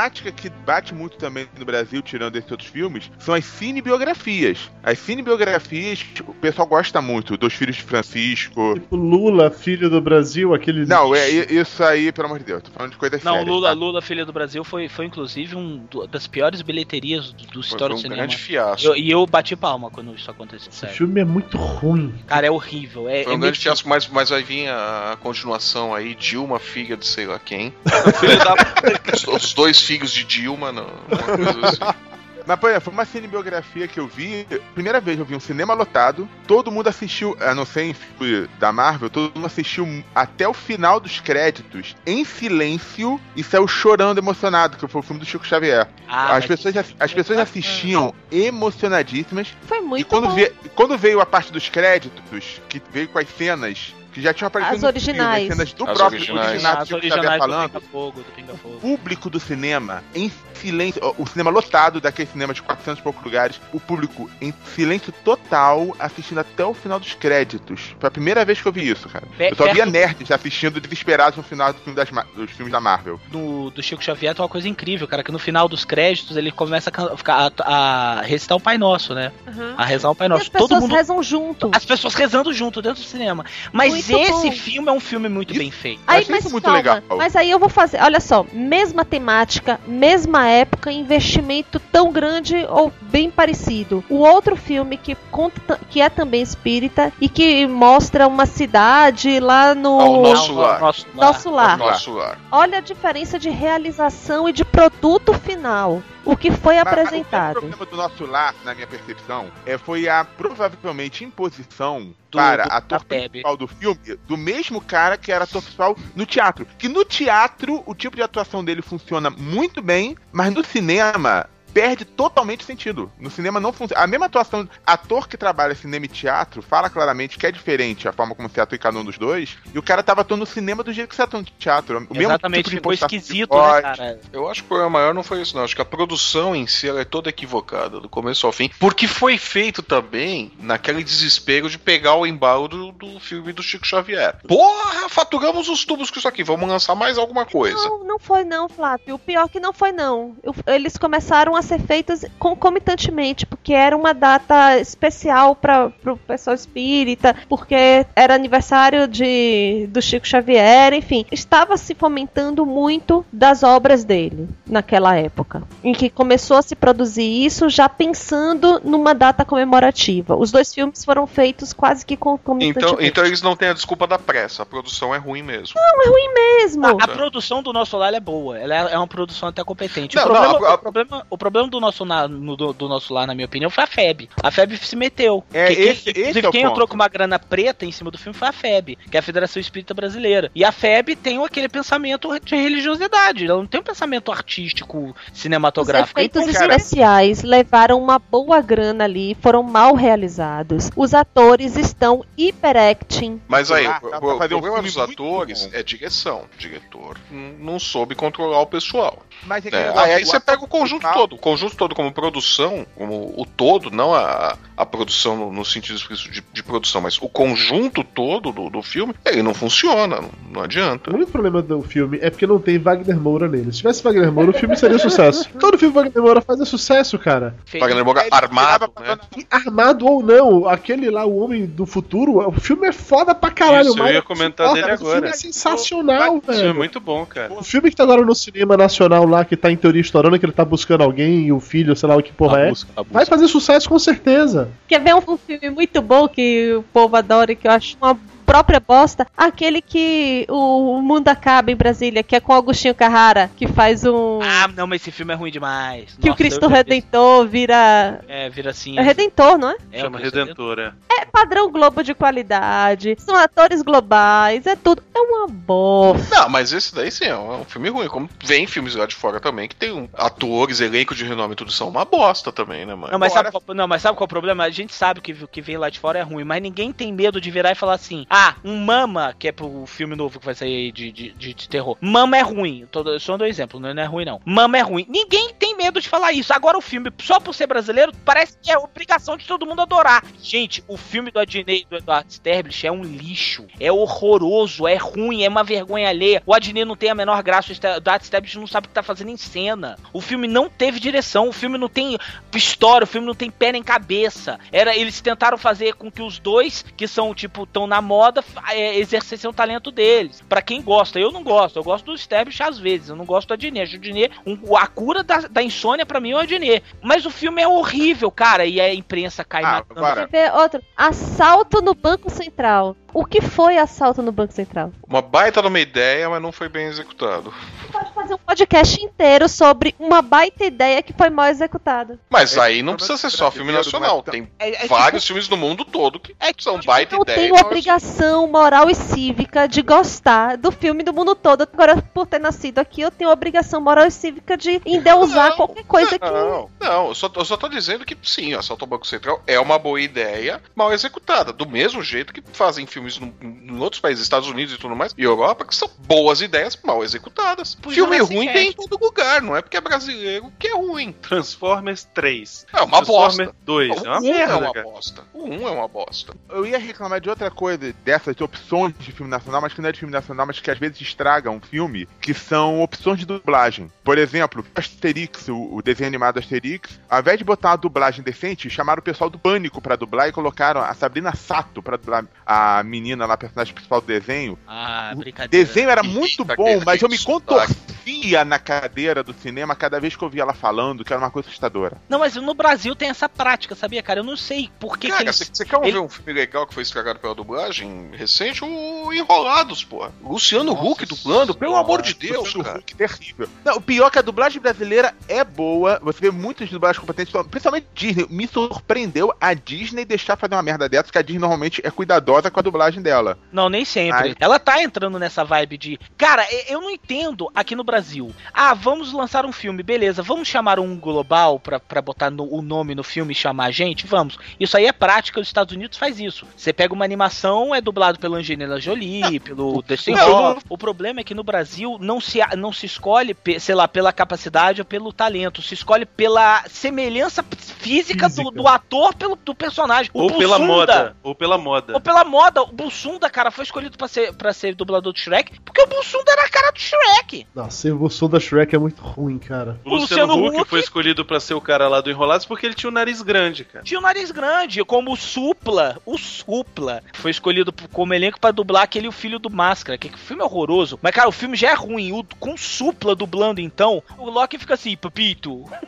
[0.00, 4.70] temática que bate muito também no Brasil, tirando esses outros filmes, são as cinebiografias.
[4.82, 8.74] As cinebiografias, o pessoal gosta muito, dos filhos de Francisco.
[8.74, 10.86] Tipo Lula, filho do Brasil, aquele.
[10.86, 13.48] Não, é isso aí, pelo amor de Deus, tô falando de coisas Não, sérias.
[13.48, 13.74] Lula, tá?
[13.74, 17.88] Lula, Filha do Brasil, foi, foi inclusive um do- das piores bilheterias do, do história
[17.88, 18.16] foi do um cinema.
[18.16, 18.86] grande fiasco.
[18.86, 20.96] Eu- E eu, bati palma quando isso aconteceu, Esse sério.
[20.96, 22.14] filme é muito ruim.
[22.26, 23.08] Cara, é horrível.
[23.08, 26.58] É, Foi é um meio grande fiasco, mas, mas vai vir a, continuação aí, Dilma,
[26.58, 27.74] filha de sei lá quem.
[28.20, 32.00] Filho os dois filhos de Dilma, não, uma coisa assim.
[32.46, 34.46] Mas, exemplo, foi uma cinebiografia que eu vi.
[34.74, 36.28] Primeira vez eu vi um cinema lotado.
[36.46, 40.54] Todo mundo assistiu, a não ser em filme da Marvel, todo mundo assistiu até o
[40.54, 45.46] final dos créditos em silêncio e saiu chorando emocionado, que foi o filme do Chico
[45.46, 45.86] Xavier.
[46.08, 49.54] Ah, as, pessoas, as pessoas assistiam emocionadíssimas.
[49.62, 50.70] Foi muito e quando, bom.
[50.74, 54.76] quando veio a parte dos créditos, que veio com as cenas que já tinham aparecido
[54.76, 55.46] As no originais.
[55.46, 56.62] filme, as cenas do As próprio originais.
[56.62, 58.80] do As originais do falando, Pinga Fogo, do Pinga Fogo.
[58.80, 60.28] público do cinema em
[60.60, 65.12] silêncio, o cinema lotado daquele cinema de 400 e poucos lugares, o público em silêncio
[65.24, 67.94] total assistindo até o final dos créditos.
[67.98, 69.26] Foi a primeira vez que eu vi isso, cara.
[69.36, 72.80] Pe- eu só via nerds assistindo desesperados no final do filme das dos filmes da
[72.80, 73.20] Marvel.
[73.28, 76.50] do, do Chico Xavier tem uma coisa incrível, cara, que no final dos créditos ele
[76.50, 79.32] começa a, ficar- a, a recitar o Pai Nosso, né?
[79.46, 79.74] Uhum.
[79.76, 80.42] A rezar o Pai E Nosso.
[80.42, 80.94] as pessoas Todo mundo.
[80.94, 81.70] rezam junto.
[81.74, 83.44] As pessoas rezando junto dentro do cinema.
[83.72, 84.52] Mas Muito esse bom.
[84.52, 86.00] filme é um filme muito bem feito.
[86.06, 87.00] Aí, mas isso muito calma, legal.
[87.16, 92.92] Mas aí eu vou fazer, olha só, mesma temática, mesma época, investimento tão grande ou
[93.00, 94.04] bem parecido.
[94.08, 99.74] O outro filme que conta, que é também espírita e que mostra uma cidade lá
[99.74, 100.80] no Ao nosso lar.
[100.80, 101.78] Nosso Nosso lar.
[101.78, 102.38] Nosso lar.
[102.50, 106.02] Olha a diferença de realização e de produto final.
[106.24, 107.56] O que foi Mas- mas apresentado.
[107.56, 112.64] O problema do nosso lar, na minha percepção, é, foi a provavelmente imposição Do- para
[112.64, 113.28] do- ator da Pebe.
[113.30, 116.66] principal do filme do mesmo cara que era ator principal no teatro.
[116.78, 122.04] Que no teatro o tipo de atuação dele funciona muito bem, mas no cinema perde
[122.04, 123.10] totalmente sentido.
[123.18, 124.02] No cinema não funciona.
[124.02, 128.12] A mesma atuação, ator que trabalha cinema e teatro, fala claramente que é diferente a
[128.12, 130.46] forma como se atua em cada um dos dois, e o cara tava atuando no
[130.46, 131.98] cinema do jeito que você atua no teatro.
[132.10, 134.20] O mesmo Exatamente, tipo de ficou esquisito, né, cara?
[134.32, 135.64] Eu acho que o problema maior não foi isso, não.
[135.64, 138.70] Acho que a produção em si ela é toda equivocada, do começo ao fim.
[138.78, 143.86] Porque foi feito também naquele desespero de pegar o embalo do, do filme do Chico
[143.86, 144.36] Xavier.
[144.46, 147.76] Porra, faturamos os tubos com isso aqui, vamos lançar mais alguma coisa.
[147.88, 149.14] Não, não foi não, Flávio.
[149.14, 150.36] O pior que não foi não.
[150.42, 156.54] Eu- Eles começaram a ser feitos concomitantemente, porque era uma data especial para o pessoal
[156.54, 164.04] espírita, porque era aniversário de do Chico Xavier, enfim, estava se fomentando muito das obras
[164.04, 170.36] dele naquela época, em que começou a se produzir isso já pensando numa data comemorativa.
[170.36, 172.92] Os dois filmes foram feitos quase que concomitantemente.
[172.94, 175.74] Então, então eles não têm a desculpa da pressa, a produção é ruim mesmo.
[175.76, 176.86] Não, é ruim mesmo.
[176.86, 180.16] A, a produção do nosso lar é boa, ela é, é uma produção até competente.
[180.16, 182.72] Não, o, problema, não, a- a- o, problema, o problema do nosso, na- no- do,
[182.72, 184.28] do nosso lar, na minha opinião, foi a FEB.
[184.42, 185.44] A FEB se meteu.
[185.52, 186.72] É, Que- quem- esse- esse inclusive, é o quem ponto.
[186.72, 189.22] entrou com uma grana preta em cima do filme foi a FEB, que é a
[189.22, 190.50] Federação Espírita Brasileira.
[190.54, 195.38] E a FEB tem aquele pensamento de religiosidade, ela não tem um pensamento artístico, Os
[195.38, 196.18] cinematográfico.
[196.18, 200.90] efeitos Então, cara, especiais levaram uma boa grana ali, foram mal realizados.
[200.96, 203.40] Os atores estão hyperacting.
[203.48, 205.70] Mas aí, Ah, o, dá o- pra o um problema dos atores bom.
[205.72, 206.44] é direção.
[206.54, 209.22] O diretor não, não soube controlar o pessoal.
[209.46, 211.36] Mas é É, que aí, negócio, aí o você pega o conjunto todo.
[211.36, 216.42] conjunto todo como produção, como o todo, não a, a produção no, no sentido de,
[216.52, 221.10] de produção, mas o conjunto todo do, do filme, ele não funciona, não, não adianta.
[221.10, 223.72] O único problema do filme é porque não tem Wagner Moura nele.
[223.72, 225.48] Se tivesse Wagner Moura, o filme seria sucesso.
[225.58, 227.54] Todo filme Wagner Moura faz é sucesso, cara.
[227.78, 229.18] Wagner Moura armado, né?
[229.50, 233.90] Armado ou não, aquele lá, o Homem do Futuro, o filme é foda pra caralho.
[233.90, 235.28] Isso, eu ia comentar foda, dele O filme agora.
[235.30, 236.74] é sensacional, Isso é velho.
[236.74, 237.52] muito bom, cara.
[237.52, 240.44] O filme que tá agora no cinema nacional lá, que tá em teoria estourando, que
[240.44, 242.72] ele tá buscando alguém e o filho, sei lá o que porra é.
[243.10, 244.68] Vai fazer sucesso com certeza.
[244.86, 247.96] Quer ver um, um filme muito bom que o povo adora e que eu acho
[248.00, 248.18] uma
[248.50, 249.26] própria bosta?
[249.36, 254.04] Aquele que o, o mundo acaba em Brasília, que é com Agostinho Carrara, que faz
[254.04, 254.40] um.
[254.42, 256.16] Ah, não, mas esse filme é ruim demais.
[256.20, 258.24] que o Nossa, Cristo eu já vi- Redentor vira.
[258.26, 258.98] É, vira assim.
[258.98, 259.76] É Redentor, não é?
[259.92, 260.94] É, Chama o Cristo Redentora.
[261.20, 265.02] É padrão Globo de qualidade, são atores globais, é tudo.
[265.14, 266.34] É uma bosta.
[266.34, 268.08] Não, mas esse daí sim é um, é um filme ruim.
[268.08, 271.56] Como vem filmes lá de fora também, que tem um, atores, elenco de renome e
[271.56, 273.12] tudo são uma bosta também, né, mano?
[273.12, 274.64] Não mas, sabe qual, não, mas sabe qual é o problema?
[274.64, 277.12] A gente sabe que o que vem lá de fora é ruim, mas ninguém tem
[277.12, 280.44] medo de virar e falar assim: ah, um Mama, que é pro filme novo que
[280.44, 281.96] vai sair de, de, de, de terror.
[282.00, 282.86] Mama é ruim.
[282.90, 284.40] Tô, só dou exemplo, não é ruim não.
[284.44, 285.06] Mama é ruim.
[285.08, 286.52] Ninguém tem medo de falar isso.
[286.52, 290.24] Agora o filme, só por ser brasileiro, parece que é obrigação de todo mundo adorar.
[290.42, 293.66] Gente, o filme do Adnei e do Eduardo Sterblich é um lixo.
[293.78, 296.42] É horroroso, é ruim, é uma vergonha alheia.
[296.46, 299.02] O Adnei não tem a menor graça, o Eduardo Sterblich não sabe o que tá
[299.02, 299.98] fazendo em cena.
[300.12, 302.18] O filme não teve direção, o filme não tem
[302.54, 304.58] história, o filme não tem pé nem cabeça.
[304.70, 308.29] Era, eles tentaram fazer com que os dois, que são, tipo, tão na moda,
[308.70, 310.42] é, exercessem o talento deles.
[310.48, 311.78] Pra quem gosta, eu não gosto.
[311.78, 313.82] Eu gosto do Sterblich às vezes, eu não gosto do Adnei.
[313.82, 316.82] Acho o Adnei, um, a cura da, da insônia pra mim é o Adnei.
[317.02, 320.00] Mas o filme é horrível, cara, e a imprensa cai matando.
[320.00, 320.82] Quer ver outro?
[320.96, 322.96] Assalto no Banco Central.
[323.12, 324.92] O que foi assalto no Banco Central?
[325.06, 327.52] Uma baita numa ideia, mas não foi bem executado.
[327.90, 332.18] Pode fazer um podcast inteiro sobre uma baita ideia que foi mal executada.
[332.30, 334.22] Mas aí não precisa ser só filme nacional.
[334.22, 337.38] Tem É- é vários tipo- filmes no mundo todo que são baita Eu ideia.
[337.38, 341.62] tenho obrigação moral e cívica de gostar do filme do mundo todo.
[341.62, 346.18] Agora, por ter nascido aqui, eu tenho obrigação moral e cívica de endeusar qualquer coisa
[346.18, 346.24] que.
[346.30, 349.58] Não, não, eu só, eu só tô dizendo que sim, Assalto ao Banco Central é
[349.58, 351.52] uma boa ideia, mal executada.
[351.52, 355.14] Do mesmo jeito que fazem filmes no- em outros países, Estados Unidos e tudo mais,
[355.16, 357.74] e Europa, que são boas ideias mal executadas.
[357.82, 358.58] Filme Jurassic ruim Cast.
[358.58, 361.12] tem em todo lugar, não é porque é brasileiro que é ruim.
[361.12, 362.66] Transformers 3.
[362.72, 363.56] É uma Transformers bosta.
[363.64, 363.90] 2.
[363.90, 364.84] O É uma um merda, é uma cara.
[364.84, 365.24] bosta.
[365.32, 366.34] O 1 é uma bosta.
[366.50, 369.92] Eu ia reclamar de outra coisa, dessas opções de filme nacional, mas que não é
[369.92, 373.90] de filme nacional, mas que às vezes estragam um filme, que são opções de dublagem.
[374.04, 378.68] Por exemplo, Asterix, o, o desenho animado Asterix, ao invés de botar uma dublagem decente,
[378.70, 382.82] chamaram o pessoal do Pânico pra dublar e colocaram a Sabrina Sato pra dublar a
[382.90, 384.58] menina lá, a personagem principal do desenho.
[384.66, 385.66] Ah, O brincadeira.
[385.66, 389.74] desenho era muito Eita, bom, que- mas eu me que contorcia na cadeira do cinema
[389.74, 391.96] cada vez que eu via ela falando, que era uma coisa assustadora.
[392.08, 394.20] Não, mas no Brasil tem essa prática, sabia, cara?
[394.20, 395.36] Eu não sei por que, que Cara, eles...
[395.36, 398.64] você você quer ele- ver um filme legal que foi estragado pela dublagem recente?
[398.64, 400.08] O Enrolados, pô.
[400.22, 402.78] Luciano Huck dublando, pelo amor de Deus, Luciano cara.
[402.78, 403.48] Huck, terrível.
[403.64, 405.98] Não, o pior é que a dublagem brasileira é boa.
[406.02, 408.26] Você vê muitas dublagens competentes, principalmente Disney.
[408.30, 412.50] Me surpreendeu a Disney deixar fazer uma merda dessa, porque a Disney normalmente é cuidadosa
[412.50, 413.36] com a dublagem dela.
[413.52, 414.34] Não, nem sempre.
[414.40, 416.00] Ela tá entrando nessa vibe de.
[416.16, 418.32] Cara, eu não entendo aqui no Brasil.
[418.54, 420.22] Ah, vamos lançar um filme, beleza.
[420.22, 423.70] Vamos chamar um global pra, pra botar no- o nome no filme e chamar a
[423.70, 424.06] gente?
[424.06, 424.38] Vamos.
[424.58, 426.46] Isso aí é prática, os Estados Unidos faz isso.
[426.56, 430.62] Você pega uma animação, é dublado pela Angelina Jolie, pelo Dustin Hoffman.
[430.68, 434.80] O problema é que no Brasil não se, não se escolhe, sei lá, pela capacidade
[434.80, 435.60] ou pelo talento.
[435.62, 438.50] Se escolhe pela semelhança física, Do, Física.
[438.52, 440.10] do ator pelo do personagem.
[440.14, 441.16] O Ou pela moda.
[441.22, 441.92] Ou pela moda.
[441.94, 445.80] ou pela moda, Bussunda, cara, foi escolhido pra ser, pra ser dublador do Shrek, porque
[445.82, 447.46] o Bussunda era a cara do Shrek.
[447.54, 449.78] Nossa, o som da Shrek é muito ruim, cara.
[449.84, 452.66] O Luciano, Luciano Huck, Huck- foi escolhido pra ser o cara lá do Enrolados porque
[452.66, 453.84] ele tinha o nariz grande, cara.
[453.84, 458.82] Tinha o nariz grande, como o Supla, o Supla, foi escolhido como elenco pra dublar
[458.84, 460.98] aquele O Filho do Máscara, que, que filme horroroso.
[461.02, 464.58] Mas, cara, o filme já é ruim, o, com o Supla dublando, então, o Loki
[464.58, 465.64] fica assim, papito...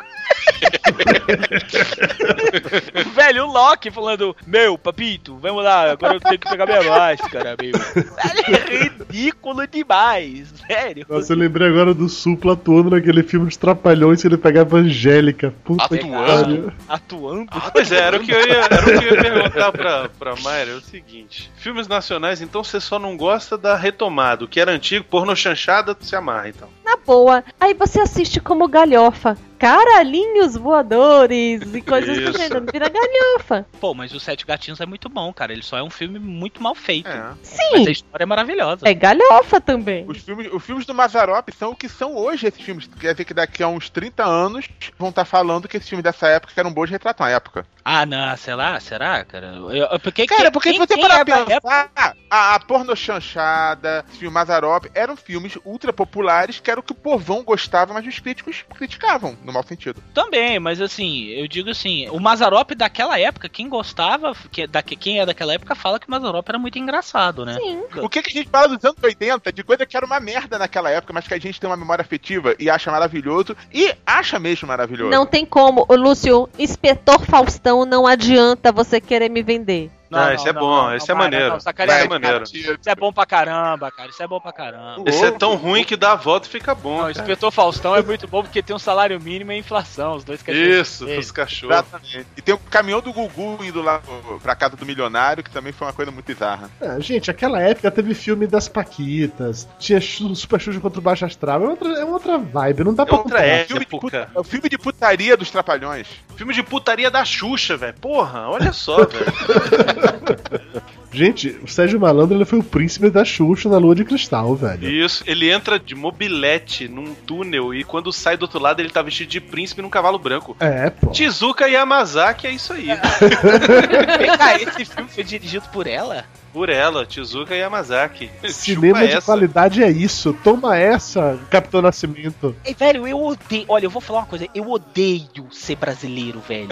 [3.15, 7.57] Velho, o Loki falando, meu, papito, vamos lá, agora eu tenho que pegar minha máscara,
[7.61, 7.73] meu.
[7.73, 11.07] Velho, é ridículo demais, sério.
[11.09, 14.81] Nossa, eu lembrei agora do Supla atuando naquele filme dos Trapalhões que ele pegava a
[14.81, 15.55] Angélica.
[15.65, 16.73] Puta que pariu.
[16.89, 17.47] Atuando.
[17.73, 20.35] Pois é, era o que eu ia, era o que eu ia perguntar pra, pra
[20.37, 21.51] Mayra, é o seguinte.
[21.57, 24.45] Filmes nacionais, então você só não gosta da retomada.
[24.45, 26.69] O que era antigo, porno chanchada, se amarra, então.
[26.85, 27.45] Na boa.
[27.61, 29.37] Aí você assiste como galhofa.
[29.63, 32.67] Caralhinhos voadores e coisas do gênero.
[32.73, 33.65] Vira galhofa.
[33.81, 35.53] Pô, mas os Sete Gatinhos é muito bom, cara.
[35.53, 37.09] Ele só é um filme muito mal feito.
[37.45, 37.71] Sim.
[37.71, 38.89] Mas a história é maravilhosa.
[38.89, 40.05] É galhofa também.
[40.09, 42.89] Os filmes, os filmes do Mazarop são o que são hoje esses filmes.
[42.99, 44.69] Quer dizer que daqui a uns 30 anos
[44.99, 47.65] vão estar falando que esses filmes dessa época eram bons de retratar a época.
[47.85, 49.55] Ah, não, sei lá, será, cara?
[49.57, 51.91] Eu, eu- porque, Cara, porque quem, se você parar é pensar,
[52.31, 56.93] a, a porno chanchada, os filmes Mazarop, eram filmes ultra populares que era o que
[56.93, 60.03] o povão gostava, mas os críticos criticavam, no mau sentido.
[60.15, 65.21] Também, mas assim, eu digo assim, o Mazarop daquela época, quem gostava, que, da, quem
[65.21, 67.55] é daquela época fala que o Mazarop era muito engraçado, né?
[67.55, 67.83] Sim.
[68.03, 70.59] O que, que a gente fala dos anos 80 de coisa que era uma merda
[70.59, 74.39] naquela época, mas que a gente tem uma memória afetiva e acha maravilhoso, e acha
[74.39, 75.11] mesmo maravilhoso.
[75.11, 75.85] Não tem como.
[75.89, 79.91] Ô, Lúcio, inspetor Faustão, não adianta você querer me vender.
[80.13, 81.49] Não, esse é bom, esse é maneiro.
[81.49, 82.45] não, Esse sacaneia, é maneiro.
[82.45, 84.11] Isso é bom pra caramba, cara.
[84.11, 85.03] Isso é bom pra caramba.
[85.07, 86.91] Esse é tão ruim que dá a volta e fica bom.
[86.93, 87.11] Não, o cara.
[87.13, 90.69] Inspetor Faustão é muito bom porque tem um salário mínimo e inflação, os dois cachorros.
[90.69, 91.75] Isso, os cachorros.
[91.77, 92.27] Exatamente.
[92.37, 94.01] E tem o caminhão do Gugu indo lá
[94.43, 96.71] pra casa do milionário, que também foi uma coisa muito bizarra.
[96.81, 101.63] É, gente, aquela época teve filme das Paquitas, tinha Super Xuxa contra o Baixo Astral,
[101.65, 103.47] é outra, é outra vibe, não dá pra outra comparar.
[103.49, 103.67] época.
[103.69, 106.07] Filme de puta- é o filme de putaria dos Trapalhões.
[106.37, 107.95] Filme de putaria da Xuxa, velho.
[108.01, 110.02] Porra, olha só, velho.
[111.13, 114.89] Gente, o Sérgio Malandro ele foi o príncipe da Xuxa na Lua de Cristal, velho.
[114.89, 119.03] Isso, ele entra de mobilete num túnel e quando sai do outro lado ele tá
[119.03, 120.57] vestido de príncipe num cavalo branco.
[120.59, 121.11] É, pô.
[121.11, 122.87] Tizuka Yamazaki, é isso aí.
[124.19, 126.25] Vem cá, esse filme foi dirigido por ela?
[126.53, 128.31] Por ela, Tizuka Yamazaki.
[128.51, 129.27] Cinema Chupa de essa.
[129.27, 130.33] qualidade é isso.
[130.45, 132.55] Toma essa, Capitão Nascimento.
[132.65, 133.65] Ei, velho, eu odeio.
[133.69, 134.47] Olha, eu vou falar uma coisa.
[134.55, 136.69] Eu odeio ser brasileiro, velho.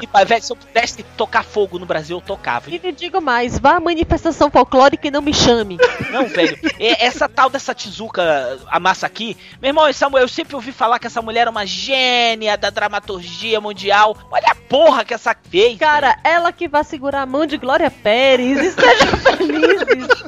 [0.00, 2.70] e, pá, velho, se eu pudesse tocar fogo no Brasil, eu tocava.
[2.70, 5.76] E lhe digo mais, vá à manifestação folclórica e não me chame.
[6.12, 6.56] Não, velho.
[6.78, 9.36] é- Essa tal dessa Tizuka, a massa aqui.
[9.60, 12.70] Meu irmão, essa, mu- eu sempre ouvi falar que essa mulher era uma gênia da
[12.70, 14.16] dramaturgia mundial.
[14.30, 15.78] Olha a porra que essa fez.
[15.78, 20.24] Cara, ela que vai segurar a mão de Glória Pérez e sejam felizes.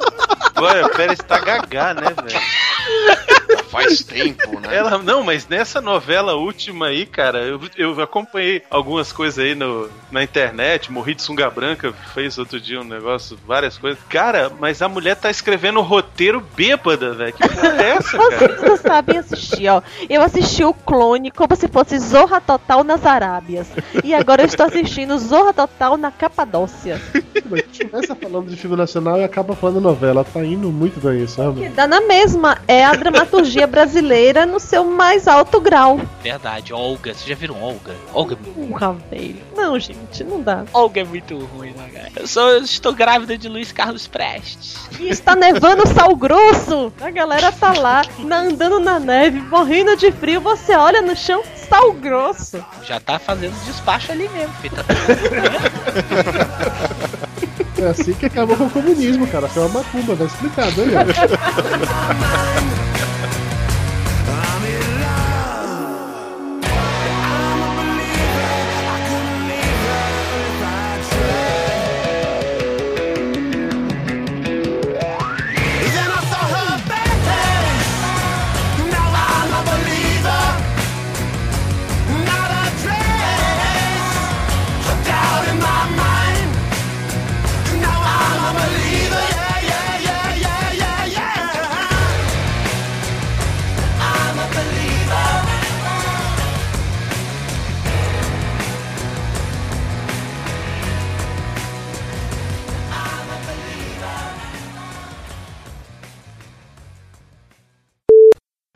[0.62, 2.40] Glória Pérez tá gagá, né, velho?
[3.72, 4.76] Faz tempo, né?
[4.76, 9.88] Ela, não, mas nessa novela última aí, cara, eu, eu acompanhei algumas coisas aí no,
[10.10, 13.98] na internet, morri de sunga branca, fez outro dia um negócio, várias coisas.
[14.10, 17.32] Cara, mas a mulher tá escrevendo roteiro bêbada, velho.
[17.32, 18.36] Que porra é essa, cara?
[18.36, 19.80] Vocês não sabem assistir, ó.
[20.08, 23.68] Eu assisti o Clone como se fosse Zorra Total nas Arábias.
[24.04, 27.00] E agora eu estou assistindo Zorra Total na Capadócia.
[27.48, 30.24] Mas começa falando de filme nacional e acaba falando novela.
[30.24, 31.62] Tá indo muito bem, sabe?
[31.62, 32.58] Que dá na mesma.
[32.66, 36.00] É a dramaturgia brasileira no seu mais alto grau.
[36.22, 37.14] Verdade, Olga.
[37.14, 37.94] Vocês já viram Olga?
[38.12, 39.36] Olga é muito Porra, velho.
[39.56, 40.64] Não, gente, não dá.
[40.72, 42.08] Olga é muito ruim, né, cara?
[42.16, 44.76] Eu, sou, eu estou grávida de Luiz Carlos Prestes.
[45.00, 46.92] E está nevando sal grosso.
[47.00, 50.40] A galera tá lá, na- andando na neve, morrendo de frio.
[50.40, 52.64] Você olha no chão, sal grosso.
[52.84, 54.76] Já tá fazendo despacho ali mesmo, filho.
[57.78, 59.48] É assim que acabou com o comunismo, cara.
[59.48, 60.90] Foi uma macumba, tá explicado aí,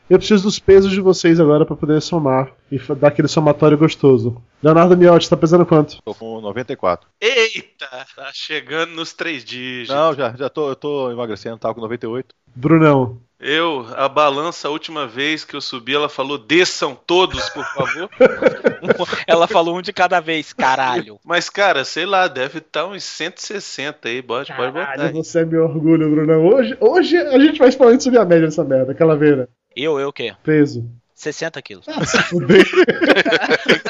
[0.09, 4.41] Eu preciso dos pesos de vocês agora pra poder somar e dar aquele somatório gostoso.
[4.63, 6.01] Leonardo Miotti, tá pesando quanto?
[6.01, 7.07] Tô com 94.
[7.19, 9.93] Eita, tá chegando nos três dígitos.
[9.93, 12.33] Não, já, já tô, eu tô emagrecendo, tava com 98.
[12.55, 13.19] Brunão.
[13.39, 18.09] Eu, a balança, a última vez que eu subi, ela falou: desçam todos, por favor.
[19.27, 21.19] Ela falou um de cada vez, caralho.
[21.23, 24.87] Mas, cara, sei lá, deve estar uns 160 aí, pode, pode botar.
[24.87, 25.13] Caralho, aí.
[25.13, 26.47] você é meu orgulho, Brunão.
[26.47, 29.47] Hoje, hoje a gente vai explodindo subir a média dessa merda, calaveira.
[29.79, 30.35] Eu, eu o quê?
[30.41, 30.89] Peso.
[31.13, 31.85] 60 quilos.
[32.29, 32.65] Fudeu.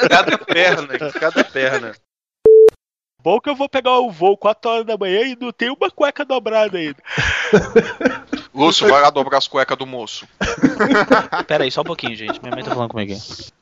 [0.08, 1.94] Cada perna, cada perna.
[3.22, 5.90] Bom que eu vou pegar o voo 4 horas da manhã e não tem uma
[5.90, 7.02] cueca dobrada ainda.
[8.54, 10.28] Lúcio, vai lá dobrar as cuecas do moço.
[11.46, 12.40] Pera aí, só um pouquinho, gente.
[12.42, 13.14] Minha mãe tá falando comigo.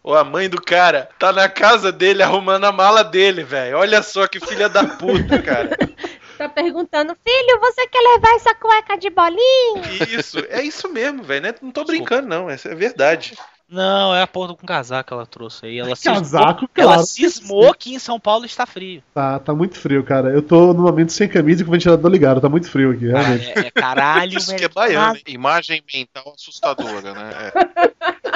[0.03, 3.79] Ô, a mãe do cara tá na casa dele arrumando a mala dele, velho.
[3.79, 5.77] Olha só que filha da puta, cara.
[6.37, 9.83] Tá perguntando, filho, você quer levar essa cueca de bolinha?
[10.09, 11.43] Isso, é isso mesmo, velho.
[11.43, 11.55] né?
[11.63, 12.51] Não tô brincando, não.
[12.51, 13.35] Essa é verdade.
[13.69, 15.79] Não, é a porra com casaco que ela trouxe aí.
[15.81, 16.93] Ela Casaco, cismou, claro.
[16.93, 19.03] Ela cismou que em São Paulo está frio.
[19.13, 20.29] Tá, tá muito frio, cara.
[20.31, 22.41] Eu tô no momento sem camisa e com o ventilador ligado.
[22.41, 23.51] Tá muito frio aqui, realmente.
[23.59, 24.67] É, é caralho, Isso que velho.
[24.67, 25.23] é baiano, hein?
[25.27, 27.31] Imagem mental assustadora, né?
[27.53, 28.36] É.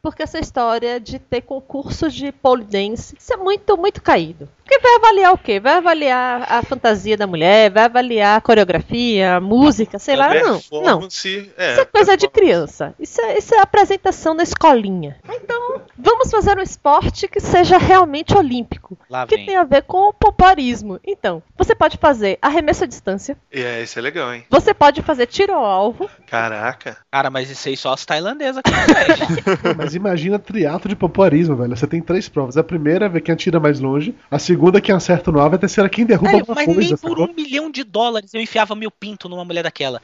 [0.00, 4.48] Porque essa história de ter concursos de pole dance, isso é muito, muito caído.
[4.68, 5.58] Porque vai avaliar o quê?
[5.58, 10.34] Vai avaliar a fantasia da mulher, vai avaliar a coreografia, a música, sei lá.
[10.34, 11.02] Não, não.
[11.02, 12.94] É, Isso é coisa de criança.
[13.00, 15.16] Isso é, isso é apresentação na escolinha.
[15.30, 18.98] Então, vamos fazer um esporte que seja realmente olímpico.
[19.08, 19.46] Lá que vem.
[19.46, 21.00] tem a ver com o popularismo.
[21.02, 23.38] Então, você pode fazer arremesso à distância.
[23.50, 24.44] É, isso é legal, hein?
[24.50, 26.10] Você pode fazer tiro ao alvo.
[26.26, 26.98] Caraca.
[27.10, 28.70] Cara, mas isso aí só as tailandesas que.
[29.88, 31.74] Mas imagina triatlo de popularismo, velho.
[31.76, 32.56] Você tem três provas.
[32.58, 34.14] A primeira é ver quem atira mais longe.
[34.30, 35.56] A segunda, quem acerta no alvo.
[35.56, 36.80] A terceira, quem derruba Velho, alguma mas coisa.
[36.80, 37.24] nem por sacou?
[37.30, 40.00] um milhão de dólares eu enfiava meu pinto numa mulher daquela.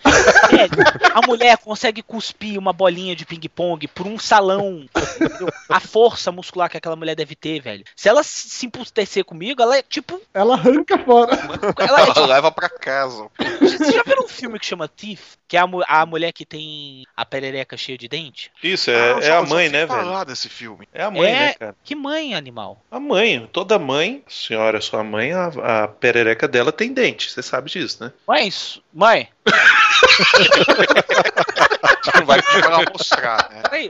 [0.51, 0.71] Velho,
[1.15, 4.87] a mulher consegue cuspir uma bolinha de ping-pong por um salão.
[5.21, 5.49] entendeu?
[5.69, 7.85] A força muscular que aquela mulher deve ter, velho.
[7.95, 10.21] Se ela se empustecer comigo, ela é tipo.
[10.33, 11.33] Ela arranca fora.
[11.79, 13.27] Ela é tipo leva pra casa.
[13.61, 15.35] Você já viu um filme que chama Thief?
[15.47, 18.51] Que é a, mu- a mulher que tem a perereca cheia de dente?
[18.63, 20.25] Isso, Ah, é, eu é a mãe, né, falar velho?
[20.27, 20.89] desse filme.
[20.93, 21.33] É a mãe, É.
[21.39, 21.75] né, cara?
[21.85, 22.81] Que mãe, animal?
[22.91, 27.71] A mãe, toda mãe, senhora, sua mãe, a, a perereca dela tem dente, você sabe
[27.71, 28.13] disso, né?
[28.27, 28.51] Mãe,
[28.93, 29.29] mãe,
[32.15, 33.63] Não vai pra mostrar, né?
[33.63, 33.89] peraí.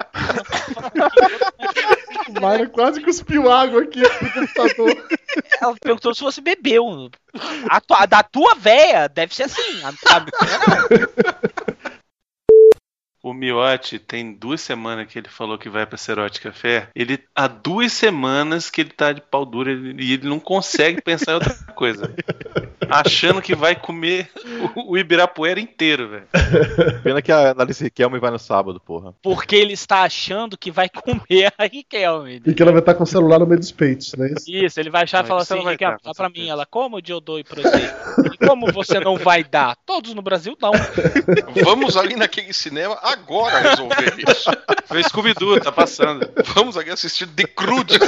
[2.28, 5.06] O quase cuspiu água aqui no computador.
[5.60, 7.10] Ela perguntou se você bebeu.
[7.68, 9.82] A tua- da tua véia deve ser assim.
[9.82, 9.94] A, a.
[13.24, 16.88] O Miotti tem duas semanas que ele falou que vai pra Cerote Café.
[16.94, 21.32] Ele há duas semanas que ele tá de pau duro e ele não consegue pensar
[21.32, 22.14] em outra coisa.
[22.90, 24.28] Achando que vai comer
[24.76, 26.26] o, o Ibirapuera inteiro, velho.
[27.02, 29.14] Pena que a Alice Riquelme vai no sábado, porra.
[29.22, 32.42] Porque ele está achando que vai comer a Riquelme.
[32.44, 34.44] E que ela vai estar com o celular no meio dos peitos, não é isso?
[34.50, 36.50] Isso, ele vai achar e falar assim, Riquelme, dá pra mim.
[36.50, 38.33] Ela, como de eu dou pra você?
[38.36, 39.76] Como você não vai dar?
[39.86, 40.72] Todos no Brasil dão.
[41.62, 44.50] Vamos ali naquele cinema agora resolver isso.
[44.86, 46.28] Foi o Scooby-Doo, tá passando.
[46.54, 47.98] Vamos ali assistir The Crudes.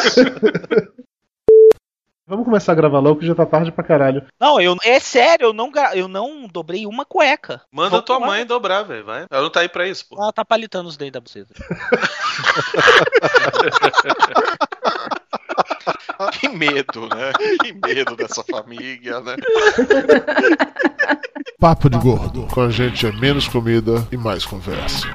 [2.28, 4.26] Vamos começar a gravar logo que já tá tarde pra caralho.
[4.40, 7.62] Não, eu, é sério, eu não, eu não dobrei uma cueca.
[7.70, 8.28] Manda Vou tua pular.
[8.28, 9.04] mãe dobrar, velho.
[9.04, 9.26] Vai.
[9.30, 10.20] Ela não tá aí pra isso, pô.
[10.20, 11.54] Ela tá palitando os dedos da buceta.
[16.38, 17.32] que medo, né?
[17.62, 19.36] Que medo dessa família, né?
[21.58, 22.46] Papo de gordo.
[22.48, 25.06] Com a gente é menos comida e mais conversa.